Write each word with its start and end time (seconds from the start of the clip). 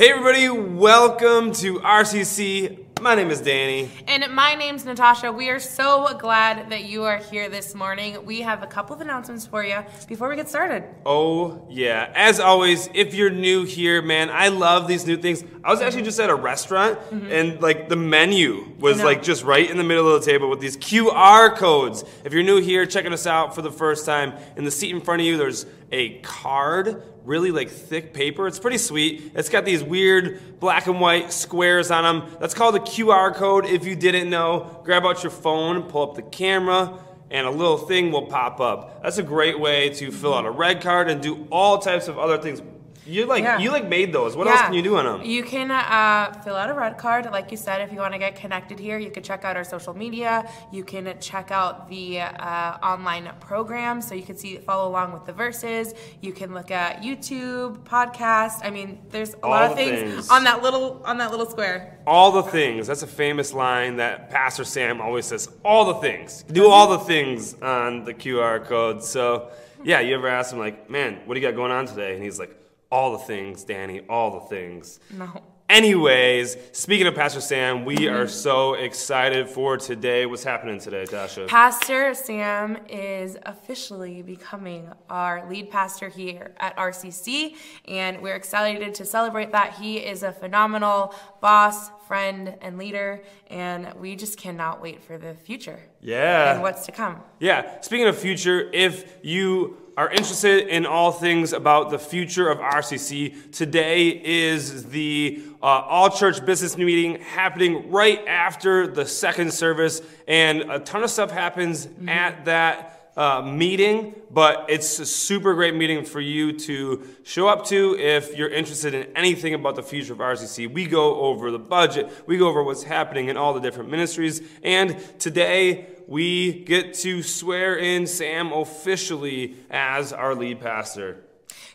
Hey, 0.00 0.12
everybody, 0.12 0.48
welcome 0.48 1.52
to 1.52 1.78
RCC. 1.80 2.86
My 3.02 3.14
name 3.14 3.30
is 3.30 3.42
Danny. 3.42 3.90
And 4.08 4.34
my 4.34 4.54
name's 4.54 4.86
Natasha. 4.86 5.30
We 5.30 5.50
are 5.50 5.58
so 5.58 6.16
glad 6.18 6.70
that 6.70 6.84
you 6.84 7.04
are 7.04 7.18
here 7.18 7.50
this 7.50 7.74
morning. 7.74 8.24
We 8.24 8.40
have 8.40 8.62
a 8.62 8.66
couple 8.66 8.94
of 8.94 9.02
announcements 9.02 9.46
for 9.46 9.62
you 9.62 9.84
before 10.08 10.30
we 10.30 10.36
get 10.36 10.48
started. 10.48 10.84
Oh, 11.04 11.66
yeah. 11.68 12.10
As 12.14 12.40
always, 12.40 12.88
if 12.94 13.14
you're 13.14 13.28
new 13.28 13.64
here, 13.64 14.00
man, 14.00 14.30
I 14.30 14.48
love 14.48 14.88
these 14.88 15.06
new 15.06 15.18
things. 15.18 15.44
I 15.62 15.70
was 15.70 15.82
actually 15.82 16.02
just 16.04 16.18
at 16.18 16.30
a 16.30 16.34
restaurant 16.34 16.98
mm-hmm. 16.98 17.30
and 17.30 17.60
like 17.60 17.90
the 17.90 17.96
menu 17.96 18.72
was 18.78 19.02
like 19.02 19.22
just 19.22 19.44
right 19.44 19.70
in 19.70 19.76
the 19.76 19.84
middle 19.84 20.14
of 20.14 20.24
the 20.24 20.30
table 20.30 20.48
with 20.48 20.60
these 20.60 20.78
QR 20.78 21.54
codes. 21.54 22.04
If 22.24 22.32
you're 22.32 22.42
new 22.42 22.60
here, 22.62 22.86
checking 22.86 23.12
us 23.12 23.26
out 23.26 23.54
for 23.54 23.60
the 23.60 23.72
first 23.72 24.06
time, 24.06 24.32
in 24.56 24.64
the 24.64 24.70
seat 24.70 24.94
in 24.94 25.02
front 25.02 25.20
of 25.20 25.26
you, 25.26 25.36
there's 25.36 25.66
a 25.92 26.20
card, 26.20 27.02
really 27.24 27.50
like 27.50 27.68
thick 27.68 28.14
paper. 28.14 28.46
It's 28.46 28.58
pretty 28.58 28.78
sweet. 28.78 29.32
It's 29.34 29.48
got 29.48 29.64
these 29.64 29.82
weird 29.82 30.60
black 30.60 30.86
and 30.86 31.00
white 31.00 31.32
squares 31.32 31.90
on 31.90 32.04
them. 32.04 32.36
That's 32.40 32.54
called 32.54 32.76
a 32.76 32.80
QR 32.80 33.34
code. 33.34 33.66
If 33.66 33.86
you 33.86 33.96
didn't 33.96 34.30
know, 34.30 34.80
grab 34.84 35.04
out 35.04 35.22
your 35.22 35.32
phone, 35.32 35.82
pull 35.84 36.10
up 36.10 36.16
the 36.16 36.22
camera, 36.22 36.98
and 37.30 37.46
a 37.46 37.50
little 37.50 37.78
thing 37.78 38.12
will 38.12 38.26
pop 38.26 38.60
up. 38.60 39.02
That's 39.02 39.18
a 39.18 39.22
great 39.22 39.58
way 39.58 39.90
to 39.90 40.10
fill 40.10 40.34
out 40.34 40.46
a 40.46 40.50
red 40.50 40.80
card 40.80 41.10
and 41.10 41.20
do 41.20 41.46
all 41.50 41.78
types 41.78 42.08
of 42.08 42.18
other 42.18 42.38
things. 42.38 42.62
You 43.10 43.26
like 43.26 43.42
Yeah. 43.44 43.58
you 43.58 43.70
like 43.70 43.88
made 43.88 44.12
those. 44.12 44.36
What 44.36 44.46
else 44.46 44.60
can 44.62 44.72
you 44.74 44.82
do 44.82 44.96
on 44.96 45.04
them? 45.04 45.22
You 45.26 45.42
can 45.42 45.70
uh, 45.70 46.32
fill 46.44 46.56
out 46.56 46.70
a 46.70 46.74
red 46.74 46.96
card, 46.96 47.24
like 47.32 47.50
you 47.50 47.56
said. 47.56 47.80
If 47.80 47.92
you 47.92 47.98
want 47.98 48.12
to 48.12 48.18
get 48.18 48.36
connected 48.36 48.78
here, 48.78 48.98
you 48.98 49.10
can 49.10 49.22
check 49.22 49.44
out 49.44 49.56
our 49.56 49.64
social 49.64 49.94
media. 49.94 50.48
You 50.72 50.84
can 50.84 51.04
check 51.20 51.50
out 51.50 51.88
the 51.88 52.20
uh, 52.20 52.78
online 52.92 53.30
program, 53.40 54.00
so 54.00 54.14
you 54.14 54.22
can 54.22 54.36
see 54.36 54.56
follow 54.58 54.88
along 54.88 55.12
with 55.12 55.24
the 55.26 55.32
verses. 55.32 55.94
You 56.20 56.32
can 56.32 56.54
look 56.54 56.70
at 56.70 57.02
YouTube, 57.02 57.78
podcast. 57.84 58.60
I 58.62 58.70
mean, 58.70 59.00
there's 59.10 59.34
a 59.34 59.38
All 59.44 59.50
lot 59.50 59.70
of 59.70 59.76
things, 59.76 60.00
things. 60.00 60.30
on 60.30 60.44
that 60.44 60.62
little 60.62 61.02
on 61.04 61.18
that 61.18 61.30
little 61.30 61.46
square. 61.50 61.98
All 62.06 62.30
the 62.32 62.42
things. 62.44 62.86
That's 62.86 63.02
a 63.02 63.06
famous 63.06 63.52
line 63.52 63.96
that 63.96 64.30
Pastor 64.30 64.64
Sam 64.64 65.00
always 65.00 65.26
says. 65.26 65.48
All 65.64 65.84
the 65.92 66.00
things. 66.00 66.44
Do 66.44 66.68
all 66.68 66.88
the 66.96 66.98
things 67.04 67.54
on 67.60 68.04
the 68.04 68.14
QR 68.14 68.64
code. 68.64 69.02
So, 69.04 69.50
yeah, 69.84 70.00
you 70.00 70.14
ever 70.14 70.28
ask 70.28 70.52
him, 70.52 70.58
like, 70.58 70.88
man, 70.90 71.20
what 71.26 71.34
do 71.34 71.40
you 71.40 71.46
got 71.46 71.54
going 71.56 71.70
on 71.72 71.86
today? 71.86 72.14
And 72.14 72.22
he's 72.22 72.38
like, 72.38 72.54
all 72.90 73.12
the 73.12 73.18
things, 73.18 73.64
Danny, 73.64 74.00
all 74.08 74.40
the 74.40 74.46
things. 74.46 75.00
No. 75.10 75.42
Anyways, 75.68 76.56
speaking 76.72 77.06
of 77.06 77.14
Pastor 77.14 77.40
Sam, 77.40 77.84
we 77.84 78.08
are 78.08 78.26
so 78.26 78.74
excited 78.74 79.48
for 79.48 79.76
today. 79.76 80.26
What's 80.26 80.42
happening 80.42 80.80
today, 80.80 81.04
Tasha? 81.04 81.46
Pastor 81.46 82.12
Sam 82.12 82.76
is 82.88 83.38
officially 83.46 84.22
becoming 84.22 84.90
our 85.08 85.48
lead 85.48 85.70
pastor 85.70 86.08
here 86.08 86.54
at 86.56 86.76
RCC, 86.76 87.54
and 87.86 88.20
we're 88.20 88.34
excited 88.34 88.96
to 88.96 89.04
celebrate 89.04 89.52
that. 89.52 89.74
He 89.74 89.98
is 89.98 90.24
a 90.24 90.32
phenomenal 90.32 91.14
boss, 91.40 91.90
friend, 92.08 92.56
and 92.60 92.76
leader, 92.76 93.22
and 93.46 93.94
we 93.94 94.16
just 94.16 94.36
cannot 94.36 94.82
wait 94.82 95.04
for 95.04 95.18
the 95.18 95.34
future 95.34 95.78
yeah. 96.00 96.52
and 96.52 96.62
what's 96.62 96.84
to 96.86 96.90
come. 96.90 97.20
Yeah, 97.38 97.80
speaking 97.80 98.08
of 98.08 98.18
future, 98.18 98.68
if 98.72 99.18
you 99.22 99.76
are 100.00 100.10
interested 100.10 100.66
in 100.68 100.86
all 100.86 101.12
things 101.12 101.52
about 101.52 101.90
the 101.90 101.98
future 101.98 102.48
of 102.48 102.56
RCC, 102.56 103.52
today 103.52 104.08
is 104.08 104.86
the 104.86 105.42
uh, 105.62 105.66
all 105.66 106.08
church 106.08 106.42
business 106.46 106.78
meeting 106.78 107.20
happening 107.20 107.90
right 107.90 108.26
after 108.26 108.86
the 108.86 109.04
second 109.04 109.52
service, 109.52 110.00
and 110.26 110.62
a 110.70 110.78
ton 110.78 111.02
of 111.02 111.10
stuff 111.10 111.30
happens 111.30 111.86
at 112.08 112.46
that 112.46 113.12
uh, 113.14 113.42
meeting. 113.42 114.14
But 114.30 114.70
it's 114.70 115.00
a 115.00 115.04
super 115.04 115.52
great 115.52 115.74
meeting 115.74 116.06
for 116.06 116.20
you 116.22 116.58
to 116.60 117.06
show 117.22 117.48
up 117.48 117.66
to 117.66 117.94
if 117.98 118.34
you're 118.38 118.48
interested 118.48 118.94
in 118.94 119.14
anything 119.14 119.52
about 119.52 119.76
the 119.76 119.82
future 119.82 120.14
of 120.14 120.20
RCC. 120.20 120.72
We 120.72 120.86
go 120.86 121.20
over 121.20 121.50
the 121.50 121.58
budget, 121.58 122.10
we 122.26 122.38
go 122.38 122.48
over 122.48 122.62
what's 122.62 122.84
happening 122.84 123.28
in 123.28 123.36
all 123.36 123.52
the 123.52 123.60
different 123.60 123.90
ministries, 123.90 124.40
and 124.62 124.96
today 125.18 125.88
we 126.10 126.52
get 126.64 126.92
to 126.92 127.22
swear 127.22 127.76
in 127.76 128.04
Sam 128.06 128.52
officially 128.52 129.54
as 129.70 130.12
our 130.12 130.34
lead 130.34 130.60
pastor. 130.60 131.24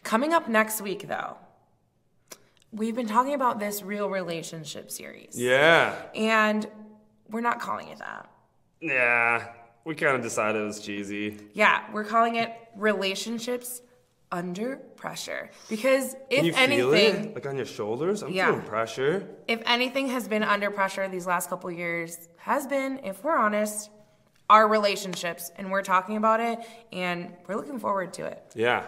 Coming 0.03 0.34
up 0.34 0.50
next 0.50 0.81
week, 0.81 1.07
though, 1.07 1.38
we've 2.72 2.95
been 2.95 3.07
talking 3.07 3.34
about 3.34 3.59
this 3.59 3.81
real 3.81 4.09
relationship 4.09 4.91
series, 4.91 5.40
Yeah. 5.40 5.95
and 6.13 6.68
we're 7.31 7.40
not 7.41 7.59
calling 7.62 7.88
it 7.88 8.00
that. 8.00 8.29
Yeah. 8.81 9.47
We 9.85 9.95
kind 9.95 10.16
of 10.18 10.22
decided 10.22 10.62
it 10.62 10.66
was 10.66 10.81
cheesy. 10.81 11.38
Yeah, 11.53 11.84
we're 11.94 12.03
calling 12.03 12.35
it 12.35 12.51
relationships 12.75 13.81
under 14.31 14.78
pressure 14.97 15.50
because 15.69 16.13
if 16.29 16.38
Can 16.40 16.45
you 16.45 16.53
feel 16.53 16.94
anything, 16.94 17.25
it? 17.28 17.35
Like 17.35 17.45
on 17.45 17.56
your 17.56 17.66
shoulders? 17.68 18.22
I'm 18.22 18.31
Yeah. 18.34 18.47
feeling 18.50 18.66
pressure. 18.66 19.29
if 19.47 19.62
anything 19.66 20.07
has 20.09 20.28
been 20.28 20.44
under 20.44 20.72
pressure 20.72 21.07
these 21.07 21.25
last 21.28 21.50
couple 21.50 21.72
years 21.72 22.28
has 22.38 22.66
been 22.68 23.00
if 23.03 23.24
we're 23.24 23.38
honest 23.38 23.91
our 24.50 24.67
relationships 24.67 25.51
and 25.57 25.72
we're 25.72 25.81
talking 25.81 26.17
about 26.17 26.39
it 26.39 26.59
and 26.94 27.31
we're 27.47 27.56
looking 27.56 27.79
forward 27.79 28.13
to 28.13 28.25
it 28.25 28.44
Yeah. 28.56 28.83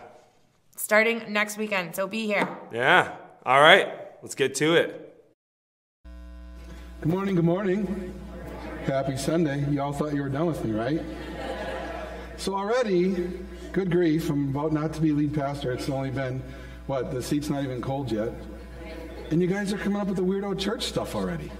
starting 0.75 1.23
next 1.31 1.57
weekend 1.57 1.95
so 1.95 2.07
be 2.07 2.25
here 2.27 2.47
Yeah. 2.71 3.15
All 3.45 3.61
right. 3.61 3.87
Let's 4.21 4.35
get 4.35 4.55
to 4.55 4.75
it. 4.75 5.03
Good 7.01 7.09
morning, 7.11 7.35
good 7.35 7.45
morning. 7.45 8.13
Happy 8.85 9.15
Sunday. 9.15 9.63
You 9.69 9.81
all 9.81 9.93
thought 9.93 10.13
you 10.13 10.21
were 10.21 10.29
done 10.29 10.47
with 10.47 10.65
me, 10.65 10.71
right? 10.77 11.01
So 12.37 12.55
already, 12.55 13.39
good 13.71 13.89
grief, 13.89 14.29
I'm 14.29 14.49
about 14.49 14.73
not 14.73 14.91
to 14.93 15.01
be 15.01 15.11
lead 15.13 15.33
pastor. 15.33 15.71
It's 15.71 15.87
only 15.89 16.09
been, 16.11 16.41
what, 16.87 17.11
the 17.11 17.21
seat's 17.21 17.49
not 17.49 17.63
even 17.63 17.81
cold 17.81 18.11
yet. 18.11 18.31
And 19.31 19.41
you 19.41 19.47
guys 19.47 19.71
are 19.71 19.77
coming 19.77 20.01
up 20.01 20.07
with 20.07 20.17
the 20.17 20.23
weirdo 20.23 20.59
church 20.59 20.83
stuff 20.83 21.15
already. 21.15 21.51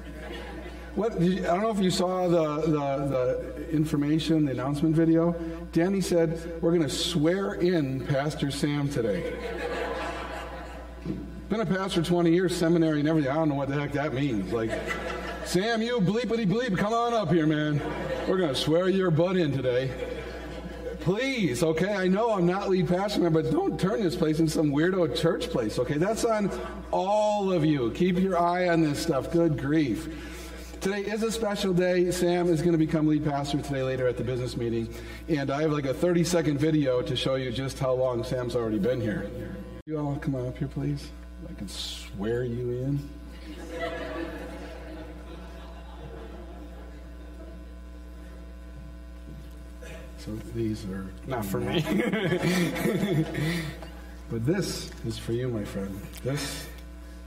What, 0.98 1.14
I 1.14 1.18
don't 1.18 1.62
know 1.62 1.70
if 1.70 1.78
you 1.78 1.92
saw 1.92 2.28
the, 2.28 2.62
the, 2.62 3.06
the 3.06 3.70
information, 3.70 4.46
the 4.46 4.52
announcement 4.54 4.96
video. 4.96 5.34
Danny 5.72 6.02
said, 6.02 6.60
we're 6.60 6.72
going 6.72 6.82
to 6.82 6.90
swear 6.90 7.54
in 7.54 8.04
Pastor 8.08 8.50
Sam 8.50 8.90
today. 8.90 9.38
Been 11.50 11.60
a 11.60 11.68
pastor 11.68 12.02
20 12.02 12.32
years, 12.32 12.56
seminary 12.56 13.00
and 13.00 13.08
everything. 13.08 13.30
I 13.30 13.36
don't 13.36 13.50
know 13.50 13.54
what 13.54 13.70
the 13.70 13.76
heck 13.76 13.92
that 13.92 14.16
means. 14.16 14.52
Like, 14.52 14.72
Sam, 15.46 15.84
you 15.84 16.00
bleepity 16.00 16.48
bleep, 16.48 16.76
come 16.76 16.94
on 16.94 17.14
up 17.14 17.32
here, 17.32 17.46
man. 17.46 17.80
We're 18.28 18.38
going 18.38 18.50
to 18.50 18.60
swear 18.60 18.90
your 18.90 19.12
butt 19.12 19.38
in 19.38 19.52
today. 19.52 19.92
Please, 21.02 21.62
okay? 21.62 21.94
I 21.94 22.08
know 22.08 22.32
I'm 22.32 22.48
not 22.48 22.70
lead 22.70 22.88
pastor, 22.88 23.30
but 23.30 23.52
don't 23.52 23.80
turn 23.80 24.02
this 24.02 24.16
place 24.16 24.40
into 24.40 24.52
some 24.52 24.72
weirdo 24.72 25.16
church 25.16 25.52
place, 25.52 25.78
okay? 25.78 26.00
That's 26.00 26.26
on 26.26 26.50
all 26.90 27.54
of 27.54 27.64
you. 27.64 27.92
Keep 27.92 28.18
your 28.18 28.40
eye 28.40 28.68
on 28.70 28.82
this 28.82 28.98
stuff. 28.98 29.32
Good 29.32 29.60
grief. 29.60 30.10
Today 30.88 31.12
is 31.12 31.22
a 31.22 31.30
special 31.34 31.74
day. 31.74 32.10
Sam 32.12 32.48
is 32.48 32.62
going 32.62 32.72
to 32.72 32.78
become 32.78 33.08
lead 33.08 33.26
pastor 33.26 33.62
today 33.62 33.84
later 33.84 34.08
at 34.08 34.16
the 34.16 34.24
business 34.24 34.56
meeting. 34.56 34.88
And 35.28 35.52
I 35.52 35.64
have 35.64 35.74
like 35.74 35.86
a 35.86 35.94
30 35.94 36.24
second 36.24 36.60
video 36.60 37.02
to 37.02 37.14
show 37.14 37.36
you 37.36 37.52
just 37.52 37.78
how 37.78 37.92
long 37.92 38.24
Sam's 38.24 38.56
already 38.56 38.80
been 38.80 39.02
here. 39.02 39.30
You 39.86 39.98
all 39.98 40.16
come 40.16 40.36
on 40.36 40.48
up 40.48 40.58
here, 40.58 40.70
please. 40.70 41.10
I 41.50 41.54
can 41.56 41.68
swear 41.68 42.46
you 42.46 42.72
in. 42.72 43.10
So 50.20 50.32
these 50.56 50.86
are 50.86 51.06
not 51.28 51.44
for 51.44 51.60
me. 51.60 51.82
but 54.30 54.46
this 54.46 54.90
is 55.06 55.18
for 55.18 55.34
you, 55.34 55.50
my 55.50 55.66
friend. 55.66 56.00
This 56.24 56.66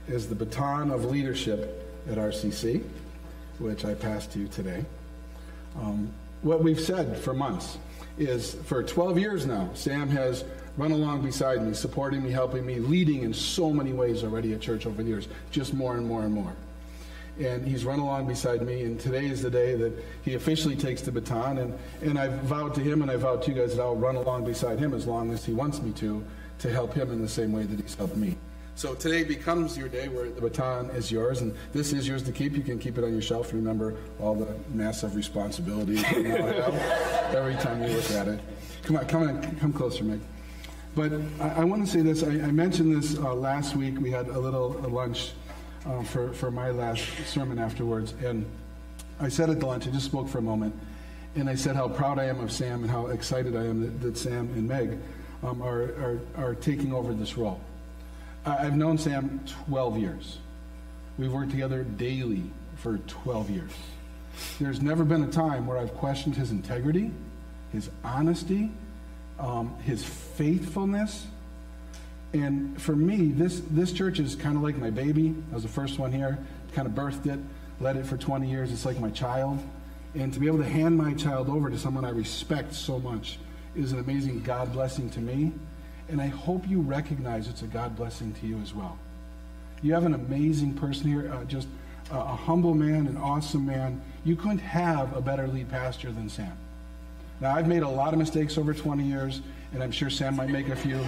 is 0.07 0.27
the 0.27 0.33
baton 0.33 0.89
of 0.89 1.05
leadership 1.05 1.87
at 2.09 2.17
RCC, 2.17 2.83
which 3.61 3.85
I 3.85 3.93
pass 3.93 4.27
to 4.27 4.39
you 4.39 4.47
today. 4.47 4.83
Um, 5.79 6.11
what 6.41 6.63
we've 6.63 6.79
said 6.79 7.17
for 7.17 7.33
months 7.33 7.77
is 8.17 8.55
for 8.65 8.83
12 8.83 9.17
years 9.19 9.45
now, 9.45 9.69
Sam 9.73 10.09
has 10.09 10.43
run 10.77 10.91
along 10.91 11.21
beside 11.21 11.65
me, 11.65 11.73
supporting 11.73 12.23
me, 12.23 12.31
helping 12.31 12.65
me, 12.65 12.79
leading 12.79 13.23
in 13.23 13.33
so 13.33 13.71
many 13.71 13.93
ways 13.93 14.23
already 14.23 14.53
at 14.53 14.61
church 14.61 14.85
over 14.85 15.03
the 15.03 15.09
years, 15.09 15.27
just 15.51 15.73
more 15.73 15.97
and 15.97 16.05
more 16.05 16.23
and 16.23 16.33
more. 16.33 16.53
And 17.39 17.65
he's 17.65 17.85
run 17.85 17.99
along 17.99 18.27
beside 18.27 18.61
me, 18.61 18.83
and 18.83 18.99
today 18.99 19.25
is 19.25 19.41
the 19.41 19.49
day 19.49 19.75
that 19.75 19.93
he 20.23 20.35
officially 20.35 20.75
takes 20.75 21.01
the 21.01 21.11
baton. 21.11 21.57
And, 21.59 21.79
and 22.01 22.19
I've 22.19 22.33
vowed 22.41 22.75
to 22.75 22.81
him 22.81 23.01
and 23.01 23.09
I 23.09 23.15
vowed 23.15 23.41
to 23.43 23.51
you 23.51 23.61
guys 23.61 23.75
that 23.75 23.81
I'll 23.81 23.95
run 23.95 24.15
along 24.15 24.45
beside 24.45 24.79
him 24.79 24.93
as 24.93 25.07
long 25.07 25.31
as 25.31 25.45
he 25.45 25.53
wants 25.53 25.81
me 25.81 25.91
to, 25.93 26.23
to 26.59 26.69
help 26.69 26.93
him 26.93 27.11
in 27.11 27.21
the 27.21 27.29
same 27.29 27.51
way 27.51 27.63
that 27.63 27.79
he's 27.79 27.95
helped 27.95 28.17
me. 28.17 28.35
So 28.75 28.95
today 28.95 29.23
becomes 29.23 29.77
your 29.77 29.89
day 29.89 30.07
where 30.07 30.29
the 30.29 30.41
baton 30.41 30.89
is 30.91 31.11
yours, 31.11 31.41
and 31.41 31.53
this 31.73 31.93
is 31.93 32.07
yours 32.07 32.23
to 32.23 32.31
keep. 32.31 32.53
You 32.53 32.63
can 32.63 32.79
keep 32.79 32.97
it 32.97 33.03
on 33.03 33.11
your 33.11 33.21
shelf. 33.21 33.53
Remember 33.53 33.95
all 34.19 34.33
the 34.33 34.47
massive 34.73 35.15
responsibilities 35.15 36.03
every 36.07 37.55
time 37.55 37.83
you 37.83 37.89
look 37.89 38.11
at 38.11 38.27
it. 38.27 38.39
Come 38.83 38.97
on, 38.97 39.05
come 39.07 39.23
on, 39.23 39.55
come 39.57 39.73
closer, 39.73 40.03
Meg. 40.03 40.21
But 40.95 41.13
I, 41.39 41.61
I 41.61 41.63
want 41.63 41.85
to 41.85 41.91
say 41.91 42.01
this. 42.01 42.23
I, 42.23 42.29
I 42.29 42.51
mentioned 42.51 42.95
this 42.95 43.17
uh, 43.17 43.33
last 43.33 43.75
week. 43.75 43.99
We 43.99 44.09
had 44.09 44.27
a 44.29 44.39
little 44.39 44.77
a 44.85 44.87
lunch 44.87 45.33
uh, 45.85 46.01
for, 46.03 46.33
for 46.33 46.49
my 46.49 46.71
last 46.71 47.03
sermon 47.27 47.59
afterwards. 47.59 48.13
And 48.23 48.45
I 49.19 49.29
said 49.29 49.49
at 49.49 49.59
the 49.59 49.65
lunch, 49.65 49.87
I 49.87 49.91
just 49.91 50.05
spoke 50.05 50.27
for 50.27 50.39
a 50.39 50.41
moment, 50.41 50.73
and 51.35 51.49
I 51.49 51.55
said 51.55 51.75
how 51.75 51.87
proud 51.87 52.19
I 52.19 52.25
am 52.25 52.39
of 52.39 52.51
Sam 52.51 52.81
and 52.81 52.89
how 52.89 53.07
excited 53.07 53.55
I 53.55 53.65
am 53.65 53.81
that, 53.81 54.01
that 54.01 54.17
Sam 54.17 54.49
and 54.55 54.67
Meg 54.67 54.97
um, 55.43 55.61
are, 55.61 55.83
are, 55.83 56.19
are 56.37 56.55
taking 56.55 56.93
over 56.93 57.13
this 57.13 57.37
role. 57.37 57.61
I've 58.45 58.75
known 58.75 58.97
Sam 58.97 59.43
12 59.67 59.97
years. 59.97 60.39
We've 61.17 61.31
worked 61.31 61.51
together 61.51 61.83
daily 61.83 62.43
for 62.77 62.97
12 62.97 63.49
years. 63.51 63.71
There's 64.59 64.81
never 64.81 65.03
been 65.03 65.23
a 65.23 65.31
time 65.31 65.67
where 65.67 65.77
I've 65.77 65.93
questioned 65.95 66.35
his 66.35 66.51
integrity, 66.51 67.11
his 67.71 67.89
honesty, 68.03 68.71
um, 69.39 69.77
his 69.83 70.03
faithfulness. 70.03 71.27
And 72.33 72.81
for 72.81 72.95
me, 72.95 73.27
this, 73.27 73.61
this 73.69 73.91
church 73.91 74.19
is 74.19 74.35
kind 74.35 74.55
of 74.55 74.63
like 74.63 74.77
my 74.77 74.89
baby. 74.89 75.35
I 75.51 75.53
was 75.53 75.63
the 75.63 75.69
first 75.69 75.99
one 75.99 76.11
here, 76.11 76.39
kind 76.73 76.87
of 76.87 76.93
birthed 76.93 77.27
it, 77.27 77.39
led 77.79 77.97
it 77.97 78.05
for 78.05 78.17
20 78.17 78.49
years. 78.49 78.71
It's 78.71 78.85
like 78.85 78.99
my 78.99 79.09
child. 79.11 79.59
And 80.15 80.33
to 80.33 80.39
be 80.39 80.47
able 80.47 80.59
to 80.59 80.67
hand 80.67 80.97
my 80.97 81.13
child 81.13 81.49
over 81.49 81.69
to 81.69 81.77
someone 81.77 82.05
I 82.05 82.09
respect 82.09 82.73
so 82.73 82.99
much 82.99 83.37
is 83.75 83.91
an 83.91 83.99
amazing 83.99 84.41
God 84.41 84.73
blessing 84.73 85.09
to 85.11 85.19
me. 85.19 85.51
And 86.11 86.21
I 86.21 86.27
hope 86.27 86.67
you 86.67 86.81
recognize 86.81 87.47
it's 87.47 87.61
a 87.61 87.67
God 87.67 87.95
blessing 87.95 88.33
to 88.41 88.47
you 88.47 88.59
as 88.59 88.73
well. 88.73 88.99
You 89.81 89.93
have 89.93 90.03
an 90.05 90.13
amazing 90.13 90.73
person 90.73 91.07
here, 91.07 91.31
uh, 91.33 91.45
just 91.45 91.69
a, 92.11 92.17
a 92.17 92.35
humble 92.35 92.73
man, 92.73 93.07
an 93.07 93.15
awesome 93.17 93.65
man. 93.65 94.01
You 94.25 94.35
couldn't 94.35 94.59
have 94.59 95.15
a 95.15 95.21
better 95.21 95.47
lead 95.47 95.69
pastor 95.71 96.11
than 96.11 96.29
Sam. 96.29 96.51
Now, 97.39 97.55
I've 97.55 97.67
made 97.67 97.81
a 97.81 97.87
lot 97.87 98.11
of 98.13 98.19
mistakes 98.19 98.57
over 98.57 98.73
20 98.73 99.03
years, 99.03 99.41
and 99.73 99.81
I'm 99.81 99.91
sure 99.91 100.09
Sam 100.09 100.35
might 100.35 100.49
make 100.49 100.67
a 100.67 100.75
few. 100.75 100.99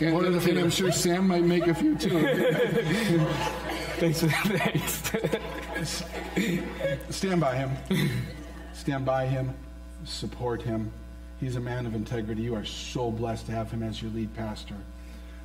and, 0.00 0.26
and, 0.26 0.48
and 0.48 0.58
I'm 0.58 0.70
sure 0.70 0.90
Sam 0.90 1.28
might 1.28 1.44
make 1.44 1.66
a 1.66 1.74
few 1.74 1.96
too. 1.96 2.18
thanks. 3.98 4.22
Thanks. 4.22 6.02
Stand 7.10 7.40
by 7.40 7.54
him. 7.54 7.70
Stand 8.72 9.04
by 9.04 9.26
him. 9.26 9.54
Support 10.04 10.62
him. 10.62 10.90
He's 11.40 11.56
a 11.56 11.60
man 11.60 11.86
of 11.86 11.94
integrity. 11.94 12.42
You 12.42 12.54
are 12.56 12.64
so 12.64 13.10
blessed 13.10 13.46
to 13.46 13.52
have 13.52 13.70
him 13.70 13.82
as 13.82 14.02
your 14.02 14.10
lead 14.10 14.34
pastor. 14.34 14.74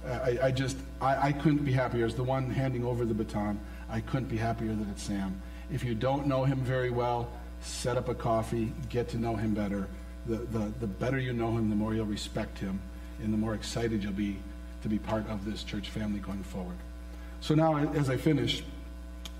Uh, 0.06 0.10
I, 0.12 0.48
I 0.48 0.52
just, 0.52 0.78
I, 1.00 1.28
I 1.28 1.32
couldn't 1.32 1.64
be 1.64 1.72
happier. 1.72 2.06
As 2.06 2.16
the 2.16 2.24
one 2.24 2.50
handing 2.50 2.84
over 2.84 3.06
the 3.06 3.14
baton, 3.14 3.60
I 3.90 4.02
couldn't 4.02 4.28
be 4.28 4.38
happier 4.38 4.74
that 4.74 4.88
it's 4.90 5.04
Sam. 5.04 5.40
If 5.72 5.84
you 5.84 5.96
don't 5.96 6.28
know 6.28 6.44
him 6.44 6.60
very 6.60 6.90
well, 6.90 7.30
set 7.62 7.96
up 7.96 8.10
a 8.10 8.16
coffee, 8.16 8.72
get 8.90 9.08
to 9.10 9.18
know 9.18 9.36
him 9.36 9.54
better. 9.54 9.88
The, 10.26 10.38
the, 10.38 10.74
the 10.80 10.88
better 10.88 11.20
you 11.20 11.34
know 11.34 11.52
him, 11.52 11.70
the 11.70 11.76
more 11.76 11.94
you'll 11.94 12.06
respect 12.06 12.58
him, 12.60 12.82
and 13.22 13.34
the 13.34 13.38
more 13.38 13.54
excited 13.54 14.04
you'll 14.04 14.14
be 14.14 14.38
to 14.82 14.90
be 14.90 15.00
part 15.00 15.28
of 15.30 15.46
this 15.46 15.64
church 15.64 15.90
family 15.90 16.20
going 16.20 16.44
forward. 16.44 16.76
So 17.40 17.56
now, 17.56 17.78
as 17.94 18.10
I 18.10 18.18
finish, 18.18 18.64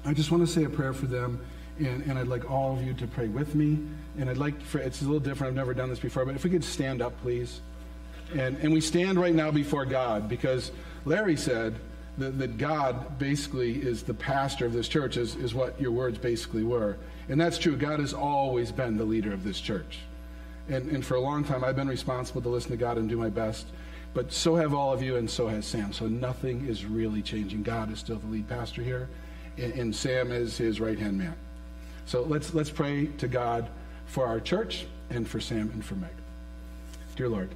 I 0.06 0.14
just 0.14 0.32
want 0.32 0.46
to 0.46 0.52
say 0.52 0.64
a 0.64 0.70
prayer 0.70 0.94
for 0.94 1.06
them, 1.06 1.46
and, 1.80 2.04
and 2.04 2.20
I'd 2.20 2.28
like 2.28 2.50
all 2.50 2.74
of 2.74 2.84
you 2.84 2.94
to 2.94 3.08
pray 3.08 3.28
with 3.28 3.56
me. 3.56 3.80
And 4.18 4.30
I'd 4.30 4.38
like 4.38 4.62
for, 4.62 4.80
it's 4.80 5.02
a 5.02 5.06
little 5.06 5.20
different, 5.20 5.52
I've 5.52 5.56
never 5.56 5.74
done 5.74 5.90
this 5.90 6.00
before, 6.00 6.26
but 6.26 6.36
if 6.36 6.44
we 6.44 6.50
could 6.50 6.64
stand 6.64 7.02
up, 7.02 7.20
please. 7.22 7.62
And, 8.36 8.58
and 8.58 8.72
we 8.72 8.82
stand 8.82 9.20
right 9.20 9.34
now 9.34 9.52
before 9.52 9.86
God 9.86 10.30
because 10.30 10.72
Larry 11.06 11.36
said 11.36 11.76
that, 12.18 12.38
that 12.40 12.58
God 12.58 13.18
basically 13.18 13.82
is 13.82 14.04
the 14.04 14.14
pastor 14.14 14.66
of 14.66 14.74
this 14.74 14.88
church, 14.88 15.18
is, 15.18 15.36
is 15.36 15.54
what 15.54 15.80
your 15.82 15.92
words 15.92 16.18
basically 16.18 16.64
were. 16.64 16.98
And 17.30 17.40
that's 17.40 17.58
true. 17.58 17.76
God 17.76 18.00
has 18.00 18.14
always 18.14 18.72
been 18.72 18.98
the 18.98 19.06
leader 19.06 19.34
of 19.34 19.44
this 19.44 19.60
church. 19.60 20.00
And, 20.70 20.92
and 20.92 21.06
for 21.06 21.16
a 21.16 21.20
long 21.20 21.44
time, 21.44 21.64
I've 21.64 21.76
been 21.76 21.88
responsible 21.88 22.42
to 22.42 22.50
listen 22.50 22.72
to 22.72 22.78
God 22.78 22.98
and 22.98 23.10
do 23.10 23.18
my 23.18 23.30
best. 23.30 23.68
But 24.14 24.32
so 24.32 24.56
have 24.56 24.74
all 24.74 24.94
of 24.94 25.02
you, 25.02 25.16
and 25.16 25.30
so 25.30 25.48
has 25.48 25.66
Sam. 25.66 25.92
So 25.92 26.08
nothing 26.08 26.68
is 26.68 26.86
really 26.86 27.22
changing. 27.22 27.64
God 27.64 27.92
is 27.92 28.00
still 28.00 28.18
the 28.18 28.28
lead 28.28 28.48
pastor 28.48 28.84
here, 28.84 29.10
and, 29.58 29.74
and 29.74 29.96
Sam 29.96 30.32
is 30.32 30.58
his 30.58 30.80
right 30.80 30.98
hand 31.00 31.18
man. 31.18 31.36
So 32.06 32.22
let's, 32.24 32.54
let's 32.54 32.70
pray 32.70 33.08
to 33.18 33.28
God 33.28 33.68
for 34.06 34.26
our 34.26 34.40
church 34.40 34.86
and 35.10 35.28
for 35.28 35.40
Sam 35.40 35.70
and 35.74 35.84
for 35.84 35.96
Meg. 35.96 36.12
Dear 37.16 37.30
Lord, 37.30 37.50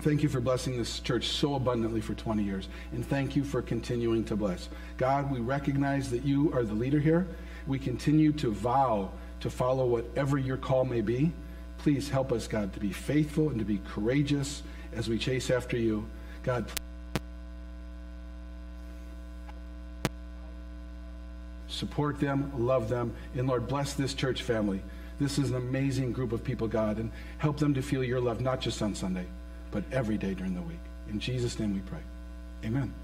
Thank 0.00 0.22
you 0.22 0.28
for 0.28 0.40
blessing 0.40 0.76
this 0.76 1.00
church 1.00 1.28
so 1.28 1.54
abundantly 1.54 2.00
for 2.00 2.14
20 2.14 2.42
years. 2.42 2.68
And 2.92 3.06
thank 3.06 3.36
you 3.36 3.44
for 3.44 3.62
continuing 3.62 4.24
to 4.24 4.36
bless. 4.36 4.68
God, 4.98 5.30
we 5.30 5.38
recognize 5.38 6.10
that 6.10 6.24
you 6.24 6.52
are 6.52 6.62
the 6.62 6.74
leader 6.74 7.00
here. 7.00 7.26
We 7.66 7.78
continue 7.78 8.32
to 8.32 8.50
vow 8.52 9.10
to 9.40 9.48
follow 9.48 9.86
whatever 9.86 10.36
your 10.36 10.56
call 10.58 10.84
may 10.84 11.00
be. 11.00 11.32
Please 11.78 12.08
help 12.08 12.32
us, 12.32 12.46
God, 12.46 12.72
to 12.74 12.80
be 12.80 12.92
faithful 12.92 13.48
and 13.48 13.58
to 13.58 13.64
be 13.64 13.80
courageous 13.86 14.62
as 14.94 15.08
we 15.08 15.16
chase 15.16 15.50
after 15.50 15.76
you. 15.78 16.04
God, 16.42 16.66
support 21.74 22.20
them, 22.20 22.50
love 22.56 22.88
them, 22.88 23.12
and 23.34 23.46
Lord, 23.46 23.68
bless 23.68 23.92
this 23.94 24.14
church 24.14 24.42
family. 24.42 24.82
This 25.18 25.38
is 25.38 25.50
an 25.50 25.56
amazing 25.56 26.12
group 26.12 26.32
of 26.32 26.42
people, 26.42 26.66
God, 26.66 26.98
and 26.98 27.10
help 27.38 27.58
them 27.58 27.74
to 27.74 27.82
feel 27.82 28.02
your 28.02 28.20
love, 28.20 28.40
not 28.40 28.60
just 28.60 28.82
on 28.82 28.94
Sunday 28.94 29.26
but 29.74 29.82
every 29.90 30.16
day 30.16 30.32
during 30.32 30.54
the 30.54 30.62
week. 30.62 30.78
In 31.10 31.18
Jesus' 31.18 31.58
name 31.58 31.74
we 31.74 31.80
pray. 31.80 31.98
Amen. 32.64 32.94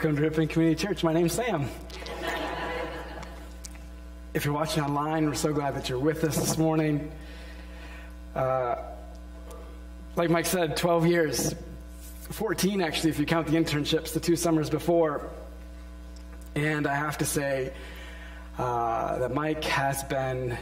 Welcome 0.00 0.16
to 0.16 0.22
Ripon 0.22 0.48
Community 0.48 0.82
Church. 0.82 1.04
My 1.04 1.12
name's 1.12 1.34
Sam. 1.34 1.68
If 4.32 4.46
you're 4.46 4.54
watching 4.54 4.82
online, 4.82 5.26
we're 5.26 5.34
so 5.34 5.52
glad 5.52 5.74
that 5.74 5.90
you're 5.90 5.98
with 5.98 6.24
us 6.24 6.36
this 6.36 6.56
morning. 6.56 7.12
Uh, 8.34 8.76
like 10.16 10.30
Mike 10.30 10.46
said, 10.46 10.74
12 10.78 11.06
years, 11.06 11.54
14 12.30 12.80
actually, 12.80 13.10
if 13.10 13.18
you 13.18 13.26
count 13.26 13.46
the 13.46 13.58
internships, 13.58 14.14
the 14.14 14.20
two 14.20 14.36
summers 14.36 14.70
before. 14.70 15.28
And 16.54 16.86
I 16.86 16.94
have 16.94 17.18
to 17.18 17.26
say 17.26 17.70
uh, 18.56 19.18
that 19.18 19.34
Mike 19.34 19.62
has 19.64 20.02
been 20.04 20.56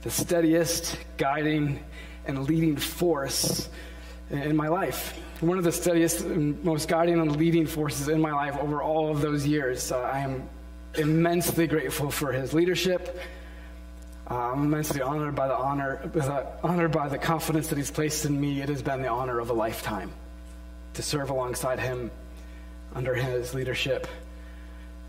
the 0.00 0.10
steadiest, 0.10 0.96
guiding, 1.18 1.84
and 2.24 2.48
leading 2.48 2.78
force 2.78 3.68
in 4.30 4.56
my 4.56 4.68
life. 4.68 5.18
One 5.40 5.58
of 5.58 5.64
the 5.64 5.72
steadiest 5.72 6.24
most 6.26 6.88
guiding 6.88 7.20
and 7.20 7.36
leading 7.36 7.66
forces 7.66 8.08
in 8.08 8.20
my 8.20 8.32
life 8.32 8.56
over 8.58 8.82
all 8.82 9.10
of 9.10 9.20
those 9.20 9.46
years. 9.46 9.92
I 9.92 10.20
am 10.20 10.48
immensely 10.94 11.66
grateful 11.66 12.10
for 12.10 12.32
his 12.32 12.54
leadership. 12.54 13.20
Uh, 14.30 14.52
I'm 14.52 14.64
immensely 14.64 15.02
honored 15.02 15.34
by 15.34 15.48
the 15.48 15.56
honor, 15.56 16.10
honored 16.62 16.92
by 16.92 17.08
the 17.08 17.18
confidence 17.18 17.68
that 17.68 17.76
he's 17.76 17.90
placed 17.90 18.24
in 18.24 18.40
me. 18.40 18.62
It 18.62 18.70
has 18.70 18.80
been 18.80 19.02
the 19.02 19.08
honor 19.08 19.38
of 19.38 19.50
a 19.50 19.52
lifetime 19.52 20.10
to 20.94 21.02
serve 21.02 21.28
alongside 21.28 21.78
him 21.78 22.10
under 22.94 23.14
his 23.14 23.52
leadership, 23.52 24.06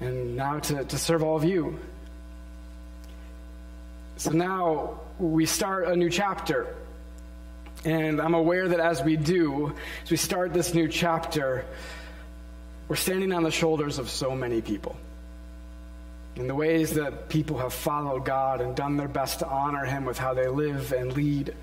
and 0.01 0.35
now 0.35 0.59
to, 0.59 0.83
to 0.83 0.97
serve 0.97 1.23
all 1.23 1.37
of 1.37 1.45
you. 1.45 1.79
So 4.17 4.31
now 4.31 4.99
we 5.19 5.45
start 5.45 5.87
a 5.87 5.95
new 5.95 6.09
chapter. 6.09 6.75
And 7.85 8.19
I'm 8.19 8.33
aware 8.33 8.67
that 8.67 8.79
as 8.79 9.03
we 9.03 9.15
do, 9.15 9.71
as 10.03 10.09
we 10.09 10.17
start 10.17 10.53
this 10.53 10.73
new 10.73 10.87
chapter, 10.87 11.63
we're 12.87 12.95
standing 12.95 13.31
on 13.31 13.43
the 13.43 13.51
shoulders 13.51 13.99
of 13.99 14.09
so 14.09 14.35
many 14.35 14.59
people. 14.59 14.97
In 16.35 16.47
the 16.47 16.55
ways 16.55 16.95
that 16.95 17.29
people 17.29 17.59
have 17.59 17.73
followed 17.73 18.25
God 18.25 18.59
and 18.59 18.75
done 18.75 18.97
their 18.97 19.07
best 19.07 19.39
to 19.39 19.47
honor 19.47 19.85
Him 19.85 20.03
with 20.03 20.17
how 20.17 20.33
they 20.33 20.47
live 20.47 20.93
and 20.93 21.13
lead. 21.13 21.53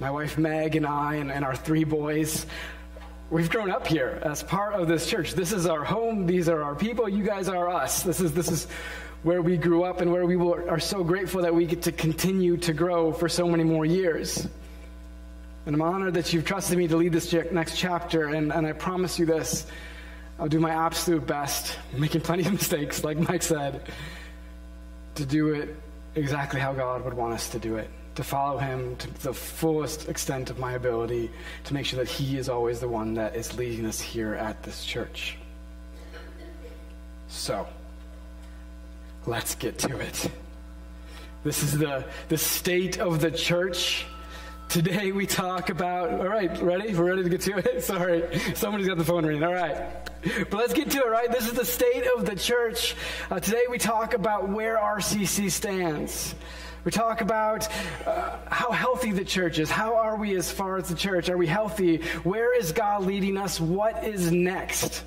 My 0.00 0.10
wife 0.10 0.38
Meg 0.38 0.74
and 0.74 0.86
I 0.86 1.16
and, 1.16 1.30
and 1.30 1.44
our 1.44 1.54
three 1.54 1.84
boys, 1.84 2.46
we've 3.30 3.50
grown 3.50 3.70
up 3.70 3.86
here 3.86 4.20
as 4.22 4.42
part 4.42 4.72
of 4.72 4.88
this 4.88 5.06
church. 5.06 5.34
This 5.34 5.52
is 5.52 5.66
our 5.66 5.84
home. 5.84 6.26
These 6.26 6.48
are 6.48 6.62
our 6.62 6.74
people. 6.74 7.10
You 7.10 7.24
guys 7.24 7.46
are 7.50 7.68
us. 7.68 8.02
This 8.02 8.20
is, 8.20 8.32
this 8.32 8.50
is 8.50 8.66
where 9.22 9.42
we 9.42 9.58
grew 9.58 9.84
up 9.84 10.00
and 10.00 10.10
where 10.10 10.24
we 10.24 10.36
are 10.36 10.80
so 10.80 11.04
grateful 11.04 11.42
that 11.42 11.54
we 11.54 11.66
get 11.66 11.82
to 11.82 11.92
continue 11.92 12.56
to 12.56 12.72
grow 12.72 13.12
for 13.12 13.28
so 13.28 13.46
many 13.46 13.64
more 13.64 13.84
years. 13.84 14.48
And 15.70 15.80
I'm 15.80 15.88
honored 15.88 16.14
that 16.14 16.32
you've 16.32 16.44
trusted 16.44 16.76
me 16.76 16.88
to 16.88 16.96
lead 16.96 17.12
this 17.12 17.32
next 17.52 17.76
chapter. 17.76 18.24
And, 18.24 18.52
and 18.52 18.66
I 18.66 18.72
promise 18.72 19.20
you 19.20 19.24
this 19.24 19.68
I'll 20.36 20.48
do 20.48 20.58
my 20.58 20.72
absolute 20.72 21.24
best, 21.24 21.78
making 21.96 22.22
plenty 22.22 22.44
of 22.44 22.50
mistakes, 22.50 23.04
like 23.04 23.16
Mike 23.18 23.44
said, 23.44 23.88
to 25.14 25.24
do 25.24 25.52
it 25.52 25.76
exactly 26.16 26.58
how 26.58 26.72
God 26.72 27.04
would 27.04 27.14
want 27.14 27.34
us 27.34 27.50
to 27.50 27.60
do 27.60 27.76
it. 27.76 27.88
To 28.16 28.24
follow 28.24 28.58
Him 28.58 28.96
to 28.96 29.22
the 29.22 29.32
fullest 29.32 30.08
extent 30.08 30.50
of 30.50 30.58
my 30.58 30.72
ability, 30.72 31.30
to 31.62 31.72
make 31.72 31.86
sure 31.86 32.00
that 32.00 32.08
He 32.08 32.36
is 32.36 32.48
always 32.48 32.80
the 32.80 32.88
one 32.88 33.14
that 33.14 33.36
is 33.36 33.56
leading 33.56 33.86
us 33.86 34.00
here 34.00 34.34
at 34.34 34.64
this 34.64 34.84
church. 34.84 35.38
So, 37.28 37.64
let's 39.24 39.54
get 39.54 39.78
to 39.78 40.00
it. 40.00 40.32
This 41.44 41.62
is 41.62 41.78
the, 41.78 42.06
the 42.28 42.38
state 42.38 42.98
of 42.98 43.20
the 43.20 43.30
church. 43.30 44.04
Today 44.70 45.10
we 45.10 45.26
talk 45.26 45.68
about, 45.68 46.12
all 46.12 46.28
right, 46.28 46.62
ready? 46.62 46.94
We're 46.94 47.10
ready 47.10 47.24
to 47.24 47.28
get 47.28 47.40
to 47.40 47.58
it? 47.58 47.82
Sorry, 47.82 48.38
somebody's 48.54 48.86
got 48.86 48.98
the 48.98 49.04
phone 49.04 49.26
ringing. 49.26 49.42
All 49.42 49.52
right. 49.52 49.74
But 50.22 50.52
let's 50.52 50.72
get 50.72 50.92
to 50.92 50.98
it, 50.98 51.08
right? 51.08 51.28
This 51.28 51.48
is 51.48 51.54
the 51.54 51.64
state 51.64 52.04
of 52.16 52.24
the 52.24 52.36
church. 52.36 52.94
Uh, 53.32 53.40
today 53.40 53.64
we 53.68 53.78
talk 53.78 54.14
about 54.14 54.48
where 54.48 54.76
RCC 54.76 55.50
stands. 55.50 56.36
We 56.84 56.92
talk 56.92 57.20
about 57.20 57.66
uh, 58.06 58.36
how 58.46 58.70
healthy 58.70 59.10
the 59.10 59.24
church 59.24 59.58
is. 59.58 59.72
How 59.72 59.96
are 59.96 60.16
we 60.16 60.36
as 60.36 60.52
far 60.52 60.76
as 60.76 60.88
the 60.88 60.94
church? 60.94 61.28
Are 61.28 61.36
we 61.36 61.48
healthy? 61.48 62.02
Where 62.22 62.56
is 62.56 62.70
God 62.70 63.02
leading 63.02 63.38
us? 63.38 63.60
What 63.60 64.04
is 64.04 64.30
next? 64.30 65.02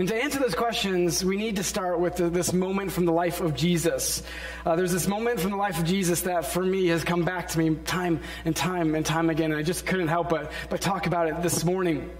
And 0.00 0.08
to 0.08 0.14
answer 0.14 0.38
those 0.38 0.54
questions, 0.54 1.22
we 1.22 1.36
need 1.36 1.56
to 1.56 1.62
start 1.62 2.00
with 2.00 2.16
the, 2.16 2.30
this 2.30 2.54
moment 2.54 2.90
from 2.90 3.04
the 3.04 3.12
life 3.12 3.42
of 3.42 3.54
Jesus. 3.54 4.22
Uh, 4.64 4.74
there's 4.74 4.92
this 4.92 5.06
moment 5.06 5.40
from 5.40 5.50
the 5.50 5.58
life 5.58 5.78
of 5.78 5.84
Jesus 5.84 6.22
that, 6.22 6.46
for 6.46 6.64
me, 6.64 6.86
has 6.86 7.04
come 7.04 7.22
back 7.22 7.48
to 7.48 7.58
me 7.58 7.74
time 7.84 8.18
and 8.46 8.56
time 8.56 8.94
and 8.94 9.04
time 9.04 9.28
again. 9.28 9.52
And 9.52 9.60
I 9.60 9.62
just 9.62 9.84
couldn't 9.84 10.08
help 10.08 10.30
but, 10.30 10.52
but 10.70 10.80
talk 10.80 11.06
about 11.06 11.28
it 11.28 11.42
this 11.42 11.66
morning 11.66 12.10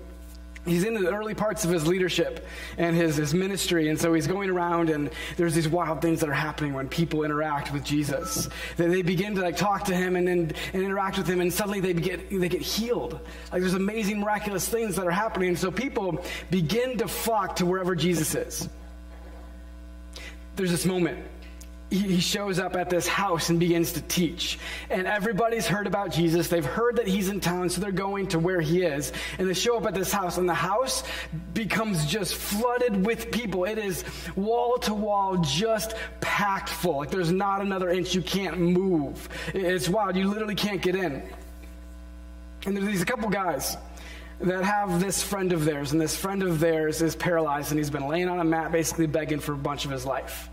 he's 0.67 0.85
in 0.85 0.95
the 0.95 1.11
early 1.11 1.35
parts 1.35 1.65
of 1.65 1.71
his 1.71 1.87
leadership 1.87 2.47
and 2.77 2.95
his, 2.95 3.17
his 3.17 3.33
ministry 3.33 3.89
and 3.89 3.99
so 3.99 4.13
he's 4.13 4.27
going 4.27 4.51
around 4.51 4.91
and 4.91 5.11
there's 5.37 5.55
these 5.55 5.69
wild 5.69 6.03
things 6.03 6.21
that 6.21 6.29
are 6.29 6.35
happening 6.35 6.75
when 6.75 6.89
people 6.89 7.25
interact 7.25 7.73
with 7.73 7.85
jesus. 7.85 8.49
They, 8.77 8.87
they 8.87 9.03
begin 9.03 9.35
to 9.37 9.43
like 9.43 9.57
talk 9.57 9.85
to 9.85 9.97
him 9.97 10.17
and, 10.17 10.29
and, 10.29 10.53
and 10.73 10.83
interact 10.83 11.19
with 11.19 11.27
him 11.27 11.41
and 11.41 11.53
suddenly 11.53 11.81
they 11.81 11.95
get 11.95 12.31
they 12.31 12.49
get 12.49 12.63
healed. 12.63 13.21
Like 13.53 13.63
there's 13.63 13.75
amazing 13.75 14.21
miraculous 14.21 14.69
things 14.69 14.97
that 14.97 15.07
are 15.07 15.11
happening 15.11 15.51
and 15.51 15.59
so 15.59 15.71
people 15.71 16.23
begin 16.51 16.99
to 16.99 17.09
flock 17.09 17.57
to 17.57 17.67
wherever 17.67 17.95
jesus 17.95 18.35
is. 18.35 18.69
There's 20.57 20.71
this 20.71 20.85
moment 20.85 21.25
he 21.91 22.21
shows 22.21 22.61
up 22.61 22.77
at 22.77 22.89
this 22.89 23.09
house 23.09 23.49
and 23.49 23.59
begins 23.59 23.93
to 23.93 24.03
teach. 24.03 24.61
And 24.91 25.09
everybody's 25.09 25.67
heard 25.67 25.89
about 25.89 26.13
Jesus. 26.13 26.47
They've 26.47 26.65
heard 26.65 26.97
that 26.97 27.09
he's 27.09 27.29
in 27.29 27.41
town, 27.41 27.69
so 27.69 27.81
they're 27.81 27.91
going 27.91 28.29
to 28.29 28.39
where 28.39 28.61
he 28.61 28.83
is. 28.83 29.13
And 29.39 29.49
they 29.49 29.55
show 29.55 29.77
up 29.77 29.87
at 29.87 29.95
this 29.95 30.13
house, 30.13 30.39
and 30.39 30.49
the 30.49 30.55
house 30.55 31.03
becomes 31.53 32.07
just 32.07 32.37
flooded 32.37 33.05
with 33.05 33.33
people. 33.33 33.65
It 33.65 33.79
is 33.79 34.05
wall 34.37 34.79
to 34.79 34.95
wall, 34.95 35.39
just 35.39 35.95
packed 36.21 36.69
full. 36.69 36.99
Like 36.99 37.11
there's 37.11 37.33
not 37.33 37.61
another 37.61 37.91
inch 37.91 38.15
you 38.15 38.23
can't 38.23 38.59
move. 38.59 39.29
It's 39.53 39.89
wild. 39.89 40.15
You 40.15 40.29
literally 40.29 40.55
can't 40.55 40.81
get 40.81 40.95
in. 40.95 41.23
And 42.67 42.77
there's 42.77 42.87
these 42.87 43.05
couple 43.05 43.31
guys 43.31 43.77
that 44.41 44.65
have 44.65 45.01
this 45.01 45.23
friend 45.23 45.53
of 45.53 45.65
theirs, 45.65 45.91
and 45.91 46.01
this 46.01 46.15
friend 46.15 46.45
of 46.45 46.61
theirs 46.61 47.03
is 47.03 47.17
paralyzed, 47.17 47.73
and 47.73 47.79
he's 47.79 47.91
been 47.91 48.07
laying 48.07 48.29
on 48.29 48.39
a 48.39 48.45
mat 48.45 48.71
basically 48.71 49.07
begging 49.07 49.41
for 49.41 49.55
a 49.55 49.59
bunch 49.59 49.85
of 49.85 49.91
his 49.91 50.07
life. 50.07 50.49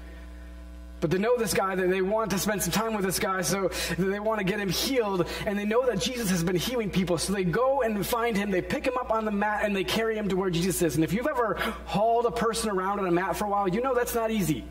But 0.99 1.11
they 1.11 1.19
know 1.19 1.37
this 1.37 1.53
guy, 1.53 1.75
that 1.75 1.89
they 1.89 2.01
want 2.01 2.31
to 2.31 2.39
spend 2.39 2.63
some 2.63 2.71
time 2.71 2.95
with 2.95 3.05
this 3.05 3.19
guy, 3.19 3.41
so 3.41 3.69
they 3.99 4.19
want 4.19 4.39
to 4.39 4.43
get 4.43 4.59
him 4.59 4.69
healed. 4.69 5.27
And 5.45 5.57
they 5.57 5.65
know 5.65 5.85
that 5.85 6.01
Jesus 6.01 6.29
has 6.31 6.43
been 6.43 6.55
healing 6.55 6.89
people. 6.89 7.17
So 7.19 7.33
they 7.33 7.43
go 7.43 7.83
and 7.83 8.03
find 8.05 8.35
him, 8.35 8.49
they 8.49 8.63
pick 8.63 8.85
him 8.85 8.97
up 8.97 9.11
on 9.11 9.23
the 9.25 9.31
mat, 9.31 9.63
and 9.63 9.75
they 9.75 9.83
carry 9.83 10.17
him 10.17 10.27
to 10.29 10.35
where 10.35 10.49
Jesus 10.49 10.81
is. 10.81 10.95
And 10.95 11.03
if 11.03 11.13
you've 11.13 11.27
ever 11.27 11.55
hauled 11.85 12.25
a 12.25 12.31
person 12.31 12.71
around 12.71 12.99
on 12.99 13.05
a 13.05 13.11
mat 13.11 13.37
for 13.37 13.45
a 13.45 13.49
while, 13.49 13.67
you 13.67 13.81
know 13.81 13.93
that's 13.93 14.15
not 14.15 14.31
easy. 14.31 14.63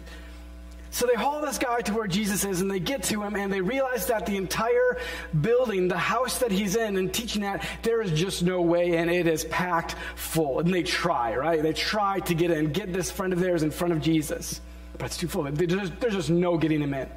So 0.91 1.07
they 1.07 1.15
haul 1.15 1.43
this 1.43 1.59
guy 1.59 1.81
to 1.83 1.93
where 1.93 2.07
Jesus 2.09 2.45
is, 2.45 2.61
and 2.61 2.71
they 2.71 2.81
get 2.81 3.05
to 3.05 3.23
him, 3.23 3.37
and 3.37 3.53
they 3.53 3.61
realize 3.61 4.07
that 4.07 4.27
the 4.27 4.37
entire 4.37 4.99
building, 5.43 5.87
the 5.87 5.99
house 5.99 6.39
that 6.39 6.51
he's 6.51 6.75
in 6.75 6.97
and 6.97 7.13
teaching 7.13 7.45
at, 7.45 7.65
there 7.83 8.01
is 8.03 8.19
just 8.19 8.43
no 8.43 8.63
way, 8.63 8.97
and 8.97 9.11
it 9.11 9.29
is 9.29 9.45
packed 9.45 9.95
full. 10.17 10.59
And 10.59 10.73
they 10.73 10.83
try, 10.83 11.37
right? 11.37 11.63
They 11.63 11.75
try 11.75 12.19
to 12.21 12.35
get 12.35 12.51
in, 12.51 12.73
get 12.73 12.93
this 12.93 13.11
friend 13.11 13.33
of 13.33 13.39
theirs 13.39 13.63
in 13.63 13.71
front 13.71 13.93
of 13.93 14.01
Jesus 14.01 14.61
but 14.99 15.07
it's 15.07 15.17
too 15.17 15.29
full. 15.29 15.45
There's, 15.45 15.91
there's 15.93 16.15
just 16.15 16.31
no 16.31 16.57
getting 16.59 16.81
him 16.81 16.95
in. 16.95 17.09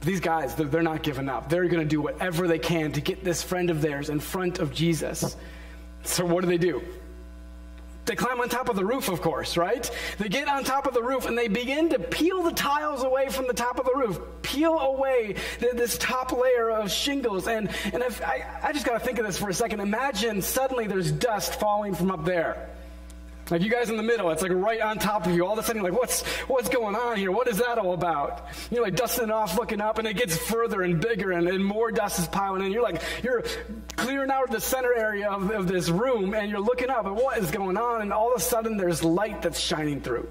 But 0.00 0.06
these 0.06 0.20
guys, 0.20 0.54
they're, 0.54 0.66
they're 0.66 0.82
not 0.82 1.02
giving 1.02 1.28
up. 1.28 1.48
They're 1.48 1.66
going 1.68 1.82
to 1.82 1.88
do 1.88 2.00
whatever 2.00 2.46
they 2.46 2.58
can 2.58 2.92
to 2.92 3.00
get 3.00 3.24
this 3.24 3.42
friend 3.42 3.70
of 3.70 3.80
theirs 3.82 4.10
in 4.10 4.20
front 4.20 4.58
of 4.58 4.72
Jesus. 4.72 5.36
So 6.04 6.24
what 6.24 6.42
do 6.42 6.48
they 6.48 6.58
do? 6.58 6.82
They 8.08 8.16
climb 8.16 8.40
on 8.40 8.48
top 8.48 8.70
of 8.70 8.76
the 8.76 8.86
roof, 8.86 9.10
of 9.10 9.20
course, 9.20 9.58
right? 9.58 9.90
They 10.16 10.30
get 10.30 10.48
on 10.48 10.64
top 10.64 10.86
of 10.86 10.94
the 10.94 11.02
roof 11.02 11.26
and 11.26 11.36
they 11.36 11.48
begin 11.48 11.90
to 11.90 11.98
peel 11.98 12.42
the 12.42 12.52
tiles 12.52 13.02
away 13.02 13.28
from 13.28 13.46
the 13.46 13.52
top 13.52 13.78
of 13.78 13.84
the 13.84 13.92
roof, 13.94 14.18
peel 14.40 14.78
away 14.78 15.34
the, 15.60 15.72
this 15.74 15.98
top 15.98 16.32
layer 16.32 16.70
of 16.70 16.90
shingles. 16.90 17.46
And, 17.46 17.68
and 17.92 18.02
I, 18.02 18.60
I 18.62 18.72
just 18.72 18.86
got 18.86 18.94
to 18.94 19.00
think 19.00 19.18
of 19.18 19.26
this 19.26 19.36
for 19.36 19.50
a 19.50 19.54
second. 19.54 19.80
Imagine 19.80 20.40
suddenly 20.40 20.86
there's 20.86 21.12
dust 21.12 21.60
falling 21.60 21.94
from 21.94 22.10
up 22.10 22.24
there. 22.24 22.70
Like 23.50 23.62
you 23.62 23.70
guys 23.70 23.88
in 23.88 23.96
the 23.96 24.02
middle, 24.02 24.30
it's 24.30 24.42
like 24.42 24.52
right 24.52 24.80
on 24.80 24.98
top 24.98 25.26
of 25.26 25.34
you. 25.34 25.46
All 25.46 25.54
of 25.54 25.58
a 25.58 25.62
sudden, 25.62 25.82
you're 25.82 25.90
like, 25.90 25.98
what's, 25.98 26.22
what's 26.48 26.68
going 26.68 26.94
on 26.94 27.16
here? 27.16 27.32
What 27.32 27.48
is 27.48 27.58
that 27.58 27.78
all 27.78 27.94
about? 27.94 28.46
You're 28.70 28.82
like 28.82 28.94
dusting 28.94 29.30
off, 29.30 29.56
looking 29.56 29.80
up, 29.80 29.98
and 29.98 30.06
it 30.06 30.16
gets 30.16 30.36
further 30.36 30.82
and 30.82 31.00
bigger, 31.00 31.32
and, 31.32 31.48
and 31.48 31.64
more 31.64 31.90
dust 31.90 32.18
is 32.18 32.28
piling 32.28 32.64
in. 32.66 32.72
You're 32.72 32.82
like, 32.82 33.02
you're 33.22 33.42
clearing 33.96 34.30
out 34.30 34.50
the 34.50 34.60
center 34.60 34.94
area 34.94 35.30
of, 35.30 35.50
of 35.50 35.66
this 35.66 35.88
room, 35.88 36.34
and 36.34 36.50
you're 36.50 36.60
looking 36.60 36.90
up, 36.90 37.06
and 37.06 37.16
what 37.16 37.38
is 37.38 37.50
going 37.50 37.76
on? 37.76 38.02
And 38.02 38.12
all 38.12 38.32
of 38.32 38.38
a 38.38 38.44
sudden, 38.44 38.76
there's 38.76 39.02
light 39.02 39.40
that's 39.40 39.58
shining 39.58 40.00
through. 40.00 40.28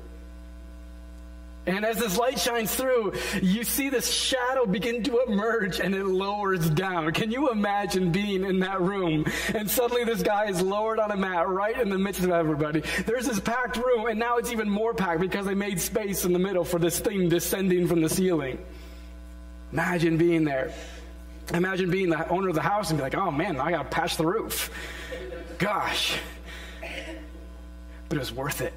And 1.67 1.83
as 1.83 1.97
this 1.97 2.17
light 2.17 2.39
shines 2.39 2.74
through, 2.74 3.13
you 3.41 3.65
see 3.65 3.89
this 3.89 4.09
shadow 4.09 4.65
begin 4.65 5.03
to 5.03 5.19
emerge 5.27 5.81
and 5.81 5.93
it 5.93 6.05
lowers 6.05 6.69
down. 6.69 7.12
Can 7.12 7.29
you 7.29 7.51
imagine 7.51 8.09
being 8.09 8.45
in 8.45 8.59
that 8.59 8.79
room? 8.79 9.25
And 9.53 9.69
suddenly 9.69 10.05
this 10.05 10.24
guy 10.24 10.45
is 10.45 10.62
lowered 10.62 10.97
on 10.97 11.12
a 11.12 11.17
mat 11.17 11.50
right 11.50 11.77
in 11.77 11.89
the 11.89 11.97
midst 11.97 12.24
of 12.24 12.31
everybody. 12.31 12.83
There's 13.05 13.27
this 13.27 13.41
packed 13.41 13.75
room, 13.75 14.07
and 14.07 14.17
now 14.17 14.38
it's 14.38 14.50
even 14.53 14.69
more 14.69 14.93
packed 14.93 15.19
because 15.19 15.45
they 15.45 15.55
made 15.55 15.81
space 15.81 16.24
in 16.24 16.31
the 16.31 16.39
middle 16.39 16.63
for 16.63 16.79
this 16.79 17.01
thing 17.01 17.27
descending 17.27 17.86
from 17.86 18.00
the 18.00 18.09
ceiling. 18.09 18.57
Imagine 19.74 20.17
being 20.17 20.45
there. 20.45 20.74
Imagine 21.53 21.91
being 21.91 22.09
the 22.09 22.29
owner 22.29 22.47
of 22.47 22.55
the 22.55 22.62
house 22.62 22.91
and 22.91 22.97
be 22.97 23.03
like, 23.03 23.15
oh 23.15 23.29
man, 23.29 23.59
I 23.59 23.71
gotta 23.71 23.89
patch 23.89 24.15
the 24.15 24.25
roof. 24.25 24.71
Gosh. 25.57 26.17
But 28.07 28.15
it 28.15 28.19
was 28.19 28.31
worth 28.31 28.62
it. 28.62 28.74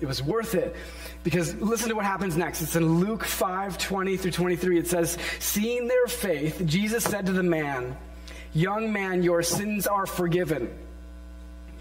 It 0.00 0.06
was 0.06 0.22
worth 0.22 0.54
it 0.54 0.74
because 1.22 1.54
listen 1.56 1.90
to 1.90 1.94
what 1.94 2.04
happens 2.04 2.36
next. 2.36 2.62
It's 2.62 2.76
in 2.76 3.00
Luke 3.00 3.24
5 3.24 3.76
20 3.76 4.16
through 4.16 4.30
23. 4.30 4.78
It 4.78 4.86
says, 4.86 5.18
Seeing 5.38 5.86
their 5.86 6.06
faith, 6.06 6.62
Jesus 6.64 7.04
said 7.04 7.26
to 7.26 7.32
the 7.32 7.42
man, 7.42 7.96
Young 8.52 8.92
man, 8.92 9.22
your 9.22 9.42
sins 9.42 9.86
are 9.86 10.06
forgiven. 10.06 10.72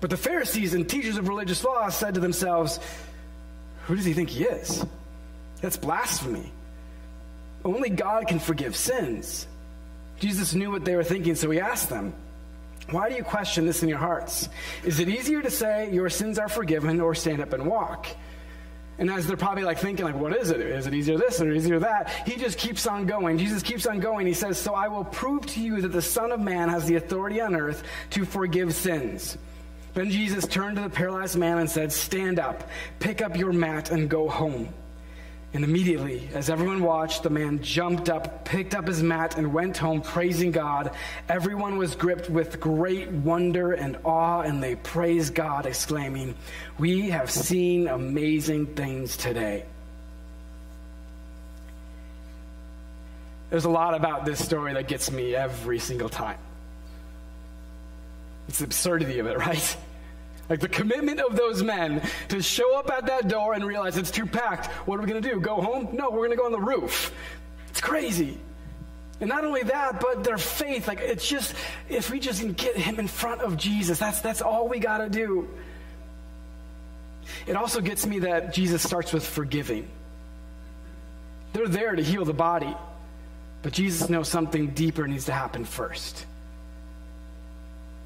But 0.01 0.09
the 0.09 0.17
Pharisees 0.17 0.73
and 0.73 0.87
teachers 0.87 1.17
of 1.17 1.27
religious 1.27 1.63
law 1.63 1.89
said 1.89 2.13
to 2.13 2.19
themselves, 2.19 2.79
Who 3.87 3.95
does 3.95 4.05
he 4.05 4.13
think 4.13 4.29
he 4.29 4.43
is? 4.43 4.85
That's 5.61 5.77
blasphemy. 5.77 6.51
Only 7.65 7.89
God 7.89 8.27
can 8.27 8.39
forgive 8.39 8.75
sins. 8.75 9.47
Jesus 10.19 10.53
knew 10.53 10.71
what 10.71 10.85
they 10.85 10.95
were 10.95 11.03
thinking, 11.03 11.35
so 11.35 11.49
he 11.49 11.59
asked 11.59 11.89
them, 11.89 12.13
Why 12.91 13.09
do 13.09 13.15
you 13.15 13.23
question 13.23 13.65
this 13.65 13.83
in 13.83 13.89
your 13.89 13.97
hearts? 13.97 14.49
Is 14.83 14.99
it 14.99 15.07
easier 15.07 15.41
to 15.41 15.49
say, 15.49 15.91
Your 15.93 16.09
sins 16.09 16.37
are 16.39 16.49
forgiven, 16.49 16.99
or 17.01 17.15
stand 17.15 17.41
up 17.41 17.53
and 17.53 17.65
walk? 17.65 18.07
And 18.99 19.09
as 19.09 19.25
they're 19.25 19.37
probably 19.37 19.63
like 19.63 19.79
thinking, 19.79 20.05
like, 20.05 20.15
what 20.15 20.35
is 20.35 20.51
it? 20.51 20.59
Is 20.59 20.85
it 20.85 20.93
easier 20.93 21.17
this 21.17 21.41
or 21.41 21.51
easier 21.51 21.79
that? 21.79 22.09
He 22.27 22.35
just 22.35 22.57
keeps 22.57 22.85
on 22.85 23.05
going. 23.05 23.37
Jesus 23.37 23.63
keeps 23.63 23.85
on 23.85 24.01
going. 24.01 24.27
He 24.27 24.33
says, 24.33 24.57
So 24.57 24.73
I 24.73 24.89
will 24.89 25.05
prove 25.05 25.45
to 25.47 25.61
you 25.61 25.79
that 25.81 25.93
the 25.93 26.01
Son 26.01 26.33
of 26.33 26.41
Man 26.41 26.67
has 26.67 26.85
the 26.85 26.95
authority 26.95 27.39
on 27.39 27.55
earth 27.55 27.83
to 28.11 28.25
forgive 28.25 28.75
sins. 28.75 29.37
Then 29.93 30.11
Jesus 30.11 30.45
turned 30.45 30.75
to 30.75 30.83
the 30.83 30.89
paralyzed 30.89 31.37
man 31.37 31.59
and 31.59 31.69
said, 31.69 31.93
Stand 31.93 32.39
up, 32.39 32.69
pick 32.99 33.21
up 33.21 33.37
your 33.37 33.53
mat, 33.53 33.89
and 33.89 34.09
go 34.09 34.27
home. 34.27 34.67
And 35.51 35.63
immediately, 35.63 36.29
as 36.35 36.51
everyone 36.51 36.83
watched, 36.83 37.23
the 37.23 37.31
man 37.31 37.63
jumped 37.63 38.07
up, 38.07 38.45
picked 38.45 38.75
up 38.75 38.87
his 38.87 39.01
mat, 39.01 39.35
and 39.35 39.51
went 39.51 39.77
home 39.77 40.01
praising 40.01 40.51
God. 40.51 40.91
Everyone 41.27 41.77
was 41.77 41.95
gripped 41.95 42.29
with 42.29 42.59
great 42.59 43.09
wonder 43.09 43.73
and 43.73 43.97
awe, 44.03 44.41
and 44.41 44.61
they 44.61 44.75
praised 44.75 45.33
God, 45.33 45.65
exclaiming, 45.65 46.35
We 46.77 47.09
have 47.09 47.31
seen 47.31 47.87
amazing 47.87 48.67
things 48.75 49.17
today. 49.17 49.65
There's 53.49 53.65
a 53.65 53.69
lot 53.71 53.95
about 53.95 54.25
this 54.25 54.43
story 54.43 54.73
that 54.73 54.87
gets 54.87 55.11
me 55.11 55.33
every 55.33 55.79
single 55.79 56.09
time. 56.09 56.37
It's 58.47 58.59
the 58.59 58.65
absurdity 58.65 59.17
of 59.17 59.25
it, 59.25 59.37
right? 59.47 59.77
Like 60.49 60.59
the 60.59 60.67
commitment 60.67 61.19
of 61.19 61.35
those 61.35 61.61
men 61.61 62.01
to 62.29 62.41
show 62.41 62.77
up 62.77 62.89
at 62.89 63.05
that 63.05 63.27
door 63.27 63.53
and 63.53 63.63
realize 63.63 63.97
it's 63.97 64.11
too 64.11 64.25
packed. 64.25 64.65
What 64.87 64.97
are 64.97 65.01
we 65.03 65.07
going 65.07 65.21
to 65.21 65.29
do? 65.29 65.39
Go 65.39 65.61
home? 65.61 65.89
No, 65.93 66.09
we're 66.09 66.27
going 66.27 66.31
to 66.31 66.35
go 66.37 66.45
on 66.45 66.51
the 66.51 66.59
roof. 66.59 67.13
It's 67.69 67.81
crazy. 67.81 68.37
And 69.19 69.29
not 69.29 69.43
only 69.43 69.63
that, 69.63 69.99
but 69.99 70.23
their 70.23 70.37
faith, 70.37 70.87
like 70.87 70.99
it's 70.99 71.27
just, 71.27 71.53
if 71.89 72.09
we 72.09 72.19
just 72.19 72.55
get 72.55 72.75
him 72.77 72.99
in 72.99 73.07
front 73.07 73.41
of 73.41 73.57
Jesus, 73.57 73.99
that's, 73.99 74.21
that's 74.21 74.41
all 74.41 74.67
we 74.67 74.79
got 74.79 74.99
to 74.99 75.09
do. 75.09 75.47
It 77.45 77.55
also 77.55 77.81
gets 77.81 78.05
me 78.05 78.19
that 78.19 78.53
Jesus 78.53 78.81
starts 78.81 79.13
with 79.13 79.25
forgiving. 79.27 79.87
They're 81.53 81.67
there 81.67 81.95
to 81.95 82.03
heal 82.03 82.25
the 82.25 82.33
body, 82.33 82.75
but 83.61 83.73
Jesus 83.73 84.09
knows 84.09 84.29
something 84.29 84.67
deeper 84.67 85.07
needs 85.07 85.25
to 85.25 85.33
happen 85.33 85.65
first. 85.65 86.25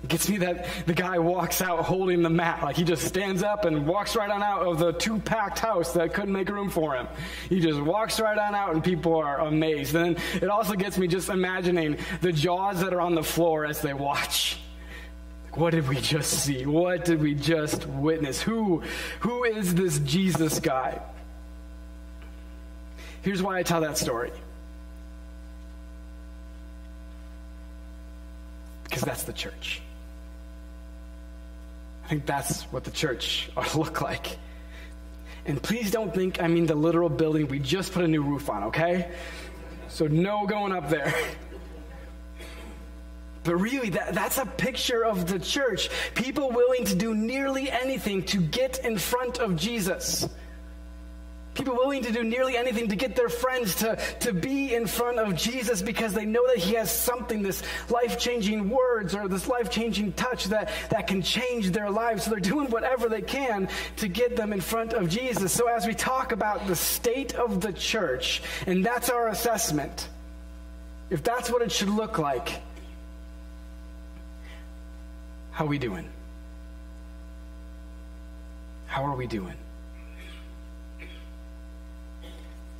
It 0.03 0.09
gets 0.09 0.27
me 0.27 0.37
that 0.39 0.65
the 0.85 0.93
guy 0.93 1.17
walks 1.17 1.61
out 1.61 1.79
holding 1.85 2.21
the 2.21 2.29
mat. 2.29 2.61
Like 2.61 2.75
he 2.75 2.83
just 2.83 3.05
stands 3.05 3.41
up 3.41 3.63
and 3.63 3.87
walks 3.87 4.17
right 4.17 4.29
on 4.29 4.43
out 4.43 4.67
of 4.67 4.77
the 4.77 4.91
too 4.91 5.17
packed 5.19 5.59
house 5.59 5.93
that 5.93 6.13
couldn't 6.13 6.33
make 6.33 6.49
room 6.49 6.69
for 6.69 6.93
him. 6.93 7.07
He 7.47 7.61
just 7.61 7.79
walks 7.79 8.19
right 8.19 8.37
on 8.37 8.53
out 8.53 8.73
and 8.73 8.83
people 8.83 9.15
are 9.15 9.39
amazed. 9.39 9.95
And 9.95 10.17
then 10.17 10.23
it 10.41 10.49
also 10.49 10.75
gets 10.75 10.97
me 10.97 11.07
just 11.07 11.29
imagining 11.29 11.97
the 12.19 12.33
jaws 12.33 12.81
that 12.81 12.93
are 12.93 12.99
on 12.99 13.15
the 13.15 13.23
floor 13.23 13.65
as 13.65 13.81
they 13.81 13.93
watch. 13.93 14.59
What 15.53 15.71
did 15.71 15.87
we 15.87 16.01
just 16.01 16.31
see? 16.31 16.65
What 16.65 17.05
did 17.05 17.21
we 17.21 17.33
just 17.33 17.87
witness? 17.87 18.41
Who, 18.41 18.83
who 19.21 19.45
is 19.45 19.73
this 19.73 19.99
Jesus 19.99 20.59
guy? 20.59 20.99
Here's 23.21 23.41
why 23.41 23.57
I 23.57 23.63
tell 23.63 23.79
that 23.81 23.97
story. 23.97 24.31
Because 28.83 29.03
that's 29.03 29.23
the 29.23 29.33
church. 29.33 29.81
I 32.03 32.07
think 32.07 32.25
that's 32.25 32.63
what 32.63 32.83
the 32.83 32.91
church 32.91 33.49
ought 33.57 33.67
to 33.67 33.79
look 33.79 34.01
like. 34.01 34.37
And 35.45 35.61
please 35.61 35.91
don't 35.91 36.13
think 36.13 36.41
I 36.41 36.47
mean 36.47 36.65
the 36.65 36.75
literal 36.75 37.09
building 37.09 37.47
we 37.47 37.59
just 37.59 37.93
put 37.93 38.03
a 38.03 38.07
new 38.07 38.23
roof 38.23 38.49
on, 38.49 38.63
okay? 38.65 39.11
So 39.89 40.07
no 40.07 40.45
going 40.45 40.71
up 40.71 40.89
there. 40.89 41.13
But 43.43 43.57
really, 43.57 43.89
that, 43.89 44.13
that's 44.13 44.37
a 44.37 44.45
picture 44.45 45.03
of 45.03 45.27
the 45.27 45.37
church. 45.37 45.89
People 46.15 46.49
willing 46.49 46.85
to 46.85 46.95
do 46.95 47.13
nearly 47.13 47.69
anything 47.69 48.23
to 48.27 48.37
get 48.37 48.79
in 48.85 48.97
front 48.97 49.39
of 49.39 49.57
Jesus. 49.57 50.29
People 51.53 51.75
willing 51.75 52.01
to 52.03 52.11
do 52.11 52.23
nearly 52.23 52.57
anything 52.57 52.87
to 52.87 52.95
get 52.95 53.15
their 53.15 53.29
friends 53.29 53.75
to, 53.75 53.95
to 54.21 54.33
be 54.33 54.73
in 54.73 54.87
front 54.87 55.19
of 55.19 55.35
Jesus 55.35 55.83
because 55.83 56.13
they 56.13 56.25
know 56.25 56.45
that 56.47 56.57
He 56.57 56.73
has 56.73 56.91
something, 56.91 57.43
this 57.43 57.61
life 57.89 58.17
changing 58.17 58.69
words 58.69 59.13
or 59.13 59.27
this 59.27 59.47
life 59.47 59.69
changing 59.69 60.13
touch 60.13 60.45
that, 60.45 60.71
that 60.89 61.05
can 61.05 61.21
change 61.21 61.69
their 61.69 61.91
lives. 61.91 62.23
So 62.23 62.31
they're 62.31 62.39
doing 62.39 62.71
whatever 62.71 63.07
they 63.07 63.21
can 63.21 63.69
to 63.97 64.07
get 64.07 64.35
them 64.35 64.51
in 64.51 64.61
front 64.61 64.93
of 64.93 65.09
Jesus. 65.09 65.51
So 65.51 65.67
as 65.67 65.85
we 65.85 65.93
talk 65.93 66.31
about 66.31 66.65
the 66.65 66.75
state 66.75 67.35
of 67.35 67.61
the 67.61 67.71
church, 67.71 68.41
and 68.65 68.83
that's 68.83 69.11
our 69.11 69.27
assessment, 69.27 70.09
if 71.11 71.21
that's 71.21 71.51
what 71.51 71.61
it 71.61 71.71
should 71.71 71.89
look 71.89 72.17
like, 72.17 72.61
how 75.51 75.65
are 75.65 75.67
we 75.67 75.77
doing? 75.77 76.09
How 78.87 79.03
are 79.03 79.15
we 79.15 79.27
doing? 79.27 79.53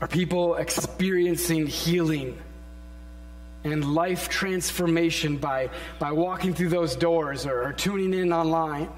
Are 0.03 0.07
people 0.07 0.55
experiencing 0.55 1.65
healing 1.65 2.38
and 3.63 3.95
life 3.95 4.27
transformation 4.27 5.38
by, 5.38 5.69
by 5.98 6.12
walking 6.12 6.53
through 6.53 6.67
those 6.67 6.98
doors 6.98 7.45
or, 7.45 7.63
or 7.63 7.72
tuning 7.72 8.13
in 8.13 8.33
online? 8.33 8.89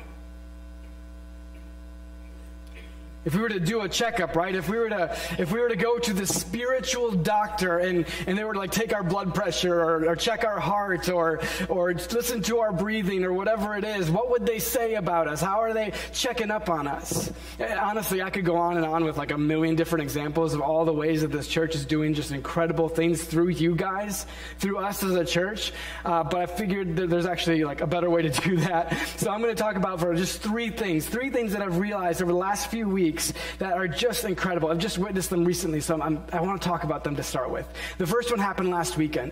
If 3.25 3.33
we 3.33 3.41
were 3.41 3.49
to 3.49 3.59
do 3.59 3.81
a 3.81 3.89
checkup, 3.89 4.35
right? 4.35 4.53
If 4.53 4.69
we 4.69 4.77
were 4.77 4.89
to 4.89 5.17
if 5.39 5.51
we 5.51 5.59
were 5.59 5.69
to 5.69 5.75
go 5.75 5.97
to 5.97 6.13
the 6.13 6.27
spiritual 6.27 7.11
doctor 7.11 7.79
and, 7.79 8.05
and 8.27 8.37
they 8.37 8.43
were 8.43 8.53
to 8.53 8.59
like 8.59 8.71
take 8.71 8.93
our 8.93 9.01
blood 9.01 9.33
pressure 9.33 9.73
or, 9.73 10.07
or 10.07 10.15
check 10.15 10.43
our 10.45 10.59
heart 10.59 11.09
or 11.09 11.41
or 11.67 11.93
listen 11.93 12.43
to 12.43 12.59
our 12.59 12.71
breathing 12.71 13.23
or 13.23 13.33
whatever 13.33 13.75
it 13.75 13.83
is, 13.83 14.11
what 14.11 14.29
would 14.29 14.45
they 14.45 14.59
say 14.59 14.93
about 14.93 15.27
us? 15.27 15.41
How 15.41 15.59
are 15.59 15.73
they 15.73 15.93
checking 16.13 16.51
up 16.51 16.69
on 16.69 16.85
us? 16.87 17.31
Honestly, 17.59 18.21
I 18.21 18.29
could 18.29 18.45
go 18.45 18.57
on 18.57 18.77
and 18.77 18.85
on 18.85 19.03
with 19.03 19.17
like 19.17 19.31
a 19.31 19.37
million 19.37 19.75
different 19.75 20.03
examples 20.03 20.53
of 20.53 20.61
all 20.61 20.85
the 20.85 20.93
ways 20.93 21.21
that 21.21 21.31
this 21.31 21.47
church 21.47 21.73
is 21.73 21.83
doing 21.83 22.13
just 22.13 22.31
incredible 22.31 22.89
things 22.89 23.23
through 23.23 23.49
you 23.49 23.75
guys, 23.75 24.27
through 24.59 24.77
us 24.77 25.01
as 25.03 25.15
a 25.15 25.25
church. 25.25 25.73
Uh, 26.03 26.23
but 26.23 26.41
I 26.41 26.45
figured 26.45 26.95
that 26.97 27.09
there's 27.09 27.25
actually 27.25 27.63
like 27.63 27.81
a 27.81 27.87
better 27.87 28.09
way 28.11 28.21
to 28.21 28.29
do 28.29 28.57
that. 28.57 28.95
So 29.17 29.31
I'm 29.31 29.41
going 29.41 29.55
to 29.55 29.59
talk 29.59 29.77
about 29.77 29.99
for 29.99 30.13
just 30.13 30.43
three 30.43 30.69
things, 30.69 31.07
three 31.07 31.31
things 31.31 31.53
that 31.53 31.63
I've 31.63 31.79
realized 31.79 32.21
over 32.21 32.31
the 32.31 32.37
last 32.37 32.69
few 32.69 32.87
weeks 32.87 33.14
weeks 33.15 33.33
that 33.59 33.73
are 33.73 33.87
just 33.87 34.25
incredible. 34.25 34.69
I've 34.69 34.77
just 34.77 34.97
witnessed 34.97 35.29
them 35.29 35.45
recently, 35.45 35.79
so 35.79 36.01
I'm, 36.01 36.21
i 36.33 36.41
want 36.41 36.61
to 36.61 36.67
talk 36.67 36.83
about 36.83 37.05
them 37.05 37.15
to 37.15 37.23
start 37.23 37.49
with. 37.49 37.65
The 37.97 38.05
first 38.05 38.29
one 38.29 38.39
happened 38.39 38.69
last 38.69 38.97
weekend. 38.97 39.31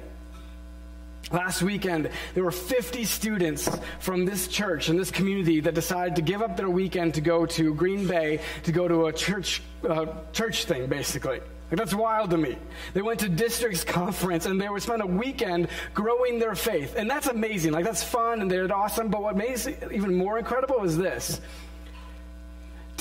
Last 1.32 1.62
weekend, 1.62 2.10
there 2.34 2.44
were 2.44 2.52
50 2.52 3.04
students 3.04 3.70
from 4.00 4.24
this 4.24 4.48
church 4.48 4.88
and 4.88 4.98
this 4.98 5.12
community 5.12 5.60
that 5.62 5.74
decided 5.74 6.16
to 6.16 6.22
give 6.22 6.42
up 6.42 6.56
their 6.56 6.70
weekend 6.70 7.16
to 7.16 7.22
go 7.22 7.46
to 7.46 7.74
Green 7.74 8.08
Bay 8.08 8.40
to 8.63 8.72
go 8.72 8.88
to 8.88 9.08
a 9.08 9.13
church 9.13 9.62
uh, 9.90 10.06
church 10.32 10.66
thing, 10.66 10.88
basically. 10.88 11.40
Like, 11.72 11.80
that's 11.80 11.94
wild 11.94 12.30
to 12.30 12.38
me. 12.38 12.56
They 12.94 13.02
went 13.02 13.20
to 13.22 13.30
districts 13.30 13.84
conference 13.84 14.46
and 14.46 14.62
they 14.62 14.70
would 14.70 14.84
spend 14.84 15.02
a 15.02 15.08
weekend 15.08 15.70
growing 15.94 16.40
their 16.40 16.56
faith. 16.56 16.96
And 16.96 17.10
that's 17.10 17.27
amazing. 17.27 17.72
Like, 17.72 17.84
that's 17.84 18.03
fun 18.03 18.42
and 18.42 18.50
they're 18.50 18.72
awesome. 18.72 19.10
But 19.10 19.24
what 19.24 19.36
makes 19.36 19.66
it 19.66 19.92
even 19.92 20.16
more 20.16 20.38
incredible 20.38 20.84
is 20.84 20.98
this 20.98 21.42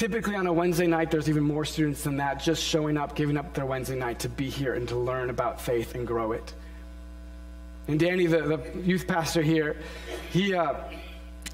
Typically 0.02 0.34
on 0.34 0.48
a 0.48 0.52
Wednesday 0.52 0.88
night, 0.88 1.12
there's 1.12 1.28
even 1.28 1.44
more 1.44 1.64
students 1.64 2.02
than 2.02 2.16
that 2.16 2.42
just 2.42 2.60
showing 2.60 2.96
up, 2.96 3.14
giving 3.14 3.36
up 3.36 3.54
their 3.54 3.64
Wednesday 3.64 3.94
night 3.94 4.18
to 4.18 4.28
be 4.28 4.50
here 4.50 4.74
and 4.74 4.88
to 4.88 4.96
learn 4.96 5.30
about 5.30 5.60
faith 5.60 5.94
and 5.94 6.04
grow 6.08 6.32
it. 6.32 6.54
And 7.86 8.00
Danny, 8.00 8.26
the, 8.26 8.40
the 8.42 8.80
youth 8.80 9.06
pastor 9.06 9.42
here, 9.42 9.76
he 10.32 10.56
uh, 10.56 10.74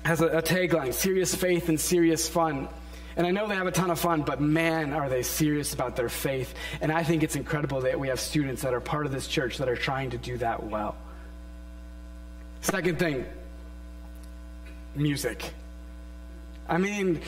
has 0.03 0.23
a, 0.23 0.29
a 0.29 0.41
tagline 0.41 0.95
serious 0.95 1.35
faith 1.35 1.69
and 1.69 1.79
serious 1.79 2.27
fun. 2.27 2.71
And 3.19 3.27
I 3.27 3.33
know 3.33 3.47
they 3.47 3.55
have 3.55 3.67
a 3.67 3.71
ton 3.71 3.91
of 3.91 4.01
fun, 4.01 4.23
but 4.23 4.41
man, 4.41 4.95
are 4.95 5.11
they 5.11 5.23
serious 5.23 5.75
about 5.75 5.95
their 5.95 6.09
faith. 6.09 6.55
And 6.81 6.91
I 6.91 7.03
think 7.03 7.23
it's 7.23 7.37
incredible 7.37 7.83
that 7.83 8.01
we 8.01 8.09
have 8.09 8.19
students 8.19 8.63
that 8.63 8.73
are 8.73 8.81
part 8.81 9.05
of 9.05 9.13
this 9.13 9.29
church 9.29 9.59
that 9.59 9.69
are 9.69 9.77
trying 9.77 10.09
to 10.09 10.17
do 10.17 10.39
that 10.39 10.65
well. 10.65 10.97
Second 12.63 12.99
thing 12.99 13.27
music. 14.97 15.53
I 16.67 16.79
mean, 16.79 17.21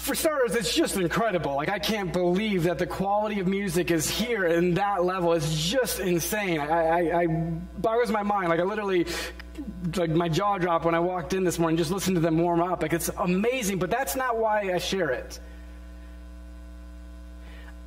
for 0.00 0.14
starters, 0.14 0.54
it's 0.54 0.74
just 0.74 0.96
incredible. 0.96 1.54
Like, 1.54 1.68
I 1.68 1.78
can't 1.78 2.10
believe 2.10 2.62
that 2.62 2.78
the 2.78 2.86
quality 2.86 3.38
of 3.38 3.46
music 3.46 3.90
is 3.90 4.08
here 4.08 4.46
in 4.46 4.74
that 4.74 5.04
level. 5.04 5.34
It's 5.34 5.68
just 5.68 6.00
insane. 6.00 6.58
I, 6.58 7.10
I, 7.10 7.20
I 7.20 7.26
boggles 7.26 8.10
my 8.10 8.22
mind. 8.22 8.48
Like, 8.48 8.60
I 8.60 8.62
literally, 8.62 9.06
like, 9.96 10.08
my 10.08 10.30
jaw 10.30 10.56
dropped 10.56 10.86
when 10.86 10.94
I 10.94 11.00
walked 11.00 11.34
in 11.34 11.44
this 11.44 11.58
morning, 11.58 11.76
just 11.76 11.90
listened 11.90 12.16
to 12.16 12.20
them 12.20 12.38
warm 12.38 12.62
up. 12.62 12.80
Like, 12.80 12.94
it's 12.94 13.10
amazing, 13.18 13.78
but 13.78 13.90
that's 13.90 14.16
not 14.16 14.38
why 14.38 14.72
I 14.72 14.78
share 14.78 15.10
it. 15.10 15.38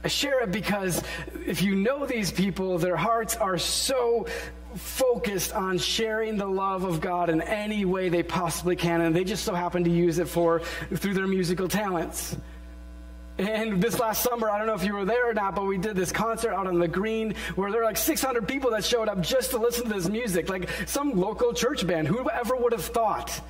I 0.04 0.08
share 0.08 0.44
it 0.44 0.52
because 0.52 1.02
if 1.48 1.64
you 1.64 1.76
know 1.76 2.06
these 2.06 2.32
people, 2.32 2.78
their 2.78 2.98
hearts 2.98 3.36
are 3.36 3.58
so 3.58 4.28
focused 4.76 5.54
on 5.54 5.78
sharing 5.78 6.38
the 6.38 6.48
love 6.48 6.84
of 6.84 7.02
God 7.02 7.30
in 7.30 7.42
any 7.42 7.86
way 7.86 8.10
they 8.10 8.24
possibly 8.24 8.76
can, 8.76 9.02
and 9.02 9.16
they 9.16 9.24
just 9.24 9.44
so 9.44 9.54
happen 9.54 9.84
to 9.84 9.90
use 9.90 10.20
it 10.20 10.28
for 10.28 10.62
through 10.96 11.14
their 11.14 11.28
musical 11.28 11.68
talents. 11.68 12.36
And 13.38 13.82
this 13.82 14.00
last 14.00 14.22
summer, 14.22 14.50
I 14.50 14.60
don't 14.60 14.68
know 14.68 14.76
if 14.76 14.84
you 14.84 14.94
were 14.94 15.06
there 15.06 15.30
or 15.30 15.34
not, 15.34 15.56
but 15.56 15.66
we 15.66 15.78
did 15.78 15.96
this 15.96 16.12
concert 16.12 16.54
out 16.54 16.68
on 16.68 16.78
the 16.78 16.88
green 16.88 17.34
where 17.56 17.72
there 17.72 17.82
were 17.82 17.86
like 17.86 17.98
600 17.98 18.48
people 18.48 18.70
that 18.72 18.86
showed 18.86 19.08
up 19.08 19.22
just 19.22 19.52
to 19.52 19.58
listen 19.58 19.86
to 19.86 19.94
this 19.94 20.08
music, 20.08 20.50
like 20.50 20.70
some 20.86 21.20
local 21.20 21.52
church 21.52 21.86
band. 21.88 22.08
Whoever 22.08 22.56
would 22.56 22.74
have 22.74 22.86
thought? 22.86 23.42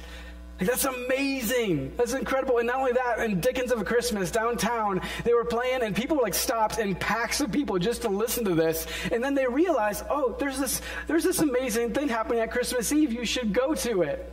That's 0.68 0.86
amazing. 0.86 1.94
That's 1.98 2.14
incredible. 2.14 2.58
And 2.58 2.68
not 2.68 2.78
only 2.78 2.94
that, 2.94 3.20
in 3.20 3.40
Dickens 3.40 3.72
of 3.72 3.82
a 3.82 3.84
Christmas 3.84 4.32
downtown, 4.32 5.02
they 5.24 5.34
were 5.34 5.46
playing 5.46 5.82
and 5.82 5.96
people 5.96 6.18
like 6.22 6.34
stopped 6.34 6.80
in 6.80 6.96
packs 6.96 7.42
of 7.42 7.52
people 7.52 7.80
just 7.80 8.02
to 8.04 8.10
listen 8.10 8.46
to 8.46 8.56
this. 8.56 8.88
And 9.12 9.24
then 9.24 9.34
they 9.34 9.48
realized, 9.48 10.06
oh, 10.10 10.36
there's 10.40 10.60
this, 10.60 10.82
there's 11.08 11.24
this 11.24 11.40
amazing 11.40 11.94
thing 11.94 12.10
happening 12.10 12.40
at 12.40 12.52
Christmas 12.52 12.92
Eve. 12.92 13.12
You 13.12 13.26
should 13.26 13.54
go 13.54 13.74
to 13.76 14.04
it. 14.04 14.32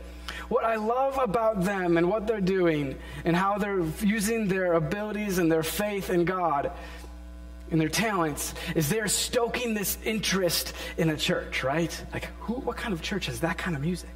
What 0.49 0.65
I 0.65 0.75
love 0.75 1.17
about 1.17 1.63
them 1.63 1.97
and 1.97 2.09
what 2.09 2.27
they're 2.27 2.41
doing 2.41 2.97
and 3.23 3.35
how 3.35 3.57
they're 3.57 3.85
using 4.01 4.47
their 4.47 4.73
abilities 4.73 5.37
and 5.37 5.51
their 5.51 5.63
faith 5.63 6.09
in 6.09 6.25
God 6.25 6.71
and 7.71 7.79
their 7.79 7.89
talents 7.89 8.53
is 8.75 8.89
they're 8.89 9.07
stoking 9.07 9.73
this 9.73 9.97
interest 10.03 10.73
in 10.97 11.09
a 11.09 11.17
church, 11.17 11.63
right? 11.63 12.05
Like, 12.13 12.25
who, 12.41 12.55
what 12.55 12.75
kind 12.75 12.93
of 12.93 13.01
church 13.01 13.27
has 13.27 13.39
that 13.39 13.57
kind 13.57 13.75
of 13.75 13.81
music? 13.81 14.09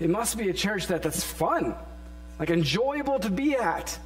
It 0.00 0.10
must 0.10 0.36
be 0.36 0.48
a 0.48 0.52
church 0.52 0.88
that, 0.88 1.02
that's 1.02 1.22
fun, 1.22 1.74
like 2.38 2.50
enjoyable 2.50 3.18
to 3.20 3.30
be 3.30 3.54
at, 3.54 3.96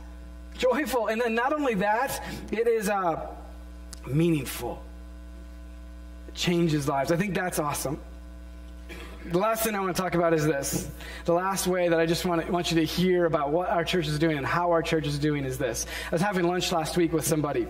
joyful. 0.57 1.07
And 1.09 1.21
then 1.21 1.35
not 1.35 1.53
only 1.53 1.75
that, 1.75 2.23
it 2.53 2.67
is 2.67 2.89
uh, 2.89 3.27
meaningful. 4.07 4.83
It 6.29 6.35
changes 6.35 6.87
lives. 6.89 7.11
I 7.11 7.17
think 7.17 7.35
that's 7.35 7.59
awesome. 7.59 8.01
The 9.27 9.39
last 9.39 9.65
thing 9.65 9.75
I 9.75 9.81
want 9.81 9.95
to 9.95 10.01
talk 10.01 10.15
about 10.15 10.33
is 10.33 10.47
this. 10.47 10.89
The 11.25 11.35
last 11.35 11.67
way 11.67 11.89
that 11.89 11.99
I 11.99 12.07
just 12.07 12.25
want, 12.25 12.47
to, 12.47 12.53
want 12.53 12.71
you 12.71 12.79
to 12.79 12.85
hear 12.85 13.27
about 13.27 13.51
what 13.51 13.69
our 13.69 13.85
church 13.85 14.07
is 14.07 14.19
doing 14.19 14.39
and 14.39 14.47
how 14.47 14.71
our 14.71 14.83
church 14.83 15.07
is 15.07 15.19
doing 15.19 15.45
is 15.45 15.59
this. 15.59 15.87
I 16.07 16.15
was 16.15 16.23
having 16.23 16.47
lunch 16.47 16.71
last 16.73 16.97
week 16.97 17.13
with 17.13 17.27
somebody. 17.27 17.67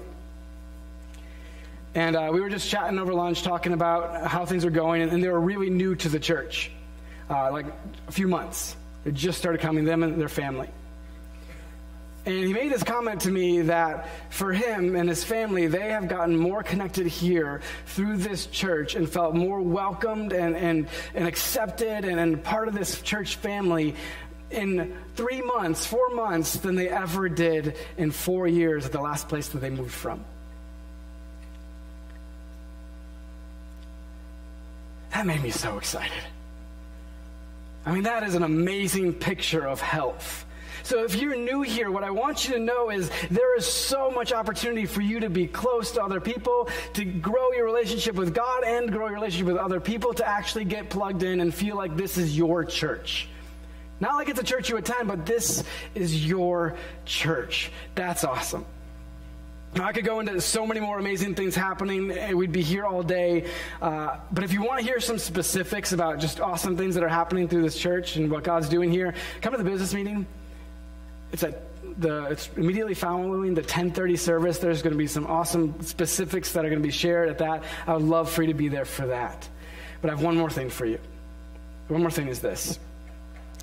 And 1.94 2.14
uh, 2.14 2.30
we 2.32 2.40
were 2.40 2.50
just 2.50 2.68
chatting 2.68 2.98
over 2.98 3.12
lunch, 3.12 3.42
talking 3.42 3.72
about 3.72 4.26
how 4.26 4.44
things 4.44 4.64
are 4.64 4.70
going, 4.70 5.02
and, 5.02 5.10
and 5.10 5.22
they 5.22 5.28
were 5.28 5.40
really 5.40 5.70
new 5.70 5.94
to 5.96 6.08
the 6.08 6.20
church 6.20 6.70
uh, 7.30 7.50
like 7.52 7.66
a 8.06 8.12
few 8.12 8.28
months. 8.28 8.76
They 9.04 9.12
just 9.12 9.38
started 9.38 9.60
coming, 9.60 9.84
them 9.84 10.02
and 10.02 10.20
their 10.20 10.28
family. 10.28 10.68
And 12.26 12.44
he 12.44 12.52
made 12.52 12.70
this 12.70 12.82
comment 12.82 13.22
to 13.22 13.30
me 13.30 13.62
that 13.62 14.06
for 14.28 14.52
him 14.52 14.96
and 14.96 15.08
his 15.08 15.24
family, 15.24 15.66
they 15.66 15.90
have 15.92 16.08
gotten 16.08 16.36
more 16.36 16.62
connected 16.62 17.06
here 17.06 17.62
through 17.86 18.18
this 18.18 18.46
church 18.46 18.96
and 18.96 19.08
felt 19.08 19.34
more 19.34 19.62
welcomed 19.62 20.34
and, 20.34 20.54
and, 20.54 20.88
and 21.14 21.26
accepted 21.26 22.04
and, 22.04 22.20
and 22.20 22.44
part 22.44 22.68
of 22.68 22.74
this 22.74 23.00
church 23.00 23.36
family 23.36 23.94
in 24.50 24.94
three 25.14 25.40
months, 25.40 25.86
four 25.86 26.10
months, 26.10 26.54
than 26.58 26.74
they 26.74 26.88
ever 26.88 27.30
did 27.30 27.76
in 27.96 28.10
four 28.10 28.46
years 28.46 28.84
at 28.84 28.92
the 28.92 29.00
last 29.00 29.28
place 29.28 29.48
that 29.48 29.60
they 29.60 29.70
moved 29.70 29.94
from. 29.94 30.22
That 35.12 35.24
made 35.24 35.42
me 35.42 35.50
so 35.50 35.78
excited. 35.78 36.12
I 37.86 37.92
mean, 37.92 38.02
that 38.04 38.22
is 38.22 38.34
an 38.34 38.42
amazing 38.42 39.14
picture 39.14 39.66
of 39.66 39.80
health. 39.80 40.44
So 40.82 41.04
if 41.04 41.16
you're 41.16 41.36
new 41.36 41.62
here, 41.62 41.90
what 41.90 42.02
I 42.04 42.10
want 42.10 42.48
you 42.48 42.54
to 42.54 42.60
know 42.60 42.90
is 42.90 43.10
there 43.30 43.56
is 43.58 43.66
so 43.66 44.10
much 44.10 44.32
opportunity 44.32 44.86
for 44.86 45.02
you 45.02 45.20
to 45.20 45.28
be 45.28 45.46
close 45.46 45.92
to 45.92 46.02
other 46.02 46.20
people, 46.20 46.68
to 46.94 47.04
grow 47.04 47.52
your 47.52 47.66
relationship 47.66 48.14
with 48.14 48.34
God 48.34 48.64
and 48.64 48.90
grow 48.90 49.06
your 49.06 49.16
relationship 49.16 49.48
with 49.48 49.58
other 49.58 49.80
people, 49.80 50.14
to 50.14 50.26
actually 50.26 50.64
get 50.64 50.88
plugged 50.88 51.22
in 51.22 51.40
and 51.40 51.52
feel 51.52 51.76
like 51.76 51.96
this 51.96 52.16
is 52.16 52.36
your 52.36 52.64
church. 52.64 53.28
Not 54.00 54.14
like 54.14 54.28
it's 54.28 54.40
a 54.40 54.44
church 54.44 54.70
you 54.70 54.76
attend, 54.76 55.08
but 55.08 55.26
this 55.26 55.64
is 55.94 56.24
your 56.24 56.76
church. 57.04 57.70
That's 57.94 58.24
awesome. 58.24 58.64
I 59.76 59.92
could 59.92 60.04
go 60.04 60.20
into 60.20 60.40
so 60.40 60.66
many 60.66 60.80
more 60.80 60.98
amazing 60.98 61.34
things 61.34 61.54
happening. 61.54 62.36
We'd 62.36 62.52
be 62.52 62.62
here 62.62 62.84
all 62.84 63.02
day. 63.02 63.48
Uh, 63.80 64.16
but 64.32 64.42
if 64.42 64.52
you 64.52 64.62
want 64.62 64.80
to 64.80 64.84
hear 64.84 64.98
some 64.98 65.18
specifics 65.18 65.92
about 65.92 66.18
just 66.18 66.40
awesome 66.40 66.76
things 66.76 66.94
that 66.94 67.04
are 67.04 67.08
happening 67.08 67.48
through 67.48 67.62
this 67.62 67.78
church 67.78 68.16
and 68.16 68.30
what 68.30 68.44
God's 68.44 68.68
doing 68.68 68.90
here, 68.90 69.14
come 69.40 69.52
to 69.52 69.58
the 69.58 69.68
business 69.68 69.94
meeting. 69.94 70.26
It's 71.32 71.42
at 71.42 71.62
the 72.00 72.24
it's 72.26 72.48
immediately 72.56 72.94
following 72.94 73.54
the 73.54 73.62
10:30 73.62 74.18
service. 74.18 74.58
There's 74.58 74.82
going 74.82 74.92
to 74.94 74.98
be 74.98 75.06
some 75.06 75.26
awesome 75.26 75.80
specifics 75.82 76.52
that 76.52 76.64
are 76.64 76.70
going 76.70 76.82
to 76.82 76.86
be 76.86 76.92
shared 76.92 77.28
at 77.28 77.38
that. 77.38 77.64
I 77.86 77.94
would 77.94 78.02
love 78.02 78.30
for 78.30 78.42
you 78.42 78.48
to 78.48 78.58
be 78.58 78.68
there 78.68 78.84
for 78.84 79.06
that. 79.06 79.48
But 80.00 80.10
I 80.10 80.14
have 80.14 80.22
one 80.22 80.36
more 80.36 80.50
thing 80.50 80.70
for 80.70 80.86
you. 80.86 80.98
One 81.88 82.00
more 82.00 82.10
thing 82.10 82.28
is 82.28 82.40
this, 82.40 82.78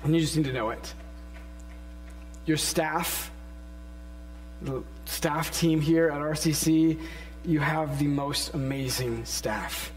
and 0.04 0.14
you 0.14 0.20
just 0.20 0.36
need 0.36 0.46
to 0.46 0.52
know 0.52 0.70
it. 0.70 0.94
Your 2.44 2.56
staff, 2.56 3.30
staff 5.06 5.50
team 5.58 5.80
here 5.80 6.08
at 6.10 6.20
RCC, 6.20 7.00
you 7.44 7.60
have 7.60 7.98
the 7.98 8.06
most 8.06 8.54
amazing 8.54 9.24
staff. 9.24 9.92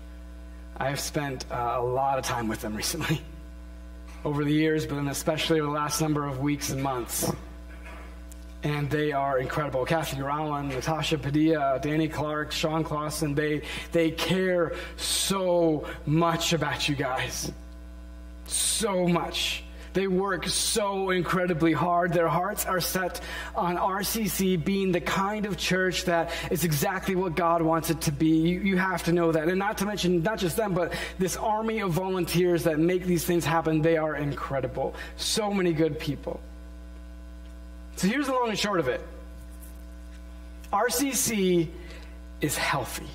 I 0.77 0.89
have 0.89 0.99
spent 0.99 1.45
uh, 1.51 1.75
a 1.77 1.83
lot 1.83 2.17
of 2.17 2.23
time 2.23 2.47
with 2.47 2.61
them 2.61 2.75
recently, 2.75 3.21
over 4.25 4.45
the 4.45 4.53
years, 4.53 4.85
but 4.85 4.95
then 4.95 5.09
especially 5.09 5.59
over 5.59 5.67
the 5.67 5.75
last 5.75 6.01
number 6.01 6.25
of 6.25 6.39
weeks 6.39 6.69
and 6.69 6.81
months 6.81 7.29
and 8.63 8.89
they 8.89 9.11
are 9.11 9.39
incredible. 9.39 9.85
Kathy 9.85 10.21
Rowland, 10.21 10.69
Natasha 10.69 11.17
Padilla, 11.17 11.79
Danny 11.81 12.07
Clark, 12.07 12.51
Sean 12.51 12.83
Clausen, 12.83 13.33
they, 13.33 13.61
they 13.91 14.11
care 14.11 14.73
so 14.97 15.85
much 16.05 16.53
about 16.53 16.89
you 16.89 16.95
guys. 16.95 17.51
So 18.45 19.07
much. 19.07 19.63
They 19.99 20.07
work 20.07 20.47
so 20.47 21.09
incredibly 21.09 21.73
hard. 21.73 22.13
Their 22.13 22.29
hearts 22.29 22.65
are 22.65 22.79
set 22.79 23.19
on 23.53 23.75
RCC 23.75 24.63
being 24.63 24.93
the 24.93 25.01
kind 25.01 25.45
of 25.45 25.57
church 25.57 26.05
that 26.05 26.31
is 26.49 26.63
exactly 26.63 27.15
what 27.15 27.35
God 27.35 27.61
wants 27.61 27.89
it 27.89 27.99
to 28.03 28.13
be. 28.13 28.29
You, 28.29 28.61
you 28.61 28.77
have 28.77 29.03
to 29.03 29.11
know 29.11 29.33
that. 29.33 29.49
And 29.49 29.59
not 29.59 29.79
to 29.79 29.85
mention, 29.85 30.23
not 30.23 30.39
just 30.39 30.55
them, 30.55 30.73
but 30.73 30.93
this 31.17 31.35
army 31.35 31.79
of 31.79 31.91
volunteers 31.91 32.63
that 32.63 32.79
make 32.79 33.03
these 33.03 33.25
things 33.25 33.43
happen, 33.43 33.81
they 33.81 33.97
are 33.97 34.15
incredible. 34.15 34.95
So 35.17 35.53
many 35.53 35.73
good 35.73 35.99
people. 35.99 36.39
So 37.97 38.07
here's 38.07 38.27
the 38.27 38.31
long 38.31 38.47
and 38.47 38.57
short 38.57 38.79
of 38.79 38.87
it 38.87 39.05
RCC 40.71 41.67
is 42.39 42.57
healthy. 42.57 43.09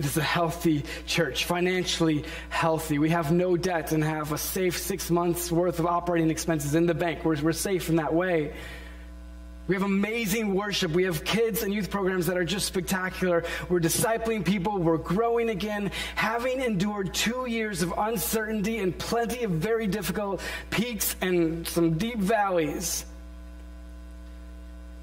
It 0.00 0.06
is 0.06 0.16
a 0.16 0.22
healthy 0.22 0.84
church, 1.04 1.44
financially 1.44 2.24
healthy. 2.48 2.98
We 2.98 3.10
have 3.10 3.32
no 3.32 3.54
debt 3.54 3.92
and 3.92 4.02
have 4.02 4.32
a 4.32 4.38
safe 4.38 4.78
six 4.78 5.10
months 5.10 5.52
worth 5.52 5.78
of 5.78 5.84
operating 5.84 6.30
expenses 6.30 6.74
in 6.74 6.86
the 6.86 6.94
bank. 6.94 7.22
We're, 7.22 7.38
we're 7.42 7.52
safe 7.52 7.90
in 7.90 7.96
that 7.96 8.14
way. 8.14 8.54
We 9.68 9.74
have 9.74 9.82
amazing 9.82 10.54
worship. 10.54 10.92
We 10.92 11.02
have 11.02 11.22
kids 11.22 11.62
and 11.62 11.74
youth 11.74 11.90
programs 11.90 12.28
that 12.28 12.38
are 12.38 12.46
just 12.46 12.64
spectacular. 12.64 13.44
We're 13.68 13.80
discipling 13.80 14.42
people. 14.42 14.78
We're 14.78 14.96
growing 14.96 15.50
again. 15.50 15.90
Having 16.14 16.62
endured 16.62 17.12
two 17.12 17.44
years 17.44 17.82
of 17.82 17.92
uncertainty 17.98 18.78
and 18.78 18.96
plenty 18.96 19.44
of 19.44 19.50
very 19.50 19.86
difficult 19.86 20.40
peaks 20.70 21.14
and 21.20 21.68
some 21.68 21.98
deep 21.98 22.16
valleys, 22.16 23.04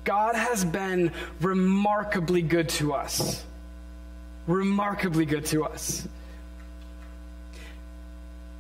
God 0.05 0.33
has 0.33 0.65
been 0.65 1.11
remarkably 1.39 2.41
good 2.41 2.69
to 2.69 2.95
us. 2.95 3.43
Remarkably 4.47 5.25
good 5.25 5.45
to 5.47 5.65
us. 5.65 6.07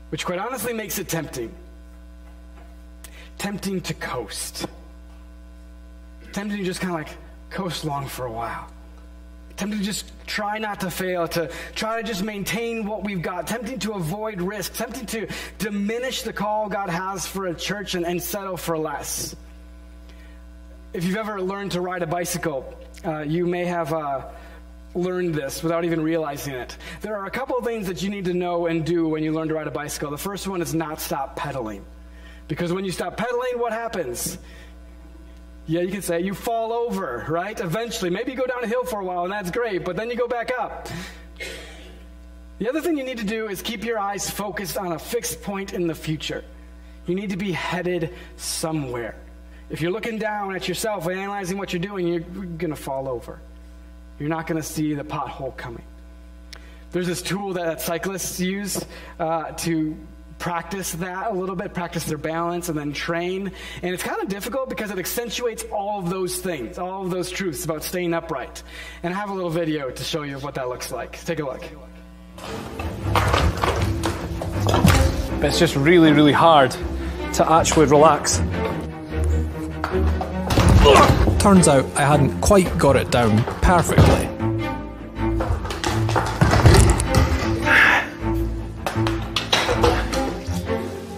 Which, 0.09 0.25
quite 0.25 0.39
honestly, 0.39 0.73
makes 0.73 0.99
it 0.99 1.07
tempting. 1.07 1.51
Tempting 3.37 3.81
to 3.81 3.93
coast. 3.93 4.67
Tempting 6.33 6.59
to 6.59 6.63
just 6.63 6.81
kind 6.81 6.93
of 6.93 6.99
like 6.99 7.17
coast 7.49 7.83
along 7.83 8.07
for 8.07 8.25
a 8.25 8.31
while. 8.31 8.71
Tempting 9.55 9.79
to 9.79 9.85
just 9.85 10.11
try 10.27 10.59
not 10.59 10.81
to 10.81 10.91
fail, 10.91 11.27
to 11.29 11.49
try 11.73 12.01
to 12.01 12.07
just 12.07 12.23
maintain 12.23 12.85
what 12.85 13.03
we've 13.03 13.21
got. 13.21 13.47
Tempting 13.47 13.79
to 13.79 13.93
avoid 13.93 14.41
risk. 14.41 14.73
Tempting 14.73 15.05
to 15.07 15.27
diminish 15.57 16.21
the 16.21 16.33
call 16.33 16.69
God 16.69 16.89
has 16.89 17.25
for 17.25 17.47
a 17.47 17.55
church 17.55 17.95
and, 17.95 18.05
and 18.05 18.21
settle 18.21 18.57
for 18.57 18.77
less. 18.77 19.35
If 20.93 21.03
you've 21.03 21.17
ever 21.17 21.41
learned 21.41 21.71
to 21.73 21.81
ride 21.81 22.01
a 22.01 22.07
bicycle, 22.07 22.77
uh, 23.03 23.19
you 23.19 23.45
may 23.45 23.65
have 23.65 23.93
uh, 23.93 24.25
learned 24.97 25.35
this 25.35 25.63
without 25.63 25.85
even 25.85 26.01
realizing 26.01 26.53
it. 26.53 26.75
There 27.01 27.15
are 27.17 27.25
a 27.25 27.31
couple 27.31 27.57
of 27.57 27.63
things 27.63 27.87
that 27.87 28.01
you 28.01 28.09
need 28.09 28.25
to 28.25 28.33
know 28.33 28.65
and 28.65 28.85
do 28.85 29.07
when 29.07 29.23
you 29.23 29.31
learn 29.31 29.47
to 29.47 29.53
ride 29.53 29.67
a 29.67 29.71
bicycle. 29.71 30.11
The 30.11 30.17
first 30.17 30.47
one 30.47 30.61
is 30.61 30.73
not 30.73 30.99
stop 30.99 31.35
pedaling. 31.35 31.85
Because 32.47 32.73
when 32.73 32.85
you 32.85 32.91
stop 32.91 33.17
pedaling, 33.17 33.57
what 33.59 33.73
happens? 33.73 34.37
Yeah, 35.67 35.81
you 35.81 35.91
can 35.91 36.01
say 36.01 36.21
you 36.21 36.33
fall 36.33 36.71
over, 36.71 37.25
right? 37.27 37.59
Eventually. 37.59 38.09
Maybe 38.09 38.31
you 38.31 38.37
go 38.37 38.45
down 38.45 38.63
a 38.63 38.67
hill 38.67 38.85
for 38.85 39.01
a 39.01 39.05
while, 39.05 39.23
and 39.23 39.31
that's 39.31 39.51
great, 39.51 39.83
but 39.83 39.95
then 39.95 40.09
you 40.09 40.15
go 40.15 40.27
back 40.27 40.51
up. 40.57 40.87
The 42.59 42.69
other 42.69 42.81
thing 42.81 42.97
you 42.97 43.03
need 43.03 43.19
to 43.19 43.25
do 43.25 43.49
is 43.49 43.61
keep 43.61 43.83
your 43.83 43.99
eyes 43.99 44.29
focused 44.29 44.77
on 44.77 44.93
a 44.93 44.99
fixed 44.99 45.41
point 45.43 45.73
in 45.73 45.85
the 45.85 45.93
future. 45.93 46.43
You 47.05 47.15
need 47.15 47.29
to 47.29 47.37
be 47.37 47.51
headed 47.51 48.13
somewhere. 48.37 49.15
If 49.69 49.81
you're 49.81 49.91
looking 49.91 50.17
down 50.17 50.55
at 50.55 50.67
yourself 50.67 51.05
and 51.07 51.19
analyzing 51.19 51.57
what 51.57 51.73
you're 51.73 51.81
doing, 51.81 52.07
you're 52.07 52.21
going 52.21 52.71
to 52.71 52.75
fall 52.75 53.07
over. 53.07 53.41
You're 54.19 54.29
not 54.29 54.47
going 54.47 54.61
to 54.61 54.67
see 54.67 54.93
the 54.93 55.03
pothole 55.03 55.55
coming. 55.55 55.83
There's 56.91 57.07
this 57.07 57.21
tool 57.21 57.53
that 57.53 57.81
cyclists 57.81 58.39
use 58.39 58.83
uh, 59.19 59.51
to 59.51 59.97
practice 60.39 60.93
that 60.93 61.31
a 61.31 61.33
little 61.33 61.55
bit, 61.55 61.73
practice 61.73 62.05
their 62.05 62.17
balance, 62.17 62.69
and 62.69 62.77
then 62.77 62.93
train. 62.93 63.51
And 63.81 63.93
it's 63.93 64.03
kind 64.03 64.21
of 64.21 64.29
difficult 64.29 64.69
because 64.69 64.91
it 64.91 64.99
accentuates 64.99 65.63
all 65.71 65.99
of 65.99 66.09
those 66.09 66.37
things, 66.37 66.77
all 66.77 67.03
of 67.03 67.11
those 67.11 67.29
truths 67.29 67.65
about 67.65 67.83
staying 67.83 68.13
upright. 68.13 68.63
And 69.03 69.13
I 69.13 69.17
have 69.17 69.29
a 69.29 69.33
little 69.33 69.49
video 69.49 69.89
to 69.89 70.03
show 70.03 70.23
you 70.23 70.37
what 70.39 70.55
that 70.55 70.69
looks 70.69 70.91
like. 70.91 71.23
Take 71.25 71.39
a 71.39 71.45
look. 71.45 71.63
But 75.39 75.45
it's 75.45 75.59
just 75.59 75.75
really, 75.75 76.11
really 76.11 76.33
hard 76.33 76.71
to 77.33 77.51
actually 77.51 77.85
relax. 77.87 78.41
Turns 81.39 81.67
out 81.67 81.85
I 81.95 82.01
hadn't 82.01 82.41
quite 82.41 82.77
got 82.77 82.95
it 82.95 83.09
down 83.09 83.41
perfectly. 83.61 84.25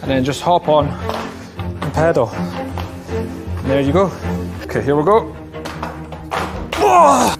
And 0.01 0.11
then 0.11 0.23
just 0.23 0.41
hop 0.41 0.67
on 0.67 0.87
and 0.87 1.93
pedal. 1.93 2.29
And 2.29 3.65
there 3.65 3.81
you 3.81 3.93
go. 3.93 4.11
Okay, 4.63 4.83
here 4.83 4.95
we 4.95 5.03
go. 5.03 5.35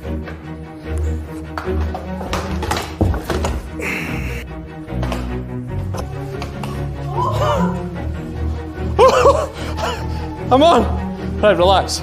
I'm 10.52 10.64
on. 10.64 11.40
Right, 11.42 11.56
relax. 11.56 12.02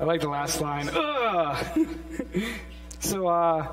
I 0.00 0.04
like 0.04 0.20
the 0.20 0.28
last 0.28 0.60
line. 0.60 0.90
So, 3.04 3.28
uh, 3.28 3.66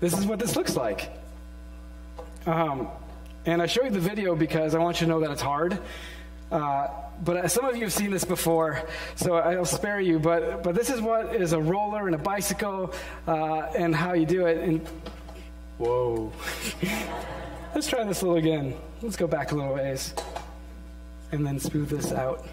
this 0.00 0.12
is 0.18 0.26
what 0.26 0.40
this 0.40 0.56
looks 0.56 0.74
like. 0.74 1.08
Um, 2.46 2.88
and 3.46 3.62
I 3.62 3.66
show 3.66 3.84
you 3.84 3.90
the 3.90 4.00
video 4.00 4.34
because 4.34 4.74
I 4.74 4.80
want 4.80 5.00
you 5.00 5.06
to 5.06 5.12
know 5.12 5.20
that 5.20 5.30
it's 5.30 5.40
hard. 5.40 5.78
Uh, 6.50 6.88
but 7.22 7.48
some 7.48 7.64
of 7.64 7.76
you 7.76 7.82
have 7.82 7.92
seen 7.92 8.10
this 8.10 8.24
before, 8.24 8.82
so 9.14 9.36
I'll 9.36 9.64
spare 9.64 10.00
you. 10.00 10.18
But 10.18 10.64
but 10.64 10.74
this 10.74 10.90
is 10.90 11.00
what 11.00 11.32
is 11.36 11.52
a 11.52 11.60
roller 11.60 12.06
and 12.06 12.14
a 12.16 12.18
bicycle, 12.18 12.92
uh, 13.28 13.70
and 13.78 13.94
how 13.94 14.14
you 14.14 14.26
do 14.26 14.46
it. 14.46 14.58
And 14.58 14.84
whoa, 15.78 16.32
let's 17.74 17.86
try 17.86 18.02
this 18.02 18.22
a 18.22 18.24
little 18.24 18.38
again. 18.38 18.74
Let's 19.00 19.16
go 19.16 19.28
back 19.28 19.52
a 19.52 19.54
little 19.54 19.74
ways, 19.74 20.12
and 21.32 21.46
then 21.46 21.58
smooth 21.58 21.88
this 21.88 22.12
out. 22.12 22.46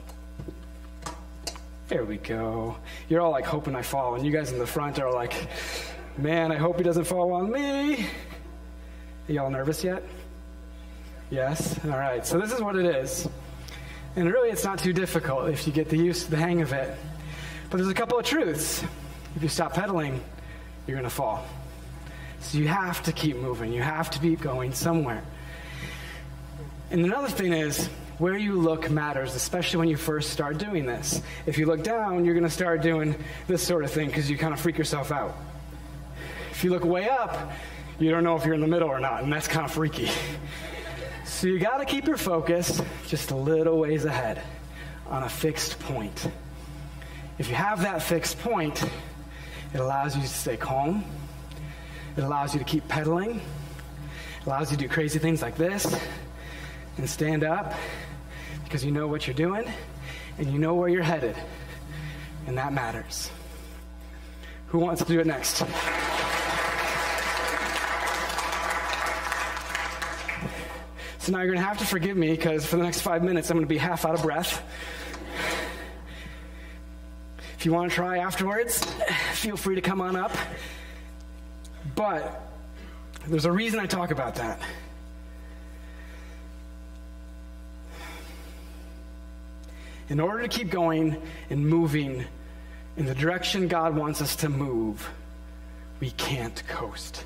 There 1.88 2.04
we 2.04 2.18
go. 2.18 2.76
You're 3.08 3.22
all 3.22 3.32
like 3.32 3.46
hoping 3.46 3.76
I 3.76 3.82
fall, 3.82 4.16
and 4.16 4.26
you 4.26 4.32
guys 4.32 4.52
in 4.52 4.60
the 4.60 4.68
front 4.68 5.00
are 5.00 5.12
like, 5.12 5.34
man, 6.18 6.52
I 6.52 6.58
hope 6.58 6.78
he 6.78 6.84
doesn't 6.84 7.06
fall 7.06 7.32
on 7.34 7.52
me. 7.52 8.06
Are 9.30 9.32
y'all 9.32 9.50
nervous 9.50 9.84
yet? 9.84 10.04
Yes? 11.30 11.80
All 11.86 11.92
right. 11.92 12.26
So 12.26 12.40
this 12.40 12.52
is 12.52 12.62
what 12.62 12.76
it 12.76 12.86
is. 12.86 13.28
And 14.16 14.32
really, 14.32 14.50
it's 14.50 14.64
not 14.64 14.80
too 14.80 14.94
difficult 14.94 15.50
if 15.50 15.68
you 15.68 15.74
get 15.74 15.90
the 15.90 15.98
use, 15.98 16.26
the 16.26 16.38
hang 16.38 16.62
of 16.62 16.74
it. 16.74 16.98
But 17.70 17.78
there's 17.78 17.90
a 17.90 17.94
couple 17.94 18.18
of 18.18 18.26
truths. 18.26 18.84
If 19.36 19.44
you 19.44 19.50
stop 19.50 19.74
pedaling, 19.74 20.22
you're 20.88 20.96
going 20.96 21.10
to 21.10 21.16
fall. 21.16 21.46
So 22.40 22.58
you 22.58 22.68
have 22.68 23.04
to 23.04 23.12
keep 23.12 23.38
moving. 23.38 23.74
You 23.74 23.82
have 23.82 24.10
to 24.12 24.22
be 24.22 24.36
going 24.36 24.74
somewhere. 24.74 25.24
And 26.92 27.06
another 27.06 27.28
thing 27.28 27.54
is, 27.54 27.90
where 28.18 28.38
you 28.38 28.54
look 28.54 28.90
matters, 28.90 29.36
especially 29.36 29.80
when 29.80 29.90
you 29.90 29.98
first 29.98 30.32
start 30.32 30.58
doing 30.58 30.86
this. 30.86 31.22
If 31.46 31.58
you 31.58 31.66
look 31.66 31.84
down, 31.84 32.26
you're 32.26 32.34
going 32.34 32.44
to 32.46 32.50
start 32.50 32.82
doing 32.82 33.16
this 33.48 33.62
sort 33.62 33.84
of 33.84 33.92
thing 33.92 34.08
because 34.08 34.30
you 34.30 34.38
kind 34.38 34.54
of 34.54 34.60
freak 34.60 34.78
yourself 34.78 35.12
out. 35.12 35.36
If 36.52 36.64
you 36.64 36.72
look 36.72 36.84
way 36.84 37.08
up, 37.08 37.52
you 38.00 38.10
don't 38.10 38.24
know 38.24 38.36
if 38.36 38.44
you're 38.46 38.56
in 38.56 38.62
the 38.62 38.68
middle 38.68 38.90
or 38.90 39.00
not, 39.00 39.24
and 39.24 39.32
that's 39.32 39.48
kind 39.48 39.66
of 39.66 39.72
freaky. 39.72 40.10
So 41.26 41.48
you 41.48 41.60
got 41.60 41.78
to 41.78 41.86
keep 41.86 42.08
your 42.08 42.18
focus 42.18 42.82
just 43.08 43.30
a 43.30 43.36
little 43.36 43.78
ways 43.78 44.06
ahead 44.06 44.42
on 45.08 45.24
a 45.24 45.30
fixed 45.30 45.80
point. 45.80 46.30
If 47.38 47.50
you 47.50 47.56
have 47.56 47.82
that 47.84 48.02
fixed 48.02 48.40
point, 48.40 48.84
it 49.74 49.80
allows 49.80 50.16
you 50.16 50.24
to 50.24 50.28
stay 50.28 50.58
calm. 50.58 51.06
It 52.16 52.24
allows 52.24 52.54
you 52.54 52.60
to 52.60 52.66
keep 52.66 52.88
pedaling. 52.88 53.36
It 53.36 54.48
allows 54.48 54.72
you 54.72 54.78
to 54.78 54.84
do 54.84 54.90
crazy 54.90 55.20
things 55.20 55.44
like 55.44 55.56
this 55.56 56.00
and 56.98 57.10
stand 57.10 57.44
up 57.44 57.74
because 58.64 58.84
you 58.84 58.92
know 58.92 59.08
what 59.08 59.28
you're 59.28 59.36
doing 59.36 59.72
and 60.38 60.52
you 60.52 60.60
know 60.60 60.76
where 60.76 60.90
you're 60.90 61.04
headed. 61.04 61.36
And 62.48 62.58
that 62.58 62.74
matters. 62.74 63.30
Who 64.68 64.80
wants 64.80 65.04
to 65.04 65.08
do 65.08 65.20
it 65.20 65.28
next? 65.28 65.64
So 71.20 71.34
now 71.34 71.40
you're 71.40 71.48
going 71.48 71.60
to 71.60 71.66
have 71.66 71.78
to 71.80 71.86
forgive 71.86 72.16
me 72.16 72.32
because 72.32 72.66
for 72.66 72.78
the 72.78 72.84
next 72.84 73.02
five 73.02 73.22
minutes 73.22 73.50
I'm 73.50 73.58
going 73.58 73.66
to 73.66 73.70
be 73.70 73.78
half 73.78 74.06
out 74.06 74.16
of 74.16 74.22
breath. 74.22 74.64
If 77.58 77.66
you 77.66 77.74
want 77.74 77.90
to 77.92 77.96
try 77.96 78.20
afterwards, 78.20 78.86
feel 79.34 79.58
free 79.58 79.76
to 79.76 79.82
come 79.82 80.00
on 80.00 80.16
up. 80.16 80.32
But 81.96 82.50
there's 83.28 83.46
a 83.46 83.52
reason 83.52 83.80
I 83.80 83.88
talk 83.88 84.12
about 84.12 84.36
that. 84.36 84.62
In 90.10 90.20
order 90.20 90.44
to 90.44 90.48
keep 90.48 90.70
going 90.70 91.22
and 91.50 91.68
moving 91.68 92.26
in 92.96 93.06
the 93.06 93.16
direction 93.16 93.68
God 93.68 93.96
wants 93.96 94.22
us 94.22 94.38
to 94.38 94.50
move, 94.50 95.08
we 96.00 96.12
can't 96.12 96.62
coast. 96.68 97.26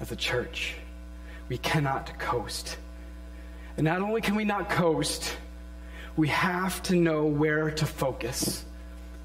As 0.00 0.12
a 0.12 0.16
church, 0.16 0.74
we 1.48 1.58
cannot 1.58 2.18
coast. 2.18 2.76
And 3.76 3.84
not 3.84 4.02
only 4.02 4.20
can 4.20 4.34
we 4.34 4.44
not 4.44 4.68
coast, 4.68 5.36
we 6.16 6.28
have 6.28 6.82
to 6.84 6.96
know 6.96 7.24
where 7.24 7.70
to 7.70 7.86
focus, 7.86 8.64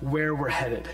where 0.02 0.36
we're 0.36 0.50
headed. 0.50 0.88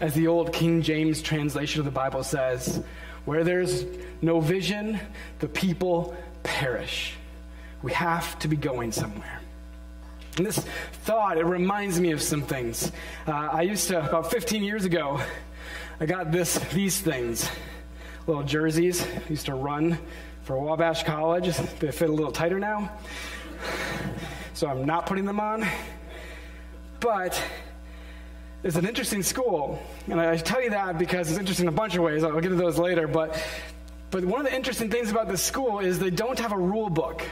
As 0.00 0.14
the 0.14 0.26
old 0.26 0.52
King 0.52 0.82
James 0.82 1.22
translation 1.22 1.80
of 1.80 1.84
the 1.84 1.90
Bible 1.90 2.24
says, 2.24 2.82
where 3.24 3.44
there's 3.44 3.84
no 4.20 4.40
vision, 4.40 4.98
the 5.38 5.48
people 5.48 6.16
perish. 6.42 7.14
We 7.82 7.92
have 7.92 8.38
to 8.40 8.48
be 8.48 8.56
going 8.56 8.92
somewhere. 8.92 9.41
And 10.36 10.46
this 10.46 10.58
thought, 11.04 11.36
it 11.36 11.44
reminds 11.44 12.00
me 12.00 12.12
of 12.12 12.22
some 12.22 12.42
things. 12.42 12.90
Uh, 13.26 13.32
I 13.32 13.62
used 13.62 13.88
to, 13.88 14.06
about 14.06 14.30
15 14.30 14.62
years 14.62 14.86
ago, 14.86 15.20
I 16.00 16.06
got 16.06 16.32
this, 16.32 16.58
these 16.72 16.98
things, 16.98 17.48
little 18.26 18.42
jerseys. 18.42 19.02
I 19.02 19.28
used 19.28 19.46
to 19.46 19.54
run 19.54 19.98
for 20.44 20.58
Wabash 20.58 21.04
College. 21.04 21.54
They 21.80 21.92
fit 21.92 22.08
a 22.08 22.12
little 22.12 22.32
tighter 22.32 22.58
now. 22.58 22.90
So 24.54 24.68
I'm 24.68 24.86
not 24.86 25.04
putting 25.04 25.26
them 25.26 25.38
on. 25.38 25.66
But 27.00 27.40
it's 28.62 28.76
an 28.76 28.86
interesting 28.86 29.22
school. 29.22 29.82
And 30.08 30.18
I 30.18 30.38
tell 30.38 30.62
you 30.62 30.70
that 30.70 30.98
because 30.98 31.30
it's 31.30 31.38
interesting 31.38 31.64
in 31.64 31.68
a 31.68 31.76
bunch 31.76 31.94
of 31.94 32.02
ways. 32.02 32.24
I'll 32.24 32.40
get 32.40 32.48
to 32.48 32.54
those 32.54 32.78
later. 32.78 33.06
But, 33.06 33.38
but 34.10 34.24
one 34.24 34.40
of 34.40 34.46
the 34.46 34.56
interesting 34.56 34.88
things 34.88 35.10
about 35.10 35.28
this 35.28 35.42
school 35.42 35.80
is 35.80 35.98
they 35.98 36.10
don't 36.10 36.38
have 36.38 36.52
a 36.52 36.58
rule 36.58 36.88
book. 36.88 37.22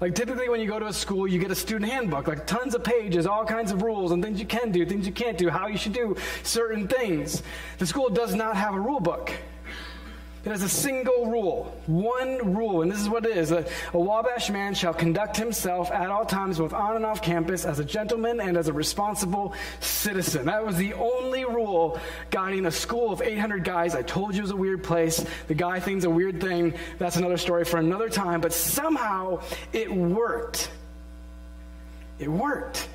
Like 0.00 0.14
typically 0.14 0.48
when 0.48 0.60
you 0.60 0.66
go 0.66 0.78
to 0.78 0.86
a 0.86 0.92
school, 0.92 1.28
you 1.28 1.38
get 1.38 1.50
a 1.50 1.54
student 1.54 1.92
handbook, 1.92 2.26
like 2.26 2.46
tons 2.46 2.74
of 2.74 2.82
pages, 2.82 3.26
all 3.26 3.44
kinds 3.44 3.70
of 3.70 3.82
rules 3.82 4.12
and 4.12 4.24
things 4.24 4.40
you 4.40 4.46
can 4.46 4.72
do, 4.72 4.86
things 4.86 5.06
you 5.06 5.12
can't 5.12 5.36
do, 5.36 5.50
how 5.50 5.66
you 5.66 5.76
should 5.76 5.92
do 5.92 6.16
certain 6.42 6.88
things. 6.88 7.42
The 7.76 7.86
school 7.86 8.08
does 8.08 8.34
not 8.34 8.56
have 8.56 8.74
a 8.74 8.80
rule 8.80 9.00
book. 9.00 9.30
It 10.42 10.48
has 10.48 10.62
a 10.62 10.70
single 10.70 11.26
rule, 11.26 11.78
one 11.86 12.54
rule, 12.54 12.80
and 12.80 12.90
this 12.90 12.98
is 12.98 13.10
what 13.10 13.26
it 13.26 13.36
is. 13.36 13.52
A, 13.52 13.66
Wabash 13.92 14.48
man 14.48 14.72
shall 14.72 14.94
conduct 14.94 15.36
himself 15.36 15.90
at 15.90 16.08
all 16.08 16.24
times, 16.24 16.56
both 16.56 16.72
on 16.72 16.96
and 16.96 17.04
off 17.04 17.20
campus, 17.20 17.66
as 17.66 17.78
a 17.78 17.84
gentleman 17.84 18.40
and 18.40 18.56
as 18.56 18.66
a 18.66 18.72
responsible 18.72 19.52
citizen. 19.80 20.46
That 20.46 20.64
was 20.64 20.76
the 20.76 20.94
only 20.94 21.44
rule 21.44 22.00
guiding 22.30 22.64
a 22.64 22.70
school 22.70 23.12
of 23.12 23.20
800 23.20 23.64
guys. 23.64 23.94
I 23.94 24.00
told 24.00 24.34
you 24.34 24.38
it 24.38 24.44
was 24.44 24.50
a 24.50 24.56
weird 24.56 24.82
place. 24.82 25.22
The 25.46 25.54
guy 25.54 25.78
thing's 25.78 26.04
a 26.04 26.10
weird 26.10 26.40
thing. 26.40 26.72
That's 26.98 27.16
another 27.16 27.36
story 27.36 27.66
for 27.66 27.76
another 27.76 28.08
time, 28.08 28.40
but 28.40 28.54
somehow 28.54 29.42
it 29.74 29.92
worked. 29.92 30.70
It 32.18 32.28
worked. 32.28 32.88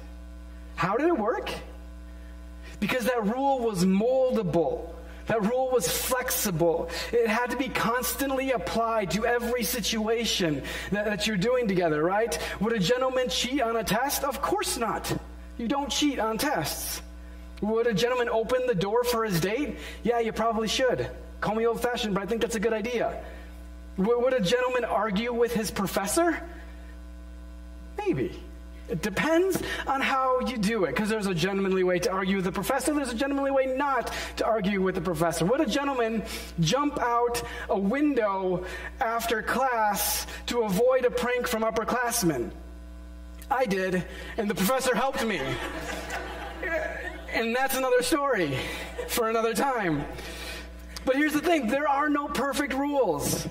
How 0.75 0.97
did 0.97 1.07
it 1.07 1.17
work? 1.17 1.51
Because 2.79 3.05
that 3.05 3.23
rule 3.23 3.59
was 3.59 3.85
moldable. 3.85 4.94
That 5.27 5.41
rule 5.41 5.71
was 5.71 5.87
flexible. 5.87 6.89
It 7.11 7.27
had 7.27 7.49
to 7.49 7.57
be 7.57 7.69
constantly 7.69 8.51
applied 8.51 9.11
to 9.11 9.25
every 9.25 9.63
situation 9.63 10.61
that, 10.91 11.05
that, 11.05 11.27
you're 11.27 11.37
doing 11.37 11.67
together, 11.67 12.03
right? 12.03 12.37
Would 12.59 12.73
a 12.73 12.79
gentleman 12.79 13.29
cheat 13.29 13.61
on 13.61 13.77
a 13.77 13.83
test? 13.83 14.23
Of 14.23 14.41
course 14.41 14.77
not. 14.77 15.11
You 15.57 15.67
don't 15.67 15.89
cheat 15.89 16.19
on 16.19 16.37
tests. 16.37 17.01
Would 17.61 17.87
a 17.87 17.93
gentleman 17.93 18.29
open 18.29 18.67
the 18.67 18.75
door 18.75 19.03
for 19.03 19.23
his 19.23 19.39
date? 19.39 19.77
Yeah, 20.03 20.19
you 20.19 20.31
probably 20.31 20.67
should. 20.67 21.09
Call 21.41 21.55
me 21.55 21.65
old 21.65 21.81
fashioned, 21.81 22.13
but 22.13 22.21
I 22.21 22.27
think 22.27 22.41
that's 22.41 22.55
a 22.55 22.59
good 22.59 22.73
idea. 22.73 23.23
Would 23.97 24.33
a 24.33 24.41
gentleman 24.41 24.85
argue 24.85 25.33
with 25.33 25.53
his 25.53 25.71
professor? 25.71 26.39
Maybe. 27.97 28.39
It 28.87 29.01
depends 29.01 29.61
on 29.87 29.99
how 29.99 30.41
you 30.41 30.57
do 30.57 30.83
it, 30.83 30.89
because 30.89 31.09
there's 31.09 31.25
a 31.25 31.33
gentlemanly 31.33 31.83
way 31.83 31.97
to 31.99 32.11
argue 32.11 32.35
with 32.35 32.45
the 32.45 32.51
professor, 32.51 32.93
there's 32.93 33.11
a 33.11 33.15
gentlemanly 33.15 33.51
way 33.51 33.65
not 33.65 34.13
to 34.37 34.45
argue 34.45 34.81
with 34.81 34.93
the 34.95 35.01
professor. 35.01 35.43
Would 35.45 35.61
a 35.61 35.65
gentleman 35.65 36.21
jump 36.59 36.99
out 36.99 37.41
a 37.69 37.79
window 37.79 38.63
after 39.01 39.41
class 39.41 40.27
to 40.47 40.61
avoid 40.61 41.05
a 41.05 41.09
prank 41.09 41.47
from 41.47 41.63
upperclassmen? 41.63 42.51
I 43.49 43.65
did, 43.65 44.05
and 44.37 44.49
the 44.49 44.55
professor 44.55 44.95
helped 44.95 45.25
me. 45.25 45.41
and 47.33 47.55
that's 47.55 47.75
another 47.75 48.03
story 48.03 48.57
for 49.07 49.29
another 49.29 49.53
time. 49.53 50.05
But 51.05 51.15
here's 51.15 51.33
the 51.33 51.41
thing 51.41 51.67
there 51.67 51.87
are 51.87 52.09
no 52.09 52.27
perfect 52.27 52.73
rules. 52.73 53.47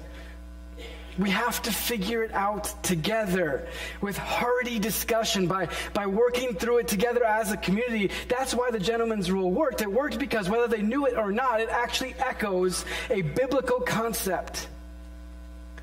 We 1.19 1.31
have 1.31 1.63
to 1.63 1.73
figure 1.73 2.25
it 2.25 2.33
out 2.33 2.83
together 2.83 3.69
with 4.01 4.19
hearty 4.19 4.79
discussion 4.79 5.47
by, 5.47 5.69
by 5.93 6.07
working 6.07 6.55
through 6.55 6.79
it 6.79 6.89
together 6.89 7.25
as 7.25 7.53
a 7.53 7.57
community. 7.57 8.11
That's 8.29 8.53
why 8.55 8.71
the 8.71 8.81
gentleman's 8.81 9.31
rule 9.31 9.53
worked. 9.53 9.81
It 9.81 9.91
worked 9.91 10.19
because 10.19 10.49
whether 10.49 10.67
they 10.67 10.83
knew 10.83 11.07
it 11.07 11.17
or 11.17 11.31
not, 11.31 11.61
it 11.61 11.69
actually 11.69 12.15
echoes 12.19 12.85
a 13.11 13.23
biblical 13.23 13.81
concept. 13.81 14.69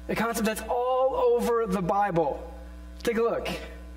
A 0.10 0.16
concept 0.16 0.46
that's 0.46 0.64
all 0.70 1.16
over 1.16 1.66
the 1.66 1.82
Bible. 1.82 2.46
Take 3.04 3.18
a 3.18 3.22
look. 3.22 3.48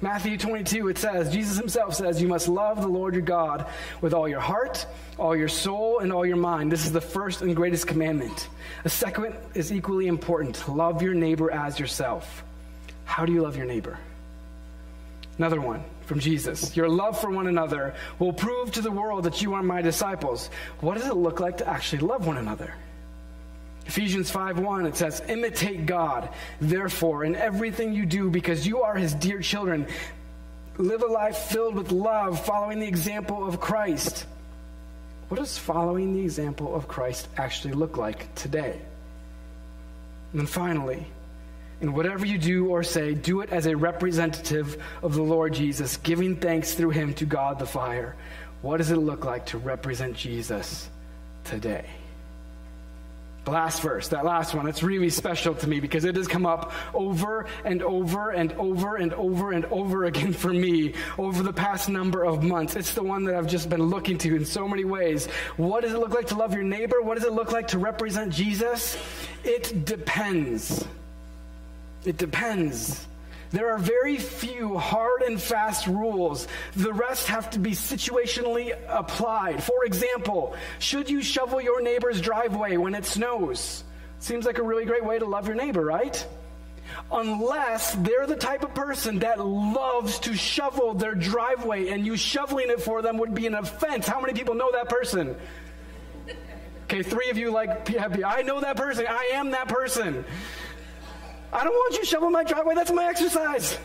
Matthew 0.05 0.37
22, 0.37 0.89
it 0.89 0.99
says, 0.99 1.33
Jesus 1.33 1.57
himself 1.57 1.95
says, 1.95 2.21
You 2.21 2.29
must 2.29 2.47
love 2.47 2.83
the 2.83 2.89
Lord 2.89 3.15
your 3.15 3.23
God 3.23 3.65
with 4.03 4.13
all 4.13 4.29
your 4.29 4.39
heart, 4.39 4.85
all 5.17 5.35
your 5.35 5.49
soul, 5.49 6.01
and 6.01 6.13
all 6.13 6.27
your 6.27 6.37
mind. 6.37 6.71
This 6.71 6.85
is 6.85 6.93
the 6.93 7.01
first 7.01 7.41
and 7.41 7.57
greatest 7.57 7.87
commandment. 7.87 8.51
A 8.85 8.91
second 8.91 9.35
is 9.55 9.73
equally 9.73 10.07
important 10.07 10.69
love 10.69 11.01
your 11.01 11.15
neighbor 11.15 11.51
as 11.51 11.81
yourself. 11.81 12.45
How 13.07 13.25
do 13.25 13.33
you 13.33 13.41
love 13.41 13.57
your 13.57 13.65
neighbor? 13.65 13.99
Another 15.39 15.59
one 15.59 15.83
from 16.03 16.21
Jesus. 16.21 16.77
Your 16.77 16.91
love 16.91 17.19
for 17.19 17.31
one 17.31 17.47
another 17.47 17.95
will 18.19 18.35
prove 18.35 18.73
to 18.73 18.83
the 18.83 18.93
world 18.93 19.25
that 19.25 19.41
you 19.41 19.55
are 19.55 19.63
my 19.63 19.81
disciples. 19.81 20.51
What 20.81 20.99
does 20.99 21.07
it 21.07 21.17
look 21.17 21.41
like 21.41 21.57
to 21.59 21.67
actually 21.67 22.01
love 22.01 22.27
one 22.27 22.37
another? 22.37 22.75
Ephesians 23.87 24.31
5:1 24.31 24.87
it 24.87 24.97
says 24.97 25.23
imitate 25.29 25.87
God 25.87 26.31
therefore 26.61 27.25
in 27.25 27.37
everything 27.37 27.93
you 27.93 28.07
do 28.07 28.31
because 28.31 28.67
you 28.67 28.83
are 28.83 28.97
his 28.97 29.15
dear 29.15 29.41
children 29.41 29.87
live 30.79 31.03
a 31.03 31.07
life 31.07 31.37
filled 31.37 31.75
with 31.75 31.93
love 31.93 32.45
following 32.45 32.81
the 32.81 32.87
example 32.87 33.47
of 33.47 33.61
Christ. 33.61 34.27
What 35.29 35.39
does 35.39 35.57
following 35.57 36.13
the 36.13 36.23
example 36.23 36.75
of 36.75 36.89
Christ 36.89 37.29
actually 37.37 37.75
look 37.75 37.97
like 37.97 38.35
today? 38.35 38.79
And 40.33 40.41
then 40.41 40.47
finally, 40.47 41.07
in 41.81 41.93
whatever 41.93 42.27
you 42.27 42.39
do 42.39 42.69
or 42.69 42.83
say, 42.83 43.15
do 43.15 43.41
it 43.41 43.51
as 43.51 43.67
a 43.67 43.77
representative 43.77 44.83
of 45.03 45.15
the 45.15 45.23
Lord 45.23 45.55
Jesus, 45.55 45.97
giving 45.99 46.37
thanks 46.37 46.75
through 46.75 46.91
him 46.91 47.15
to 47.15 47.25
God 47.25 47.59
the 47.59 47.67
Father. 47.67 48.15
What 48.63 48.79
does 48.79 48.91
it 48.91 48.97
look 48.97 49.25
like 49.25 49.47
to 49.47 49.59
represent 49.59 50.17
Jesus 50.17 50.89
today? 51.45 51.87
The 53.45 53.51
last 53.51 53.83
verse, 53.83 54.09
that 54.09 54.25
last 54.25 54.55
one, 54.55 54.67
it's 54.67 54.83
really 54.83 55.11
special 55.11 55.55
to 55.57 55.69
me 55.69 55.79
because 55.79 56.07
it 56.07 56.17
has 56.17 56.27
come 56.27 56.47
up 56.47 56.73
over 56.95 57.45
and 57.65 57.83
over 57.83 58.31
and 58.31 58.53
over 58.55 58.97
and 58.97 59.13
over 59.13 59.53
and 59.53 59.67
over 59.67 60.05
again 60.07 60.33
for 60.33 60.53
me 60.53 60.95
over 61.19 61.43
the 61.43 61.53
past 61.53 61.91
number 61.91 62.25
of 62.25 62.43
months. 62.43 62.75
It's 62.75 62.95
the 62.95 63.03
one 63.03 63.25
that 63.25 63.35
I've 63.35 63.47
just 63.47 63.69
been 63.69 63.83
looking 63.83 64.17
to 64.19 64.35
in 64.35 64.47
so 64.47 64.67
many 64.67 64.87
ways. 64.87 65.27
What 65.59 65.83
does 65.83 65.93
it 65.93 65.99
look 65.99 66.15
like 66.15 66.29
to 66.29 66.37
love 66.37 66.55
your 66.55 66.63
neighbor? 66.63 67.03
What 67.03 67.17
does 67.17 67.25
it 67.25 67.35
look 67.35 67.53
like 67.53 67.69
to 67.69 67.79
represent 67.79 68.33
Jesus? 68.33 68.97
It 69.45 69.85
depends. 69.85 70.87
It 72.07 72.17
depends. 72.17 73.07
There 73.55 73.71
are 73.71 73.79
very 73.79 74.17
few 74.17 74.77
hard 74.77 75.23
and 75.23 75.41
fast 75.41 75.87
rules. 75.87 76.49
The 76.75 76.93
rest 76.93 77.29
have 77.29 77.51
to 77.51 77.61
be 77.61 77.71
situationally 77.71 78.77
applied. 78.89 79.63
For 79.63 79.85
example, 79.85 80.57
should 80.81 81.09
you 81.09 81.23
shovel 81.23 81.61
your 81.61 81.81
neighbor's 81.81 82.21
driveway 82.21 82.77
when 82.77 82.97
it 82.97 83.05
snows? 83.05 83.85
Seems 84.19 84.45
like 84.45 84.59
a 84.59 84.63
really 84.65 84.87
great 84.87 85.05
way 85.05 85.21
to 85.21 85.25
love 85.25 85.47
your 85.47 85.55
neighbor, 85.55 85.85
right? 85.85 86.27
Unless 87.13 87.95
they're 87.95 88.27
the 88.27 88.35
type 88.35 88.65
of 88.65 88.75
person 88.75 89.21
that 89.21 89.39
loves 89.39 90.19
to 90.21 90.35
shovel 90.35 90.95
their 90.95 91.15
driveway 91.15 91.91
and 91.91 92.05
you 92.05 92.17
shoveling 92.17 92.71
it 92.71 92.83
for 92.83 93.03
them 93.03 93.19
would 93.19 93.35
be 93.35 93.47
an 93.47 93.55
offense. 93.55 94.09
How 94.09 94.21
many 94.21 94.33
people 94.33 94.57
know 94.57 94.73
that 94.73 94.89
person? 94.89 95.37
Okay, 96.87 97.05
three 97.05 97.31
of 97.31 97.39
you 97.39 97.53
like. 97.53 97.89
I 98.25 98.43
know 98.43 98.61
that 98.63 98.77
person. 98.77 99.07
I 99.09 99.31
am 99.35 99.53
that 99.53 99.69
person. 99.69 100.25
I 101.55 101.63
don't 101.63 101.73
want 101.73 101.97
you 101.97 102.05
shoveling 102.05 102.33
my 102.33 102.43
driveway. 102.43 102.75
That's 102.75 102.91
my 102.91 103.07
exercise. 103.07 103.79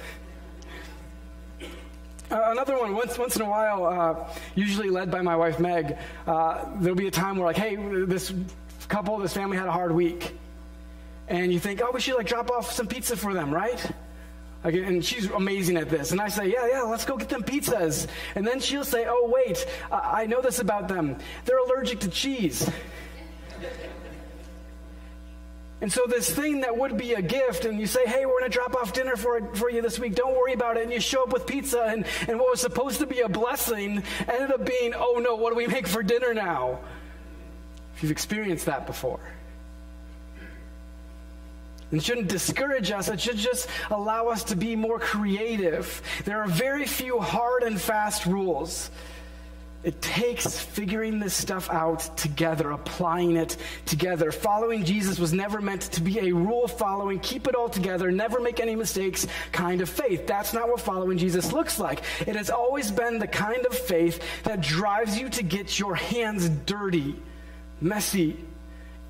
Uh, 2.31 2.43
another 2.47 2.77
one, 2.77 2.95
once, 2.95 3.17
once 3.17 3.35
in 3.35 3.43
a 3.43 3.49
while, 3.49 3.85
uh, 3.85 4.37
usually 4.55 4.89
led 4.89 5.09
by 5.11 5.21
my 5.21 5.35
wife 5.35 5.59
Meg, 5.59 5.97
uh, 6.27 6.65
there'll 6.79 6.95
be 6.95 7.07
a 7.07 7.11
time 7.11 7.37
where, 7.37 7.45
like, 7.45 7.57
hey, 7.57 7.75
this 8.05 8.33
couple, 8.87 9.17
this 9.17 9.33
family 9.33 9.55
had 9.55 9.67
a 9.67 9.71
hard 9.71 9.91
week. 9.91 10.35
And 11.27 11.53
you 11.53 11.59
think, 11.59 11.79
oh, 11.83 11.91
we 11.91 12.01
should, 12.01 12.15
like, 12.15 12.27
drop 12.27 12.49
off 12.49 12.71
some 12.71 12.87
pizza 12.87 13.15
for 13.15 13.35
them, 13.35 13.53
right? 13.53 13.79
Like, 14.63 14.73
and 14.73 15.05
she's 15.05 15.29
amazing 15.29 15.77
at 15.77 15.89
this. 15.89 16.11
And 16.11 16.19
I 16.19 16.27
say, 16.27 16.51
yeah, 16.51 16.67
yeah, 16.67 16.81
let's 16.81 17.05
go 17.05 17.17
get 17.17 17.29
them 17.29 17.43
pizzas. 17.43 18.07
And 18.33 18.45
then 18.45 18.59
she'll 18.59 18.83
say, 18.83 19.05
oh, 19.07 19.31
wait, 19.31 19.65
I 19.91 20.25
know 20.25 20.41
this 20.41 20.59
about 20.59 20.87
them. 20.87 21.17
They're 21.45 21.59
allergic 21.59 21.99
to 22.01 22.09
cheese. 22.09 22.69
And 25.81 25.91
so 25.91 26.01
this 26.07 26.29
thing 26.29 26.61
that 26.61 26.77
would 26.77 26.97
be 26.97 27.13
a 27.13 27.21
gift, 27.21 27.63
and 27.63 27.79
you 27.79 27.87
say, 27.87 28.05
hey, 28.05 28.25
we're 28.25 28.39
going 28.39 28.51
to 28.51 28.57
drop 28.57 28.75
off 28.75 28.91
dinner 28.91 29.15
for, 29.15 29.55
for 29.55 29.69
you 29.69 29.81
this 29.81 29.97
week. 29.97 30.13
Don't 30.13 30.35
worry 30.35 30.53
about 30.53 30.75
it. 30.75 30.83
And 30.83 30.91
you 30.91 30.99
show 30.99 31.23
up 31.23 31.31
with 31.31 31.47
pizza, 31.47 31.83
and, 31.83 32.05
and 32.27 32.37
what 32.37 32.51
was 32.51 32.59
supposed 32.59 32.99
to 32.99 33.05
be 33.05 33.21
a 33.21 33.29
blessing 33.29 34.03
ended 34.27 34.51
up 34.51 34.65
being, 34.65 34.93
oh 34.93 35.21
no, 35.23 35.35
what 35.35 35.51
do 35.51 35.55
we 35.55 35.67
make 35.67 35.87
for 35.87 36.03
dinner 36.03 36.33
now? 36.33 36.79
If 37.95 38.03
you've 38.03 38.11
experienced 38.11 38.65
that 38.65 38.85
before. 38.85 39.21
It 41.91 42.03
shouldn't 42.03 42.27
discourage 42.27 42.91
us. 42.91 43.07
It 43.07 43.19
should 43.19 43.37
just 43.37 43.67
allow 43.89 44.27
us 44.27 44.43
to 44.45 44.55
be 44.55 44.75
more 44.75 44.99
creative. 44.99 46.01
There 46.23 46.39
are 46.41 46.47
very 46.47 46.85
few 46.85 47.19
hard 47.19 47.63
and 47.63 47.81
fast 47.81 48.25
rules. 48.25 48.91
It 49.81 50.01
takes 50.01 50.59
figuring 50.59 51.19
this 51.19 51.33
stuff 51.33 51.69
out 51.69 52.17
together, 52.17 52.71
applying 52.71 53.37
it 53.37 53.55
together. 53.85 54.29
Following 54.29 54.83
Jesus 54.83 55.17
was 55.17 55.31
never 55.31 55.61
meant 55.61 55.83
to 55.83 56.01
be 56.01 56.19
a 56.19 56.33
rule 56.33 56.67
following, 56.67 57.17
keep 57.21 57.47
it 57.47 57.55
all 57.55 57.69
together, 57.69 58.11
never 58.11 58.41
make 58.41 58.59
any 58.59 58.75
mistakes 58.75 59.25
kind 59.53 59.79
of 59.79 59.87
faith. 59.87 60.27
That's 60.27 60.53
not 60.53 60.67
what 60.67 60.81
following 60.81 61.17
Jesus 61.17 61.53
looks 61.53 61.79
like. 61.79 62.01
It 62.27 62.35
has 62.35 62.49
always 62.49 62.91
been 62.91 63.19
the 63.19 63.27
kind 63.27 63.65
of 63.65 63.73
faith 63.73 64.21
that 64.43 64.59
drives 64.59 65.17
you 65.17 65.29
to 65.29 65.43
get 65.43 65.79
your 65.79 65.95
hands 65.95 66.49
dirty, 66.49 67.15
messy, 67.79 68.37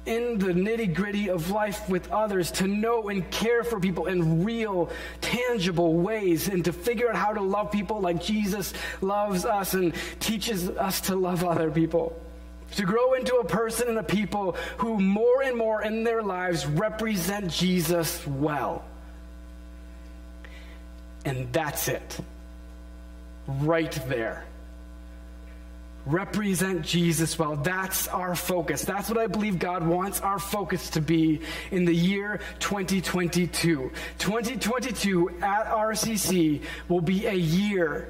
in 0.10 0.40
the 0.40 0.48
nitty 0.48 0.94
gritty 0.94 1.30
of 1.30 1.52
life 1.52 1.88
with 1.88 2.12
others, 2.12 2.50
to 2.50 2.68
know 2.68 3.10
and 3.10 3.30
care 3.30 3.64
for 3.64 3.80
people 3.80 4.08
in 4.08 4.44
real, 4.44 4.90
tangible 5.22 5.94
ways, 5.98 6.48
and 6.48 6.66
to 6.66 6.74
figure 6.74 7.10
out 7.10 7.16
how 7.16 7.32
to 7.32 7.42
love 7.42 7.72
people 7.72 8.02
like 8.02 8.22
Jesus 8.22 8.74
loves 9.02 9.46
us 9.46 9.76
and 9.76 9.94
teaches 10.20 10.68
us 10.68 11.00
to 11.02 11.16
love 11.16 11.44
other 11.44 11.70
people. 11.70 12.20
To 12.78 12.86
grow 12.86 13.14
into 13.14 13.36
a 13.36 13.46
person 13.46 13.88
and 13.88 14.00
a 14.00 14.04
people 14.04 14.56
who 14.78 15.00
more 15.00 15.44
and 15.44 15.56
more 15.56 15.84
in 15.84 16.04
their 16.04 16.24
lives 16.24 16.66
represent 16.66 17.52
Jesus 17.52 18.26
well. 18.26 18.84
And 21.24 21.54
that's 21.54 21.88
it. 21.88 22.20
Right 23.48 23.92
there 24.08 24.46
represent 26.06 26.82
Jesus 26.82 27.38
well. 27.38 27.56
That's 27.56 28.08
our 28.08 28.36
focus. 28.36 28.84
That's 28.84 29.10
what 29.10 29.18
I 29.18 29.28
believe 29.28 29.60
God 29.60 29.86
wants 29.86 30.22
our 30.22 30.40
focus 30.40 30.90
to 30.92 31.02
be 31.02 31.42
in 31.72 31.86
the 31.86 31.94
year 31.94 32.40
2022. 32.60 33.92
2022 34.18 35.30
at 35.42 35.68
RCC 35.68 36.62
will 36.88 37.02
be 37.02 37.26
a 37.28 37.34
year 37.34 38.10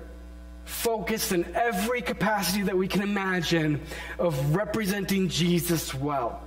focused 0.65 1.31
in 1.31 1.45
every 1.55 2.01
capacity 2.01 2.61
that 2.63 2.77
we 2.77 2.87
can 2.87 3.01
imagine 3.01 3.81
of 4.19 4.55
representing 4.55 5.27
Jesus 5.27 5.93
well. 5.93 6.43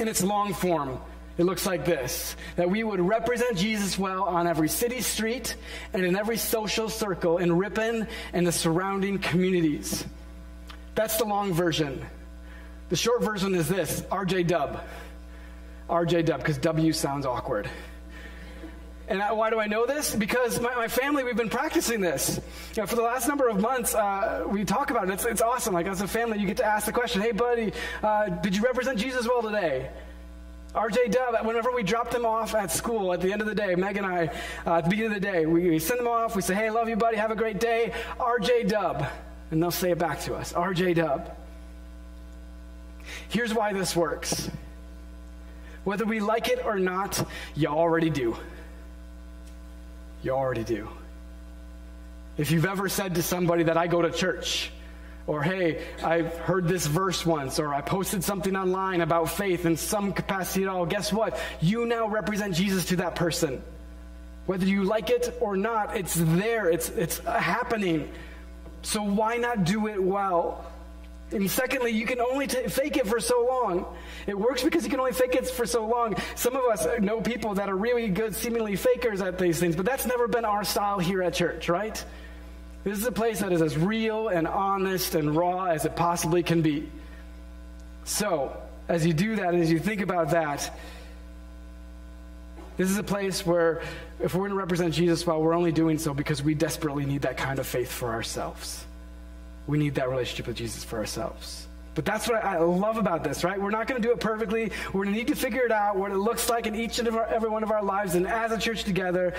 In 0.00 0.08
its 0.08 0.22
long 0.22 0.52
form, 0.52 0.98
it 1.38 1.44
looks 1.44 1.64
like 1.64 1.84
this 1.84 2.36
that 2.56 2.68
we 2.68 2.82
would 2.82 3.00
represent 3.00 3.56
Jesus 3.56 3.98
well 3.98 4.24
on 4.24 4.46
every 4.46 4.68
city 4.68 5.00
street 5.00 5.54
and 5.92 6.04
in 6.04 6.16
every 6.16 6.36
social 6.36 6.88
circle 6.88 7.38
in 7.38 7.56
Ripon 7.56 8.08
and 8.32 8.46
the 8.46 8.52
surrounding 8.52 9.18
communities. 9.18 10.04
That's 10.94 11.16
the 11.16 11.24
long 11.24 11.52
version. 11.52 12.04
The 12.88 12.96
short 12.96 13.22
version 13.22 13.54
is 13.54 13.68
this 13.68 14.00
RJ 14.02 14.48
Dub. 14.48 14.82
RJ 15.88 16.26
Dub, 16.26 16.40
because 16.40 16.58
W 16.58 16.92
sounds 16.92 17.26
awkward. 17.26 17.68
And 19.10 19.20
I, 19.20 19.32
why 19.32 19.50
do 19.50 19.58
I 19.58 19.66
know 19.66 19.86
this? 19.86 20.14
Because 20.14 20.60
my, 20.60 20.72
my, 20.76 20.86
family, 20.86 21.24
we've 21.24 21.36
been 21.36 21.48
practicing 21.48 22.00
this. 22.00 22.40
You 22.76 22.82
know, 22.82 22.86
for 22.86 22.94
the 22.94 23.02
last 23.02 23.26
number 23.26 23.48
of 23.48 23.60
months, 23.60 23.92
uh, 23.92 24.44
we 24.46 24.64
talk 24.64 24.90
about 24.90 25.08
it. 25.08 25.12
It's, 25.14 25.24
it's, 25.24 25.42
awesome. 25.42 25.74
Like, 25.74 25.86
as 25.86 26.00
a 26.00 26.06
family, 26.06 26.38
you 26.38 26.46
get 26.46 26.58
to 26.58 26.64
ask 26.64 26.86
the 26.86 26.92
question 26.92 27.20
hey, 27.20 27.32
buddy, 27.32 27.72
uh, 28.04 28.28
did 28.28 28.54
you 28.56 28.62
represent 28.62 28.98
Jesus 28.98 29.26
well 29.26 29.42
today? 29.42 29.90
RJ 30.74 31.10
Dub, 31.10 31.44
whenever 31.44 31.72
we 31.72 31.82
drop 31.82 32.12
them 32.12 32.24
off 32.24 32.54
at 32.54 32.70
school 32.70 33.12
at 33.12 33.20
the 33.20 33.32
end 33.32 33.40
of 33.40 33.48
the 33.48 33.54
day, 33.54 33.74
Meg 33.74 33.96
and 33.96 34.06
I, 34.06 34.30
uh, 34.64 34.76
at 34.76 34.84
the 34.84 34.90
beginning 34.90 35.16
of 35.16 35.20
the 35.20 35.28
day, 35.28 35.44
we, 35.44 35.70
we 35.70 35.78
send 35.80 35.98
them 35.98 36.06
off. 36.06 36.36
We 36.36 36.42
say, 36.42 36.54
hey, 36.54 36.70
love 36.70 36.88
you, 36.88 36.94
buddy. 36.94 37.16
Have 37.16 37.32
a 37.32 37.36
great 37.36 37.58
day. 37.58 37.92
RJ 38.20 38.68
Dub 38.68 39.06
and 39.50 39.62
they'll 39.62 39.70
say 39.70 39.90
it 39.90 39.98
back 39.98 40.20
to 40.22 40.34
us 40.34 40.52
RJ 40.52 40.96
Dub. 40.96 41.36
Here's 43.28 43.52
why 43.52 43.72
this 43.72 43.94
works. 43.96 44.50
Whether 45.84 46.04
we 46.04 46.20
like 46.20 46.48
it 46.48 46.64
or 46.64 46.78
not, 46.78 47.26
you 47.56 47.68
already 47.68 48.10
do. 48.10 48.36
You 50.22 50.32
already 50.32 50.64
do. 50.64 50.88
If 52.36 52.50
you've 52.50 52.66
ever 52.66 52.88
said 52.88 53.14
to 53.16 53.22
somebody 53.22 53.64
that 53.64 53.76
I 53.76 53.86
go 53.86 54.02
to 54.02 54.10
church, 54.10 54.70
or 55.26 55.42
hey, 55.42 55.84
I've 56.02 56.34
heard 56.38 56.68
this 56.68 56.86
verse 56.86 57.24
once, 57.24 57.58
or 57.58 57.74
I 57.74 57.80
posted 57.80 58.24
something 58.24 58.56
online 58.56 59.00
about 59.00 59.30
faith 59.30 59.64
in 59.64 59.76
some 59.76 60.12
capacity 60.12 60.64
at 60.64 60.68
all, 60.68 60.86
guess 60.86 61.12
what? 61.12 61.38
You 61.60 61.86
now 61.86 62.08
represent 62.08 62.54
Jesus 62.54 62.86
to 62.86 62.96
that 62.96 63.14
person. 63.14 63.62
Whether 64.46 64.66
you 64.66 64.84
like 64.84 65.10
it 65.10 65.36
or 65.40 65.56
not, 65.56 65.96
it's 65.96 66.14
there, 66.14 66.68
it's, 66.68 66.88
it's 66.90 67.18
happening. 67.20 68.10
So 68.82 69.02
why 69.02 69.36
not 69.36 69.64
do 69.64 69.88
it 69.88 70.02
well? 70.02 70.64
And 71.32 71.48
secondly, 71.48 71.92
you 71.92 72.06
can 72.06 72.20
only 72.20 72.46
t- 72.48 72.66
fake 72.68 72.96
it 72.96 73.06
for 73.06 73.20
so 73.20 73.46
long. 73.46 73.86
It 74.26 74.36
works 74.36 74.64
because 74.64 74.84
you 74.84 74.90
can 74.90 74.98
only 74.98 75.12
fake 75.12 75.36
it 75.36 75.48
for 75.48 75.64
so 75.64 75.86
long. 75.86 76.16
Some 76.34 76.56
of 76.56 76.64
us 76.64 76.86
know 77.00 77.20
people 77.20 77.54
that 77.54 77.68
are 77.68 77.76
really 77.76 78.08
good, 78.08 78.34
seemingly 78.34 78.74
fakers 78.74 79.22
at 79.22 79.38
these 79.38 79.60
things, 79.60 79.76
but 79.76 79.86
that's 79.86 80.06
never 80.06 80.26
been 80.26 80.44
our 80.44 80.64
style 80.64 80.98
here 80.98 81.22
at 81.22 81.34
church, 81.34 81.68
right? 81.68 82.04
This 82.82 82.98
is 82.98 83.06
a 83.06 83.12
place 83.12 83.40
that 83.40 83.52
is 83.52 83.62
as 83.62 83.76
real 83.76 84.28
and 84.28 84.48
honest 84.48 85.14
and 85.14 85.36
raw 85.36 85.66
as 85.66 85.84
it 85.84 85.94
possibly 85.94 86.42
can 86.42 86.62
be. 86.62 86.90
So, 88.04 88.56
as 88.88 89.06
you 89.06 89.12
do 89.12 89.36
that, 89.36 89.54
and 89.54 89.62
as 89.62 89.70
you 89.70 89.78
think 89.78 90.00
about 90.00 90.30
that, 90.30 90.76
this 92.80 92.88
is 92.88 92.96
a 92.96 93.02
place 93.02 93.44
where 93.44 93.82
if 94.20 94.34
we're 94.34 94.40
going 94.40 94.52
to 94.52 94.56
represent 94.56 94.94
Jesus 94.94 95.26
well, 95.26 95.42
we're 95.42 95.52
only 95.52 95.70
doing 95.70 95.98
so 95.98 96.14
because 96.14 96.42
we 96.42 96.54
desperately 96.54 97.04
need 97.04 97.20
that 97.22 97.36
kind 97.36 97.58
of 97.58 97.66
faith 97.66 97.92
for 97.92 98.10
ourselves. 98.10 98.86
We 99.66 99.76
need 99.76 99.96
that 99.96 100.08
relationship 100.08 100.46
with 100.46 100.56
Jesus 100.56 100.82
for 100.82 100.96
ourselves. 100.96 101.68
But 101.94 102.06
that's 102.06 102.26
what 102.26 102.42
I 102.42 102.56
love 102.56 102.96
about 102.96 103.22
this, 103.22 103.44
right? 103.44 103.60
We're 103.60 103.68
not 103.68 103.86
going 103.86 104.00
to 104.00 104.08
do 104.08 104.14
it 104.14 104.20
perfectly. 104.20 104.72
We're 104.94 105.04
going 105.04 105.12
to 105.12 105.18
need 105.18 105.28
to 105.28 105.36
figure 105.36 105.60
it 105.60 105.72
out, 105.72 105.96
what 105.96 106.10
it 106.10 106.16
looks 106.16 106.48
like 106.48 106.66
in 106.66 106.74
each 106.74 106.98
and 106.98 107.06
every 107.06 107.50
one 107.50 107.62
of 107.62 107.70
our 107.70 107.82
lives. 107.82 108.14
And 108.14 108.26
as 108.26 108.50
a 108.50 108.56
church 108.56 108.84
together, 108.84 109.34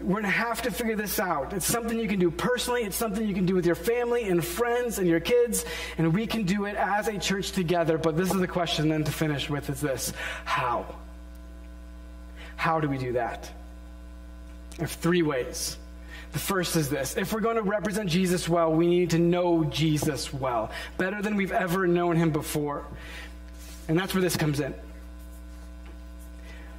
we're 0.00 0.14
going 0.14 0.22
to 0.22 0.30
have 0.30 0.62
to 0.62 0.70
figure 0.70 0.96
this 0.96 1.20
out. 1.20 1.52
It's 1.52 1.66
something 1.66 1.98
you 1.98 2.08
can 2.08 2.18
do 2.18 2.30
personally, 2.30 2.84
it's 2.84 2.96
something 2.96 3.28
you 3.28 3.34
can 3.34 3.44
do 3.44 3.54
with 3.54 3.66
your 3.66 3.74
family 3.74 4.30
and 4.30 4.42
friends 4.42 4.98
and 4.98 5.06
your 5.06 5.20
kids. 5.20 5.66
And 5.98 6.14
we 6.14 6.26
can 6.26 6.44
do 6.44 6.64
it 6.64 6.76
as 6.76 7.08
a 7.08 7.18
church 7.18 7.52
together. 7.52 7.98
But 7.98 8.16
this 8.16 8.32
is 8.32 8.40
the 8.40 8.48
question 8.48 8.88
then 8.88 9.04
to 9.04 9.12
finish 9.12 9.50
with 9.50 9.68
is 9.68 9.82
this 9.82 10.14
How? 10.46 10.86
How 12.56 12.80
do 12.80 12.88
we 12.88 12.98
do 12.98 13.12
that? 13.12 13.50
I 14.78 14.82
have 14.82 14.90
three 14.90 15.22
ways. 15.22 15.76
The 16.32 16.38
first 16.38 16.76
is 16.76 16.90
this 16.90 17.16
if 17.16 17.32
we're 17.32 17.40
going 17.40 17.56
to 17.56 17.62
represent 17.62 18.10
Jesus 18.10 18.48
well, 18.48 18.72
we 18.72 18.86
need 18.86 19.10
to 19.10 19.18
know 19.18 19.64
Jesus 19.64 20.32
well, 20.34 20.70
better 20.98 21.22
than 21.22 21.36
we've 21.36 21.52
ever 21.52 21.86
known 21.86 22.16
him 22.16 22.30
before. 22.30 22.84
And 23.88 23.98
that's 23.98 24.14
where 24.14 24.22
this 24.22 24.36
comes 24.36 24.60
in. 24.60 24.74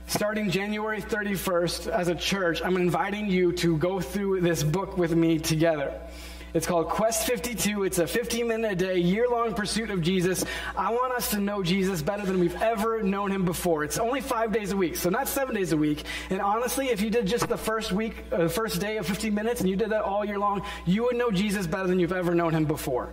starting 0.08 0.52
January 0.52 1.02
31st 1.02 1.88
as 1.88 2.08
a 2.08 2.16
church, 2.16 2.62
I'm 2.64 2.76
inviting 2.76 3.30
you 3.30 3.52
to 3.54 3.78
go 3.78 4.00
through 4.00 4.42
this 4.42 4.62
book 4.62 4.98
with 4.98 5.16
me 5.16 5.40
together. 5.40 6.00
It's 6.54 6.66
called 6.66 6.88
Quest 6.88 7.28
52. 7.28 7.84
It's 7.84 8.00
a 8.00 8.08
15 8.08 8.48
minute 8.48 8.72
a 8.72 8.76
day, 8.76 8.98
year 8.98 9.28
long 9.30 9.54
pursuit 9.54 9.90
of 9.90 10.02
Jesus. 10.02 10.46
I 10.78 10.92
want 10.92 11.14
us 11.14 11.32
to 11.32 11.40
know 11.40 11.62
Jesus 11.62 12.02
better 12.02 12.26
than 12.26 12.40
we've 12.40 12.60
ever 12.62 13.04
known 13.04 13.32
him 13.32 13.44
before. 13.44 13.84
It's 13.84 14.00
only 14.00 14.22
five 14.22 14.54
days 14.54 14.72
a 14.72 14.78
week, 14.78 14.96
so 14.96 15.10
not 15.10 15.28
seven 15.28 15.56
days 15.56 15.74
a 15.74 15.78
week. 15.78 16.04
And 16.30 16.42
honestly, 16.42 16.88
if 16.88 17.02
you 17.02 17.10
did 17.10 17.28
just 17.28 17.50
the 17.50 17.58
first 17.58 17.92
week, 17.92 18.24
uh, 18.32 18.48
first 18.48 18.80
day 18.80 18.98
of 18.98 19.06
15 19.06 19.34
minutes, 19.34 19.60
and 19.60 19.70
you 19.70 19.76
did 19.76 19.90
that 19.90 20.04
all 20.04 20.24
year 20.24 20.40
long, 20.40 20.66
you 20.86 21.04
would 21.04 21.18
know 21.18 21.32
Jesus 21.32 21.68
better 21.68 21.88
than 21.88 22.00
you've 22.00 22.14
ever 22.14 22.34
known 22.34 22.54
him 22.54 22.66
before. 22.66 23.12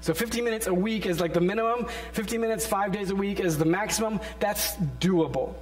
So 0.00 0.12
15 0.12 0.42
minutes 0.44 0.66
a 0.66 0.74
week 0.74 1.06
is 1.06 1.20
like 1.20 1.32
the 1.32 1.40
minimum, 1.40 1.86
15 2.12 2.40
minutes 2.40 2.66
five 2.66 2.92
days 2.92 3.10
a 3.10 3.16
week 3.16 3.40
is 3.40 3.56
the 3.56 3.64
maximum. 3.64 4.20
That's 4.40 4.76
doable. 5.00 5.54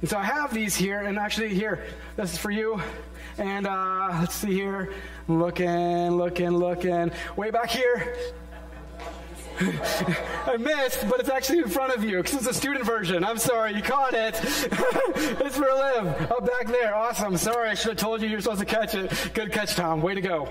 And 0.00 0.10
so 0.10 0.18
I 0.18 0.24
have 0.24 0.52
these 0.52 0.74
here, 0.74 1.00
and 1.00 1.18
actually, 1.18 1.54
here, 1.54 1.86
this 2.16 2.32
is 2.32 2.38
for 2.38 2.50
you. 2.50 2.82
And 3.38 3.66
uh, 3.66 4.16
let's 4.20 4.34
see 4.34 4.52
here. 4.52 4.92
Looking, 5.28 6.10
looking, 6.10 6.50
looking. 6.50 7.10
Way 7.36 7.50
back 7.50 7.70
here. 7.70 8.16
I 9.60 10.56
missed, 10.58 11.08
but 11.08 11.20
it's 11.20 11.28
actually 11.28 11.58
in 11.58 11.68
front 11.68 11.94
of 11.94 12.02
you 12.02 12.22
because 12.22 12.34
it's 12.34 12.46
a 12.46 12.54
student 12.54 12.84
version. 12.84 13.24
I'm 13.24 13.38
sorry, 13.38 13.74
you 13.74 13.82
caught 13.82 14.14
it. 14.14 14.34
it's 14.42 15.56
for 15.56 15.66
Liv. 15.66 16.30
Up 16.30 16.46
back 16.46 16.66
there. 16.66 16.94
Awesome. 16.94 17.36
Sorry, 17.36 17.70
I 17.70 17.74
should 17.74 17.90
have 17.90 17.98
told 17.98 18.22
you 18.22 18.28
you're 18.28 18.40
supposed 18.40 18.60
to 18.60 18.66
catch 18.66 18.94
it. 18.94 19.30
Good 19.34 19.52
catch, 19.52 19.74
Tom. 19.74 20.02
Way 20.02 20.14
to 20.14 20.20
go. 20.20 20.48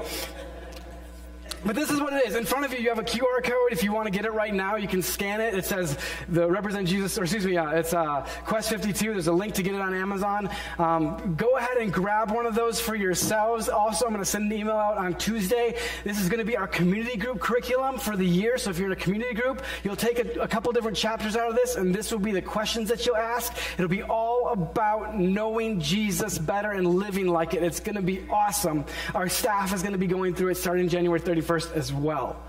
But 1.64 1.76
this 1.76 1.92
is 1.92 2.00
what 2.02 2.14
it 2.14 2.26
is. 2.26 2.36
In 2.36 2.44
front 2.44 2.66
of 2.66 2.74
you, 2.74 2.80
you 2.80 2.90
have 2.90 2.98
a 2.98 3.04
QR 3.04 3.44
code. 3.44 3.72
If 3.72 3.84
you 3.84 3.92
want 3.92 4.08
to 4.08 4.12
get 4.12 4.26
it 4.26 4.34
right 4.34 4.54
now, 4.54 4.78
you 4.78 4.88
can 4.88 5.04
scan 5.04 5.40
it. 5.40 5.54
It 5.54 5.64
says 5.64 5.96
the 6.28 6.50
Represent 6.50 6.88
Jesus, 6.88 7.18
or 7.20 7.24
excuse 7.24 7.46
me, 7.46 7.56
uh, 7.56 7.70
it's 7.70 7.94
uh, 7.94 8.26
Quest 8.46 8.70
52. 8.70 9.14
There's 9.14 9.28
a 9.28 9.32
link 9.32 9.54
to 9.56 9.64
get 9.64 9.76
it 9.76 9.82
on 9.82 9.94
Amazon. 9.94 10.50
Um, 10.80 11.36
go 11.36 11.58
ahead 11.58 11.78
and 11.78 11.94
grab 11.94 12.32
one 12.32 12.48
of 12.48 12.56
those 12.56 12.82
for 12.82 12.96
yourselves. 12.96 13.70
Also, 13.70 14.06
I'm 14.06 14.12
going 14.12 14.24
to 14.24 14.30
send 14.30 14.52
an 14.52 14.58
email 14.58 14.76
out 14.76 14.98
on 14.98 15.14
Tuesday. 15.16 15.76
This 16.04 16.20
is 16.20 16.30
going 16.30 16.40
to 16.40 16.46
be 16.46 16.58
our 16.58 16.68
community 16.68 17.16
group 17.16 17.40
curriculum 17.40 18.00
for 18.00 18.18
the 18.18 18.26
year. 18.26 18.58
So 18.58 18.72
if 18.72 18.80
you're 18.80 18.88
in 18.88 18.94
a 18.94 18.96
community 18.96 19.36
group, 19.36 19.64
you'll 19.84 19.96
take 19.96 20.18
a, 20.18 20.42
a 20.42 20.48
couple 20.48 20.72
different 20.72 20.98
chapters 20.98 21.36
out 21.36 21.48
of 21.48 21.56
this, 21.56 21.76
and 21.76 21.94
this 21.94 22.12
will 22.12 22.20
be 22.20 22.32
the 22.32 22.42
questions 22.42 22.90
that 22.90 23.06
you'll 23.06 23.18
ask. 23.18 23.56
It'll 23.76 23.88
be 23.88 24.04
all 24.04 24.50
about 24.50 25.20
knowing 25.20 25.80
Jesus 25.80 26.40
better 26.40 26.72
and 26.72 26.88
living 26.88 27.28
like 27.28 27.54
it. 27.54 27.62
It's 27.62 27.80
going 27.80 27.98
to 27.98 28.02
be 28.02 28.26
awesome. 28.32 28.84
Our 29.14 29.30
staff 29.30 29.74
is 29.76 29.84
going 29.84 29.94
to 29.94 30.00
be 30.00 30.08
going 30.08 30.34
through 30.34 30.50
it 30.50 30.58
starting 30.58 30.90
January 30.90 31.20
31st 31.20 31.51
as 31.58 31.94
well. 31.94 32.42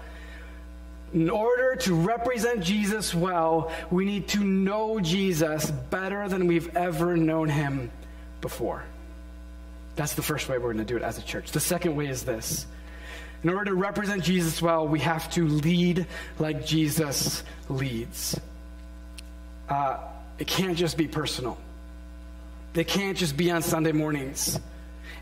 In 1.12 1.28
order 1.28 1.76
to 1.76 1.94
represent 1.94 2.62
Jesus 2.62 3.14
well, 3.14 3.70
we 3.90 4.04
need 4.04 4.28
to 4.28 4.42
know 4.42 4.98
Jesus 4.98 5.70
better 5.70 6.28
than 6.28 6.46
we've 6.46 6.74
ever 6.74 7.16
known 7.16 7.48
him 7.48 7.90
before. 8.40 8.82
That's 9.94 10.14
the 10.14 10.22
first 10.22 10.48
way 10.48 10.56
we're 10.56 10.72
going 10.72 10.78
to 10.78 10.84
do 10.84 10.96
it 10.96 11.02
as 11.02 11.18
a 11.18 11.22
church. 11.22 11.52
The 11.52 11.60
second 11.60 11.96
way 11.96 12.06
is 12.06 12.24
this. 12.24 12.66
In 13.44 13.50
order 13.50 13.66
to 13.66 13.74
represent 13.74 14.22
Jesus 14.22 14.62
well, 14.62 14.88
we 14.88 15.00
have 15.00 15.30
to 15.32 15.46
lead 15.46 16.06
like 16.38 16.64
Jesus 16.64 17.42
leads. 17.68 18.40
Uh, 19.68 19.98
it 20.38 20.46
can't 20.46 20.78
just 20.78 20.96
be 20.96 21.08
personal. 21.08 21.58
It 22.74 22.88
can't 22.88 23.18
just 23.18 23.36
be 23.36 23.50
on 23.50 23.62
Sunday 23.62 23.92
mornings. 23.92 24.58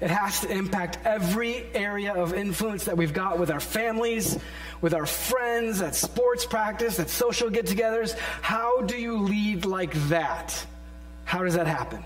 It 0.00 0.10
has 0.10 0.40
to 0.40 0.50
impact 0.50 0.98
every 1.04 1.66
area 1.74 2.14
of 2.14 2.32
influence 2.32 2.84
that 2.84 2.96
we've 2.96 3.12
got 3.12 3.38
with 3.38 3.50
our 3.50 3.60
families, 3.60 4.38
with 4.80 4.94
our 4.94 5.04
friends, 5.04 5.82
at 5.82 5.94
sports 5.94 6.46
practice, 6.46 6.98
at 6.98 7.10
social 7.10 7.50
get 7.50 7.66
togethers. 7.66 8.16
How 8.40 8.80
do 8.80 8.96
you 8.96 9.18
lead 9.18 9.66
like 9.66 9.92
that? 10.08 10.66
How 11.24 11.44
does 11.44 11.54
that 11.54 11.66
happen? 11.66 12.02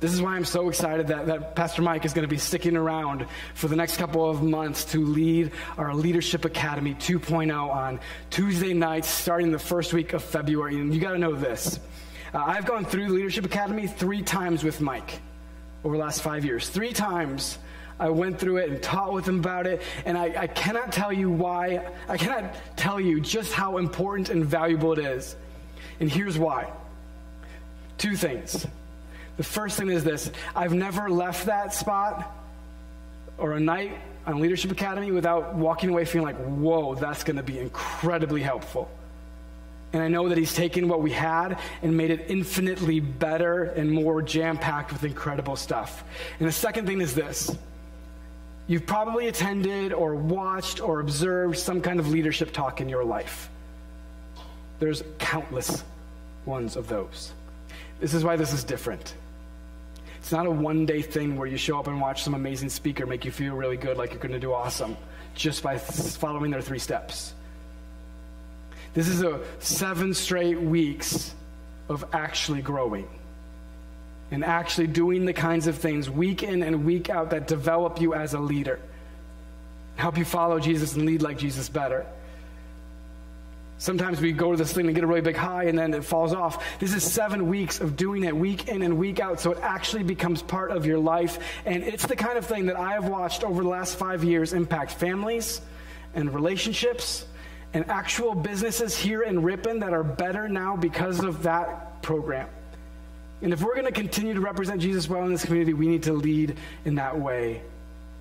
This 0.00 0.12
is 0.12 0.20
why 0.20 0.36
I'm 0.36 0.44
so 0.44 0.68
excited 0.68 1.08
that, 1.08 1.26
that 1.26 1.56
Pastor 1.56 1.82
Mike 1.82 2.04
is 2.04 2.12
going 2.12 2.24
to 2.24 2.28
be 2.28 2.38
sticking 2.38 2.76
around 2.76 3.26
for 3.54 3.68
the 3.68 3.76
next 3.76 3.96
couple 3.96 4.28
of 4.28 4.42
months 4.42 4.84
to 4.86 5.04
lead 5.04 5.52
our 5.76 5.94
Leadership 5.94 6.44
Academy 6.44 6.94
2.0 6.94 7.54
on 7.54 8.00
Tuesday 8.30 8.72
nights 8.72 9.08
starting 9.08 9.52
the 9.52 9.58
first 9.58 9.92
week 9.92 10.12
of 10.12 10.22
February. 10.22 10.76
And 10.80 10.94
you 10.94 11.00
got 11.00 11.12
to 11.12 11.18
know 11.18 11.34
this. 11.34 11.80
Uh, 12.32 12.44
I've 12.46 12.66
gone 12.66 12.84
through 12.84 13.08
Leadership 13.08 13.44
Academy 13.44 13.86
three 13.86 14.22
times 14.22 14.64
with 14.64 14.80
Mike 14.80 15.20
over 15.86 15.96
the 15.96 16.02
last 16.02 16.20
five 16.20 16.44
years. 16.44 16.68
Three 16.68 16.92
times 16.92 17.58
I 18.00 18.08
went 18.10 18.40
through 18.40 18.56
it 18.56 18.70
and 18.70 18.82
taught 18.82 19.12
with 19.12 19.24
them 19.24 19.38
about 19.38 19.68
it, 19.68 19.82
and 20.04 20.18
I, 20.18 20.34
I, 20.36 20.46
cannot 20.48 20.90
tell 20.90 21.12
you 21.12 21.30
why, 21.30 21.86
I 22.08 22.16
cannot 22.16 22.56
tell 22.76 22.98
you 23.00 23.20
just 23.20 23.52
how 23.52 23.78
important 23.78 24.28
and 24.28 24.44
valuable 24.44 24.92
it 24.94 24.98
is. 24.98 25.36
And 26.00 26.10
here's 26.10 26.36
why 26.36 26.72
two 27.98 28.16
things. 28.16 28.66
The 29.36 29.44
first 29.44 29.78
thing 29.78 29.88
is 29.88 30.02
this 30.02 30.30
I've 30.56 30.74
never 30.74 31.08
left 31.08 31.46
that 31.46 31.72
spot 31.72 32.36
or 33.38 33.52
a 33.52 33.60
night 33.60 33.96
on 34.26 34.40
Leadership 34.40 34.72
Academy 34.72 35.12
without 35.12 35.54
walking 35.54 35.90
away 35.90 36.04
feeling 36.04 36.26
like, 36.26 36.44
whoa, 36.46 36.96
that's 36.96 37.22
going 37.22 37.36
to 37.36 37.44
be 37.44 37.60
incredibly 37.60 38.42
helpful. 38.42 38.90
And 39.92 40.02
I 40.02 40.08
know 40.08 40.28
that 40.28 40.36
He's 40.36 40.54
taken 40.54 40.88
what 40.88 41.02
we 41.02 41.10
had 41.10 41.58
and 41.82 41.96
made 41.96 42.10
it 42.10 42.26
infinitely 42.28 43.00
better 43.00 43.64
and 43.64 43.90
more 43.90 44.20
jam 44.22 44.58
packed 44.58 44.92
with 44.92 45.04
incredible 45.04 45.56
stuff. 45.56 46.04
And 46.38 46.48
the 46.48 46.52
second 46.52 46.86
thing 46.86 47.00
is 47.00 47.14
this 47.14 47.56
you've 48.66 48.86
probably 48.86 49.28
attended 49.28 49.92
or 49.92 50.14
watched 50.14 50.80
or 50.80 51.00
observed 51.00 51.56
some 51.56 51.80
kind 51.80 52.00
of 52.00 52.08
leadership 52.08 52.52
talk 52.52 52.80
in 52.80 52.88
your 52.88 53.04
life. 53.04 53.48
There's 54.78 55.02
countless 55.18 55.84
ones 56.44 56.76
of 56.76 56.88
those. 56.88 57.32
This 58.00 58.12
is 58.12 58.24
why 58.24 58.36
this 58.36 58.52
is 58.52 58.64
different. 58.64 59.14
It's 60.18 60.32
not 60.32 60.46
a 60.46 60.50
one 60.50 60.86
day 60.86 61.02
thing 61.02 61.36
where 61.36 61.46
you 61.46 61.56
show 61.56 61.78
up 61.78 61.86
and 61.86 62.00
watch 62.00 62.24
some 62.24 62.34
amazing 62.34 62.68
speaker 62.68 63.06
make 63.06 63.24
you 63.24 63.30
feel 63.30 63.54
really 63.54 63.76
good 63.76 63.96
like 63.96 64.10
you're 64.10 64.18
going 64.18 64.32
to 64.32 64.40
do 64.40 64.52
awesome 64.52 64.96
just 65.34 65.62
by 65.62 65.78
following 65.78 66.50
their 66.50 66.60
three 66.60 66.80
steps. 66.80 67.34
This 68.96 69.08
is 69.08 69.20
a 69.20 69.40
seven 69.58 70.14
straight 70.14 70.58
weeks 70.58 71.34
of 71.90 72.06
actually 72.14 72.62
growing 72.62 73.06
and 74.30 74.42
actually 74.42 74.86
doing 74.86 75.26
the 75.26 75.34
kinds 75.34 75.66
of 75.66 75.76
things 75.76 76.08
week 76.08 76.42
in 76.42 76.62
and 76.62 76.86
week 76.86 77.10
out 77.10 77.28
that 77.30 77.46
develop 77.46 78.00
you 78.00 78.14
as 78.14 78.32
a 78.32 78.40
leader, 78.40 78.80
help 79.96 80.16
you 80.16 80.24
follow 80.24 80.58
Jesus 80.58 80.94
and 80.94 81.04
lead 81.04 81.20
like 81.20 81.36
Jesus 81.36 81.68
better. 81.68 82.06
Sometimes 83.76 84.18
we 84.18 84.32
go 84.32 84.52
to 84.52 84.56
this 84.56 84.72
thing 84.72 84.86
and 84.86 84.94
get 84.94 85.04
a 85.04 85.06
really 85.06 85.20
big 85.20 85.36
high 85.36 85.64
and 85.64 85.78
then 85.78 85.92
it 85.92 86.02
falls 86.02 86.32
off. 86.32 86.64
This 86.78 86.94
is 86.94 87.04
seven 87.04 87.50
weeks 87.50 87.80
of 87.80 87.96
doing 87.96 88.24
it 88.24 88.34
week 88.34 88.68
in 88.68 88.80
and 88.80 88.96
week 88.96 89.20
out, 89.20 89.40
so 89.40 89.52
it 89.52 89.58
actually 89.60 90.04
becomes 90.04 90.40
part 90.40 90.70
of 90.70 90.86
your 90.86 90.98
life. 90.98 91.38
And 91.66 91.84
it's 91.84 92.06
the 92.06 92.16
kind 92.16 92.38
of 92.38 92.46
thing 92.46 92.64
that 92.66 92.76
I 92.76 92.94
have 92.94 93.08
watched 93.08 93.44
over 93.44 93.62
the 93.62 93.68
last 93.68 93.98
five 93.98 94.24
years 94.24 94.54
impact 94.54 94.92
families 94.92 95.60
and 96.14 96.34
relationships 96.34 97.26
and 97.76 97.84
actual 97.90 98.34
businesses 98.34 98.96
here 98.96 99.22
in 99.22 99.42
Ripon 99.42 99.80
that 99.80 99.92
are 99.92 100.02
better 100.02 100.48
now 100.48 100.76
because 100.76 101.22
of 101.22 101.42
that 101.42 102.00
program. 102.00 102.48
And 103.42 103.52
if 103.52 103.60
we're 103.60 103.74
going 103.74 103.84
to 103.84 103.92
continue 103.92 104.32
to 104.32 104.40
represent 104.40 104.80
Jesus 104.80 105.10
well 105.10 105.24
in 105.26 105.30
this 105.30 105.44
community, 105.44 105.74
we 105.74 105.86
need 105.86 106.04
to 106.04 106.14
lead 106.14 106.56
in 106.86 106.94
that 106.94 107.20
way 107.20 107.60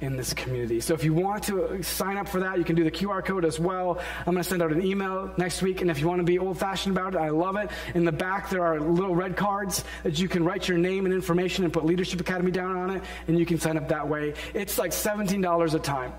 in 0.01 0.17
this 0.17 0.33
community. 0.33 0.81
So 0.81 0.93
if 0.93 1.05
you 1.05 1.13
want 1.13 1.43
to 1.43 1.81
sign 1.83 2.17
up 2.17 2.27
for 2.27 2.41
that, 2.41 2.57
you 2.57 2.65
can 2.65 2.75
do 2.75 2.83
the 2.83 2.91
QR 2.91 3.23
code 3.23 3.45
as 3.45 3.57
well. 3.57 3.97
I'm 4.19 4.33
going 4.33 4.43
to 4.43 4.43
send 4.43 4.61
out 4.61 4.73
an 4.73 4.85
email 4.85 5.31
next 5.37 5.61
week. 5.61 5.79
And 5.79 5.89
if 5.89 6.01
you 6.01 6.07
want 6.09 6.19
to 6.19 6.25
be 6.25 6.37
old 6.37 6.59
fashioned 6.59 6.93
about 6.93 7.13
it, 7.13 7.19
I 7.19 7.29
love 7.29 7.55
it. 7.55 7.69
In 7.93 8.03
the 8.03 8.11
back, 8.11 8.49
there 8.49 8.65
are 8.65 8.77
little 8.81 9.15
red 9.15 9.37
cards 9.37 9.85
that 10.03 10.19
you 10.19 10.27
can 10.27 10.43
write 10.43 10.67
your 10.67 10.77
name 10.77 11.05
and 11.05 11.15
information 11.15 11.63
and 11.63 11.71
put 11.71 11.85
Leadership 11.85 12.19
Academy 12.19 12.51
down 12.51 12.75
on 12.75 12.89
it. 12.89 13.03
And 13.29 13.39
you 13.39 13.45
can 13.45 13.57
sign 13.57 13.77
up 13.77 13.87
that 13.87 14.05
way. 14.05 14.33
It's 14.53 14.77
like 14.77 14.91
$17 14.91 15.73
a 15.73 15.79
time, 15.79 16.11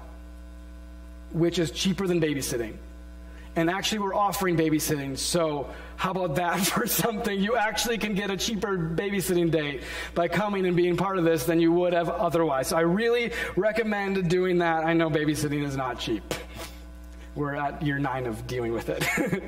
which 1.33 1.59
is 1.59 1.71
cheaper 1.71 2.07
than 2.07 2.19
babysitting. 2.19 2.77
And 3.57 3.71
actually, 3.71 4.01
we're 4.01 4.15
offering 4.15 4.55
babysitting. 4.55 5.17
So, 5.17 5.71
how 5.97 6.11
about 6.11 6.35
that 6.37 6.61
for 6.67 6.87
something? 6.87 7.41
You 7.41 7.57
actually 7.57 7.97
can 7.97 8.15
get 8.15 8.31
a 8.31 8.37
cheaper 8.37 8.77
babysitting 8.77 9.51
date 9.51 9.83
by 10.15 10.29
coming 10.29 10.67
and 10.67 10.77
being 10.77 10.99
part 10.99 11.17
of 11.17 11.25
this 11.25 11.45
than 11.45 11.59
you 11.59 11.73
would 11.73 11.95
have 11.95 12.11
otherwise. 12.11 12.69
So, 12.69 12.77
I 12.77 12.83
really 12.83 13.33
recommend 13.57 14.29
doing 14.29 14.59
that. 14.59 14.85
I 14.85 14.93
know 14.93 15.09
babysitting 15.09 15.65
is 15.65 15.75
not 15.75 15.99
cheap. 15.99 16.23
We're 17.35 17.55
at 17.55 17.83
year 17.83 17.99
nine 17.99 18.27
of 18.27 18.47
dealing 18.47 18.73
with 18.73 18.91
it. 18.91 19.03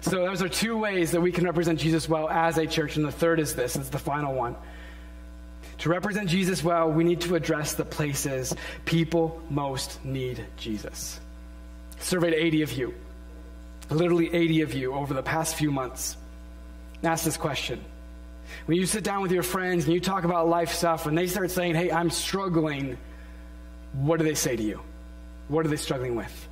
so, 0.00 0.24
those 0.24 0.40
are 0.40 0.48
two 0.48 0.78
ways 0.78 1.10
that 1.10 1.20
we 1.20 1.32
can 1.32 1.44
represent 1.44 1.80
Jesus 1.80 2.08
well 2.08 2.28
as 2.28 2.56
a 2.56 2.68
church. 2.68 2.96
And 2.96 3.04
the 3.04 3.12
third 3.12 3.40
is 3.40 3.56
this 3.56 3.74
it's 3.74 3.88
the 3.88 3.98
final 3.98 4.32
one. 4.32 4.54
To 5.78 5.88
represent 5.88 6.28
Jesus 6.28 6.62
well, 6.62 6.90
we 6.90 7.02
need 7.02 7.20
to 7.22 7.34
address 7.34 7.74
the 7.74 7.84
places 7.84 8.54
people 8.84 9.42
most 9.50 10.04
need 10.04 10.44
Jesus 10.56 11.18
surveyed 12.00 12.34
80 12.34 12.62
of 12.62 12.72
you, 12.72 12.94
literally 13.90 14.32
80 14.34 14.62
of 14.62 14.74
you 14.74 14.94
over 14.94 15.14
the 15.14 15.22
past 15.22 15.56
few 15.56 15.70
months. 15.70 16.16
Ask 17.02 17.24
this 17.24 17.36
question. 17.36 17.82
When 18.66 18.76
you 18.76 18.86
sit 18.86 19.04
down 19.04 19.22
with 19.22 19.32
your 19.32 19.42
friends 19.42 19.84
and 19.84 19.94
you 19.94 20.00
talk 20.00 20.24
about 20.24 20.48
life 20.48 20.72
stuff 20.72 21.06
and 21.06 21.16
they 21.16 21.26
start 21.26 21.50
saying, 21.50 21.74
hey, 21.74 21.92
I'm 21.92 22.10
struggling, 22.10 22.96
what 23.92 24.18
do 24.18 24.24
they 24.24 24.34
say 24.34 24.56
to 24.56 24.62
you? 24.62 24.80
What 25.48 25.64
are 25.64 25.68
they 25.68 25.76
struggling 25.76 26.16
with? 26.16 26.48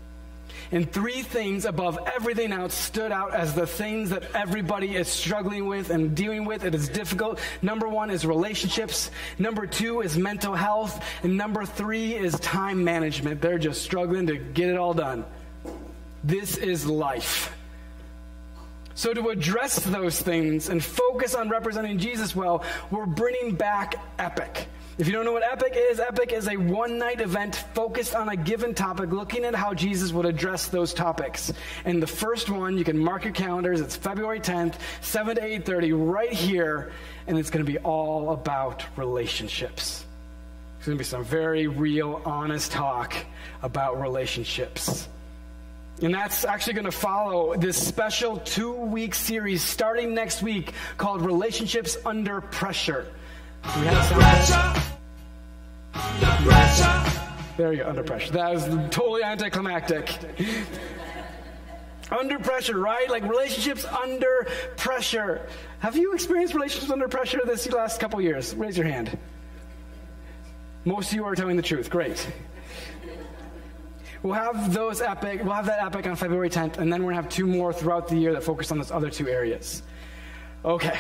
And 0.73 0.91
three 0.91 1.23
things 1.23 1.65
above 1.65 1.99
everything 2.15 2.53
else 2.53 2.75
stood 2.75 3.13
out 3.13 3.35
as 3.35 3.55
the 3.55 3.67
things 3.67 4.11
that 4.11 4.25
everybody 4.35 4.97
is 4.97 5.09
struggling 5.09 5.67
with 5.67 5.91
and 5.91 6.15
dealing 6.15 6.45
with. 6.45 6.65
It 6.65 6.75
is 6.75 6.89
difficult. 6.89 7.41
Number 7.63 7.89
one 7.89 8.11
is 8.11 8.27
relationships. 8.27 9.11
Number 9.39 9.67
two 9.67 10.01
is 10.01 10.19
mental 10.19 10.55
health. 10.55 11.05
And 11.23 11.37
number 11.37 11.65
three 11.65 12.15
is 12.15 12.39
time 12.41 12.83
management. 12.83 13.41
They're 13.41 13.59
just 13.59 13.83
struggling 13.83 14.27
to 14.27 14.37
get 14.37 14.69
it 14.69 14.77
all 14.77 14.95
done. 14.95 15.25
This 16.25 16.57
is 16.57 16.87
life. 16.87 17.53
So, 18.97 19.13
to 19.13 19.29
address 19.29 19.77
those 19.77 20.23
things 20.23 20.71
and 20.71 20.83
focus 20.83 21.35
on 21.35 21.51
representing 21.51 21.99
Jesus 21.99 22.35
well, 22.35 22.65
we're 22.91 23.05
bringing 23.05 23.55
back 23.55 23.97
Epic. 24.19 24.69
If 24.99 25.07
you 25.07 25.13
don't 25.13 25.27
know 25.27 25.33
what 25.33 25.43
Epic 25.43 25.75
is, 25.77 26.01
Epic 26.01 26.33
is 26.33 26.49
a 26.49 26.57
one 26.57 26.97
night 26.97 27.21
event 27.21 27.57
focused 27.75 28.15
on 28.15 28.31
a 28.31 28.37
given 28.37 28.75
topic, 28.75 29.11
looking 29.11 29.45
at 29.45 29.55
how 29.55 29.75
Jesus 29.75 30.11
would 30.11 30.25
address 30.25 30.69
those 30.69 30.95
topics. 30.95 31.53
And 31.85 32.03
the 32.03 32.07
first 32.07 32.49
one, 32.49 32.79
you 32.79 32.85
can 32.85 32.97
mark 32.97 33.25
your 33.25 33.35
calendars, 33.35 33.83
it's 33.83 33.95
February 33.95 34.41
10th, 34.41 34.77
7 35.03 35.37
to 35.37 35.43
8.30, 35.43 35.93
right 36.11 36.33
here, 36.33 36.93
and 37.27 37.39
it's 37.39 37.51
going 37.51 37.63
to 37.63 37.71
be 37.71 37.77
all 37.79 38.31
about 38.31 38.87
relationships. 38.97 40.03
It's 40.79 40.87
going 40.87 40.97
to 40.97 41.03
be 41.03 41.05
some 41.05 41.25
very 41.25 41.67
real, 41.67 42.23
honest 42.25 42.73
talk 42.73 43.15
about 43.63 44.01
relationships. 44.01 45.09
And 46.01 46.15
that's 46.15 46.47
actually 46.47 46.73
going 46.73 46.87
to 46.87 46.91
follow 46.91 47.55
this 47.55 47.77
special 47.77 48.39
two 48.39 48.73
week 48.73 49.15
series 49.15 49.63
starting 49.63 50.15
next 50.15 50.43
week 50.43 50.73
called 50.97 51.21
Relationships 51.21 51.99
Under 52.07 52.41
Pressure. 52.41 53.07
We 53.75 53.87
have 53.87 54.77
there 57.57 57.73
you 57.73 57.83
go, 57.83 57.89
under 57.89 58.03
pressure. 58.03 58.33
That 58.33 58.53
was 58.53 58.65
totally 58.91 59.23
anticlimactic. 59.23 60.15
under 62.11 62.39
pressure, 62.39 62.79
right? 62.79 63.09
Like 63.09 63.23
relationships 63.23 63.87
under 63.87 64.47
pressure. 64.77 65.47
Have 65.79 65.97
you 65.97 66.13
experienced 66.13 66.55
relationships 66.55 66.93
under 66.93 67.09
pressure 67.09 67.41
this 67.47 67.71
last 67.73 67.99
couple 67.99 68.21
years? 68.21 68.55
Raise 68.55 68.77
your 68.77 68.87
hand. 68.87 69.17
Most 70.85 71.11
of 71.11 71.17
you 71.17 71.25
are 71.25 71.35
telling 71.35 71.57
the 71.57 71.63
truth. 71.63 71.89
Great. 71.89 72.31
We'll 74.23 74.35
have 74.35 74.73
those 74.75 75.01
epic, 75.01 75.43
we'll 75.43 75.55
have 75.55 75.67
that 75.67 75.83
epic 75.83 76.07
on 76.07 76.17
February 76.17 76.51
10th, 76.51 76.79
and 76.79 76.93
then 76.93 77.03
we're 77.03 77.13
gonna 77.13 77.23
have 77.23 77.31
two 77.31 77.47
more 77.47 77.73
throughout 77.73 78.09
the 78.09 78.17
year 78.17 78.33
that 78.33 78.43
focus 78.43 78.71
on 78.71 78.79
those 78.79 78.91
other 78.91 79.11
two 79.11 79.29
areas. 79.29 79.83
Okay. 80.65 80.99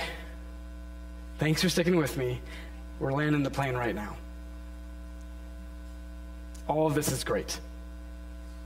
Thanks 1.39 1.62
for 1.62 1.68
sticking 1.68 1.97
with 1.97 2.16
me. 2.16 2.41
We're 2.99 3.12
landing 3.12 3.43
the 3.43 3.51
plane 3.51 3.74
right 3.74 3.95
now. 3.95 4.16
All 6.68 6.87
of 6.87 6.95
this 6.95 7.12
is 7.12 7.24
great. 7.24 7.61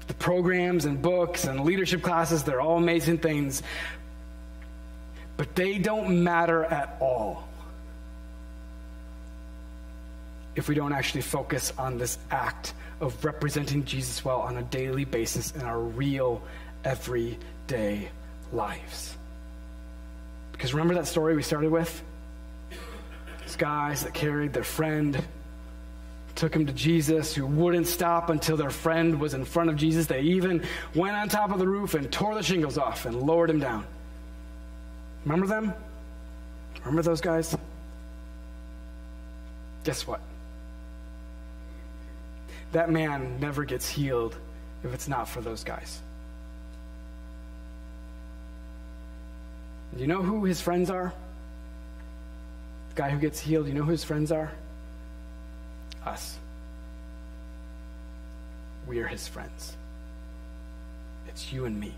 The 0.06 0.14
programs 0.14 0.84
and 0.84 1.00
books 1.02 1.44
and 1.44 1.60
leadership 1.64 2.02
classes, 2.02 2.42
they're 2.42 2.60
all 2.60 2.78
amazing 2.78 3.18
things, 3.18 3.62
but 5.36 5.54
they 5.54 5.78
don't 5.78 6.22
matter 6.22 6.64
at 6.64 6.96
all 7.00 7.48
if 10.56 10.68
we 10.68 10.74
don't 10.74 10.92
actually 10.92 11.22
focus 11.22 11.72
on 11.78 11.98
this 11.98 12.18
act 12.30 12.74
of 13.00 13.24
representing 13.24 13.84
Jesus 13.84 14.24
well 14.24 14.40
on 14.40 14.56
a 14.58 14.62
daily 14.62 15.04
basis 15.04 15.52
in 15.52 15.62
our 15.62 15.80
real, 15.80 16.42
everyday 16.84 18.08
lives. 18.52 19.16
Because 20.52 20.74
remember 20.74 20.94
that 20.94 21.06
story 21.06 21.34
we 21.34 21.42
started 21.42 21.70
with? 21.70 22.02
Guys 23.56 24.04
that 24.04 24.14
carried 24.14 24.52
their 24.52 24.64
friend, 24.64 25.22
took 26.34 26.54
him 26.54 26.66
to 26.66 26.72
Jesus, 26.72 27.34
who 27.34 27.46
wouldn't 27.46 27.86
stop 27.86 28.30
until 28.30 28.56
their 28.56 28.70
friend 28.70 29.20
was 29.20 29.34
in 29.34 29.44
front 29.44 29.70
of 29.70 29.76
Jesus. 29.76 30.06
They 30.06 30.22
even 30.22 30.64
went 30.94 31.16
on 31.16 31.28
top 31.28 31.50
of 31.50 31.58
the 31.58 31.66
roof 31.66 31.94
and 31.94 32.10
tore 32.10 32.34
the 32.34 32.42
shingles 32.42 32.78
off 32.78 33.06
and 33.06 33.22
lowered 33.22 33.50
him 33.50 33.60
down. 33.60 33.86
Remember 35.24 35.46
them? 35.46 35.74
Remember 36.80 37.02
those 37.02 37.20
guys? 37.20 37.56
Guess 39.84 40.06
what? 40.06 40.20
that 42.72 42.90
man 42.90 43.38
never 43.40 43.64
gets 43.64 43.88
healed 43.88 44.36
if 44.84 44.94
it's 44.94 45.08
not 45.08 45.28
for 45.28 45.40
those 45.40 45.64
guys. 45.64 46.00
Do 49.94 50.00
you 50.00 50.06
know 50.06 50.22
who 50.22 50.44
his 50.44 50.60
friends 50.60 50.88
are? 50.88 51.12
Guy 53.00 53.08
who 53.08 53.18
gets 53.18 53.40
healed, 53.40 53.66
you 53.66 53.72
know 53.72 53.82
who 53.82 53.92
his 53.92 54.04
friends 54.04 54.30
are? 54.30 54.52
Us. 56.04 56.36
We 58.86 58.98
are 59.00 59.06
his 59.06 59.26
friends. 59.26 59.74
It's 61.26 61.50
you 61.50 61.64
and 61.64 61.80
me. 61.80 61.94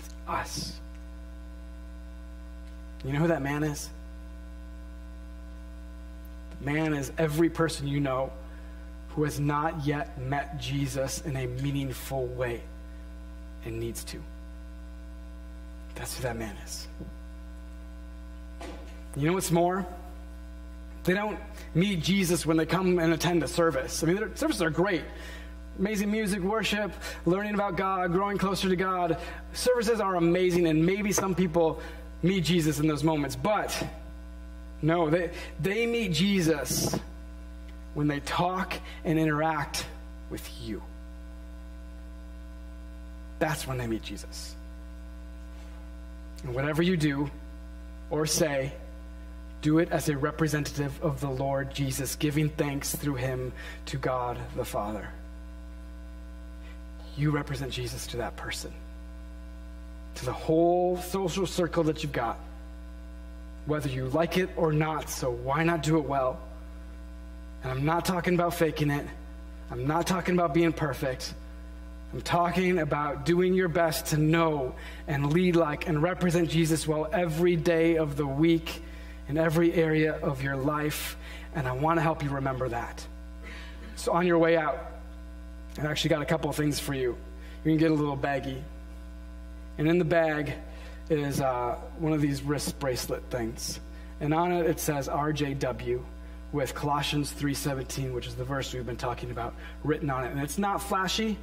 It's 0.00 0.08
us. 0.26 0.72
You 3.04 3.12
know 3.12 3.18
who 3.18 3.26
that 3.26 3.42
man 3.42 3.62
is? 3.62 3.90
The 6.60 6.64
man 6.64 6.94
is 6.94 7.12
every 7.18 7.50
person 7.50 7.86
you 7.86 8.00
know 8.00 8.32
who 9.10 9.24
has 9.24 9.38
not 9.38 9.84
yet 9.84 10.18
met 10.18 10.58
Jesus 10.58 11.20
in 11.26 11.36
a 11.36 11.46
meaningful 11.46 12.24
way 12.28 12.62
and 13.66 13.78
needs 13.78 14.02
to. 14.04 14.22
That's 15.94 16.16
who 16.16 16.22
that 16.22 16.38
man 16.38 16.56
is. 16.64 16.88
You 19.14 19.26
know 19.26 19.34
what's 19.34 19.50
more? 19.50 19.86
They 21.06 21.14
don't 21.14 21.38
meet 21.74 22.02
Jesus 22.02 22.44
when 22.44 22.56
they 22.56 22.66
come 22.66 22.98
and 22.98 23.12
attend 23.12 23.42
a 23.42 23.48
service. 23.48 24.02
I 24.02 24.06
mean, 24.06 24.16
their 24.16 24.34
services 24.36 24.60
are 24.60 24.70
great. 24.70 25.02
Amazing 25.78 26.10
music, 26.10 26.40
worship, 26.40 26.92
learning 27.24 27.54
about 27.54 27.76
God, 27.76 28.12
growing 28.12 28.38
closer 28.38 28.68
to 28.68 28.76
God. 28.76 29.18
Services 29.52 30.00
are 30.00 30.16
amazing, 30.16 30.66
and 30.66 30.84
maybe 30.84 31.12
some 31.12 31.34
people 31.34 31.80
meet 32.22 32.44
Jesus 32.44 32.80
in 32.80 32.88
those 32.88 33.04
moments. 33.04 33.36
But 33.36 33.86
no, 34.82 35.10
they, 35.10 35.30
they 35.60 35.86
meet 35.86 36.12
Jesus 36.12 36.98
when 37.94 38.08
they 38.08 38.20
talk 38.20 38.74
and 39.04 39.18
interact 39.18 39.86
with 40.28 40.48
you. 40.62 40.82
That's 43.38 43.66
when 43.66 43.78
they 43.78 43.86
meet 43.86 44.02
Jesus. 44.02 44.54
And 46.42 46.54
whatever 46.54 46.82
you 46.82 46.96
do 46.96 47.30
or 48.10 48.26
say, 48.26 48.72
do 49.62 49.78
it 49.78 49.90
as 49.90 50.08
a 50.08 50.16
representative 50.16 51.02
of 51.02 51.20
the 51.20 51.28
Lord 51.28 51.74
Jesus, 51.74 52.16
giving 52.16 52.48
thanks 52.50 52.94
through 52.94 53.16
him 53.16 53.52
to 53.86 53.96
God 53.96 54.38
the 54.54 54.64
Father. 54.64 55.08
You 57.16 57.30
represent 57.30 57.72
Jesus 57.72 58.06
to 58.08 58.18
that 58.18 58.36
person, 58.36 58.72
to 60.16 60.24
the 60.24 60.32
whole 60.32 60.98
social 60.98 61.46
circle 61.46 61.84
that 61.84 62.02
you've 62.02 62.12
got, 62.12 62.38
whether 63.64 63.88
you 63.88 64.06
like 64.08 64.38
it 64.38 64.50
or 64.56 64.72
not. 64.72 65.08
So 65.08 65.30
why 65.30 65.64
not 65.64 65.82
do 65.82 65.96
it 65.98 66.04
well? 66.04 66.38
And 67.62 67.72
I'm 67.72 67.84
not 67.84 68.04
talking 68.04 68.34
about 68.34 68.54
faking 68.54 68.90
it. 68.90 69.06
I'm 69.70 69.86
not 69.86 70.06
talking 70.06 70.34
about 70.34 70.54
being 70.54 70.72
perfect. 70.72 71.34
I'm 72.12 72.20
talking 72.20 72.78
about 72.78 73.26
doing 73.26 73.54
your 73.54 73.68
best 73.68 74.06
to 74.06 74.16
know 74.16 74.74
and 75.08 75.32
lead 75.32 75.56
like 75.56 75.88
and 75.88 76.00
represent 76.00 76.48
Jesus 76.48 76.86
well 76.86 77.08
every 77.12 77.56
day 77.56 77.96
of 77.96 78.16
the 78.16 78.26
week 78.26 78.82
in 79.28 79.36
every 79.36 79.72
area 79.72 80.14
of 80.14 80.42
your 80.42 80.56
life. 80.56 81.16
And 81.54 81.66
I 81.66 81.72
want 81.72 81.98
to 81.98 82.02
help 82.02 82.22
you 82.22 82.30
remember 82.30 82.68
that. 82.68 83.06
So, 83.96 84.12
on 84.12 84.26
your 84.26 84.38
way 84.38 84.56
out, 84.56 84.92
I 85.78 85.86
actually 85.86 86.10
got 86.10 86.22
a 86.22 86.26
couple 86.26 86.50
of 86.50 86.56
things 86.56 86.78
for 86.78 86.94
you. 86.94 87.16
You 87.64 87.70
can 87.70 87.78
get 87.78 87.90
a 87.90 87.94
little 87.94 88.16
baggie. 88.16 88.62
And 89.78 89.88
in 89.88 89.98
the 89.98 90.04
bag 90.04 90.52
is 91.10 91.40
uh, 91.40 91.76
one 91.98 92.12
of 92.12 92.20
these 92.20 92.42
wrist 92.42 92.78
bracelet 92.78 93.22
things. 93.30 93.80
And 94.20 94.32
on 94.32 94.52
it, 94.52 94.66
it 94.66 94.80
says 94.80 95.08
RJW 95.08 96.02
with 96.52 96.74
Colossians 96.74 97.32
3:17, 97.32 98.12
which 98.12 98.26
is 98.26 98.34
the 98.34 98.44
verse 98.44 98.72
we've 98.72 98.86
been 98.86 98.96
talking 98.96 99.30
about, 99.30 99.54
written 99.82 100.10
on 100.10 100.24
it. 100.24 100.30
And 100.30 100.40
it's 100.40 100.58
not 100.58 100.82
flashy. 100.82 101.36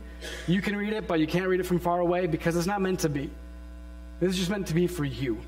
You 0.48 0.62
can 0.62 0.76
read 0.76 0.94
it, 0.94 1.08
but 1.08 1.20
you 1.20 1.28
can't 1.28 1.48
read 1.48 1.60
it 1.60 1.66
from 1.66 1.80
far 1.80 2.00
away 2.00 2.28
because 2.28 2.56
it's 2.56 2.68
not 2.68 2.82
meant 2.82 3.02
to 3.02 3.10
be. 3.10 3.30
This 4.20 4.32
is 4.32 4.38
just 4.38 4.50
meant 4.50 4.68
to 4.68 4.74
be 4.74 4.88
for 4.88 5.06
you 5.06 5.40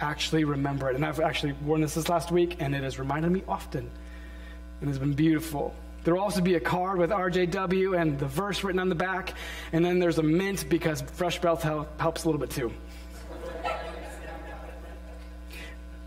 actually 0.00 0.44
remember 0.44 0.90
it. 0.90 0.96
And 0.96 1.04
I've 1.04 1.20
actually 1.20 1.52
worn 1.64 1.80
this 1.80 1.94
this 1.94 2.08
last 2.08 2.30
week, 2.30 2.56
and 2.60 2.74
it 2.74 2.82
has 2.82 2.98
reminded 2.98 3.30
me 3.30 3.42
often. 3.48 3.90
And 4.80 4.88
it's 4.88 4.98
been 4.98 5.14
beautiful. 5.14 5.74
There 6.04 6.14
will 6.14 6.22
also 6.22 6.40
be 6.40 6.54
a 6.54 6.60
card 6.60 6.98
with 6.98 7.10
RJW 7.10 8.00
and 8.00 8.18
the 8.18 8.26
verse 8.26 8.64
written 8.64 8.80
on 8.80 8.88
the 8.88 8.94
back. 8.94 9.34
And 9.72 9.84
then 9.84 9.98
there's 9.98 10.18
a 10.18 10.22
mint 10.22 10.68
because 10.68 11.02
fresh 11.02 11.38
breath 11.38 11.62
helps 11.62 12.24
a 12.24 12.26
little 12.26 12.40
bit 12.40 12.50
too. 12.50 12.72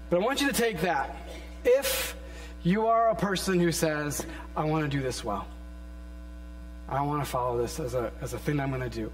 But 0.09 0.21
I 0.21 0.25
want 0.25 0.41
you 0.41 0.47
to 0.47 0.53
take 0.53 0.81
that. 0.81 1.15
If 1.63 2.15
you 2.63 2.87
are 2.87 3.09
a 3.09 3.15
person 3.15 3.59
who 3.59 3.71
says, 3.71 4.25
I 4.55 4.65
want 4.65 4.89
to 4.89 4.97
do 4.97 5.03
this 5.03 5.23
well. 5.23 5.47
I 6.89 7.01
want 7.01 7.23
to 7.23 7.29
follow 7.29 7.61
this 7.61 7.79
as 7.79 7.93
a, 7.93 8.11
as 8.21 8.33
a 8.33 8.39
thing 8.39 8.59
I'm 8.59 8.69
going 8.69 8.81
to 8.81 8.89
do. 8.89 9.11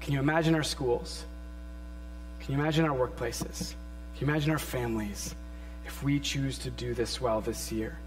Can 0.00 0.12
you 0.12 0.20
imagine 0.20 0.54
our 0.54 0.62
schools? 0.62 1.24
Can 2.40 2.54
you 2.54 2.60
imagine 2.60 2.84
our 2.84 2.96
workplaces? 2.96 3.74
Can 4.16 4.26
you 4.26 4.32
imagine 4.32 4.50
our 4.50 4.58
families 4.58 5.34
if 5.84 6.02
we 6.02 6.18
choose 6.18 6.58
to 6.60 6.70
do 6.70 6.94
this 6.94 7.20
well 7.20 7.42
this 7.42 7.70
year? 7.70 7.98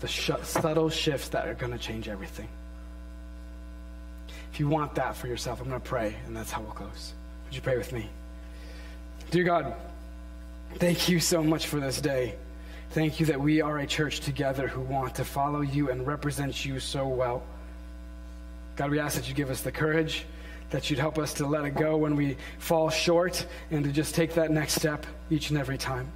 The 0.00 0.08
sh- 0.08 0.30
subtle 0.42 0.90
shifts 0.90 1.28
that 1.28 1.46
are 1.46 1.54
going 1.54 1.70
to 1.70 1.78
change 1.78 2.08
everything. 2.08 2.48
If 4.52 4.58
you 4.58 4.68
want 4.68 4.96
that 4.96 5.14
for 5.14 5.28
yourself, 5.28 5.60
I'm 5.60 5.68
going 5.68 5.80
to 5.80 5.86
pray, 5.86 6.16
and 6.26 6.36
that's 6.36 6.50
how 6.50 6.60
we'll 6.60 6.72
close. 6.72 7.12
Would 7.44 7.54
you 7.54 7.60
pray 7.60 7.76
with 7.76 7.92
me? 7.92 8.08
Dear 9.30 9.44
God, 9.44 9.74
thank 10.74 11.08
you 11.08 11.20
so 11.20 11.40
much 11.40 11.68
for 11.68 11.78
this 11.78 12.00
day. 12.00 12.34
Thank 12.90 13.20
you 13.20 13.26
that 13.26 13.40
we 13.40 13.60
are 13.60 13.78
a 13.78 13.86
church 13.86 14.20
together 14.20 14.66
who 14.66 14.80
want 14.80 15.14
to 15.16 15.24
follow 15.24 15.60
you 15.60 15.88
and 15.88 16.04
represent 16.04 16.64
you 16.64 16.80
so 16.80 17.06
well. 17.06 17.44
God, 18.74 18.90
we 18.90 18.98
ask 18.98 19.14
that 19.16 19.28
you 19.28 19.34
give 19.34 19.50
us 19.50 19.60
the 19.60 19.72
courage, 19.72 20.26
that 20.74 20.90
you'd 20.90 20.98
help 20.98 21.18
us 21.18 21.34
to 21.34 21.46
let 21.46 21.64
it 21.64 21.76
go 21.76 21.96
when 21.96 22.16
we 22.16 22.36
fall 22.58 22.90
short, 22.90 23.46
and 23.70 23.84
to 23.84 23.92
just 23.92 24.12
take 24.12 24.34
that 24.34 24.50
next 24.50 24.74
step 24.74 25.06
each 25.30 25.50
and 25.50 25.56
every 25.56 25.78
time, 25.78 26.08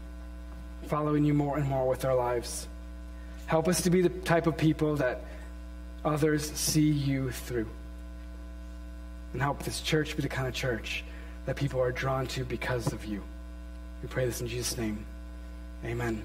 following 0.89 1.25
you 1.25 1.33
more 1.33 1.57
and 1.57 1.69
more 1.69 1.87
with 1.87 2.05
our 2.05 2.17
lives. 2.17 2.67
Help 3.47 3.69
us 3.69 3.83
to 3.83 3.91
be 3.91 4.03
the 4.03 4.09
type 4.09 4.49
of 4.49 4.57
people 4.57 4.97
that 4.97 5.21
others 6.05 6.51
see 6.51 6.91
you 6.91 7.31
through. 7.31 7.69
And 9.33 9.41
help 9.41 9.63
this 9.63 9.81
church 9.81 10.17
be 10.17 10.23
the 10.23 10.29
kind 10.29 10.49
of 10.49 10.55
church 10.55 11.05
that 11.47 11.55
people 11.55 11.81
are 11.81 11.93
drawn 11.93 12.27
to 12.27 12.45
because 12.45 12.93
of 12.93 13.05
you. 13.05 13.23
We 14.03 14.09
pray 14.09 14.27
this 14.27 14.41
in 14.41 14.49
Jesus' 14.49 14.77
name. 14.77 15.07
Amen. 15.85 16.21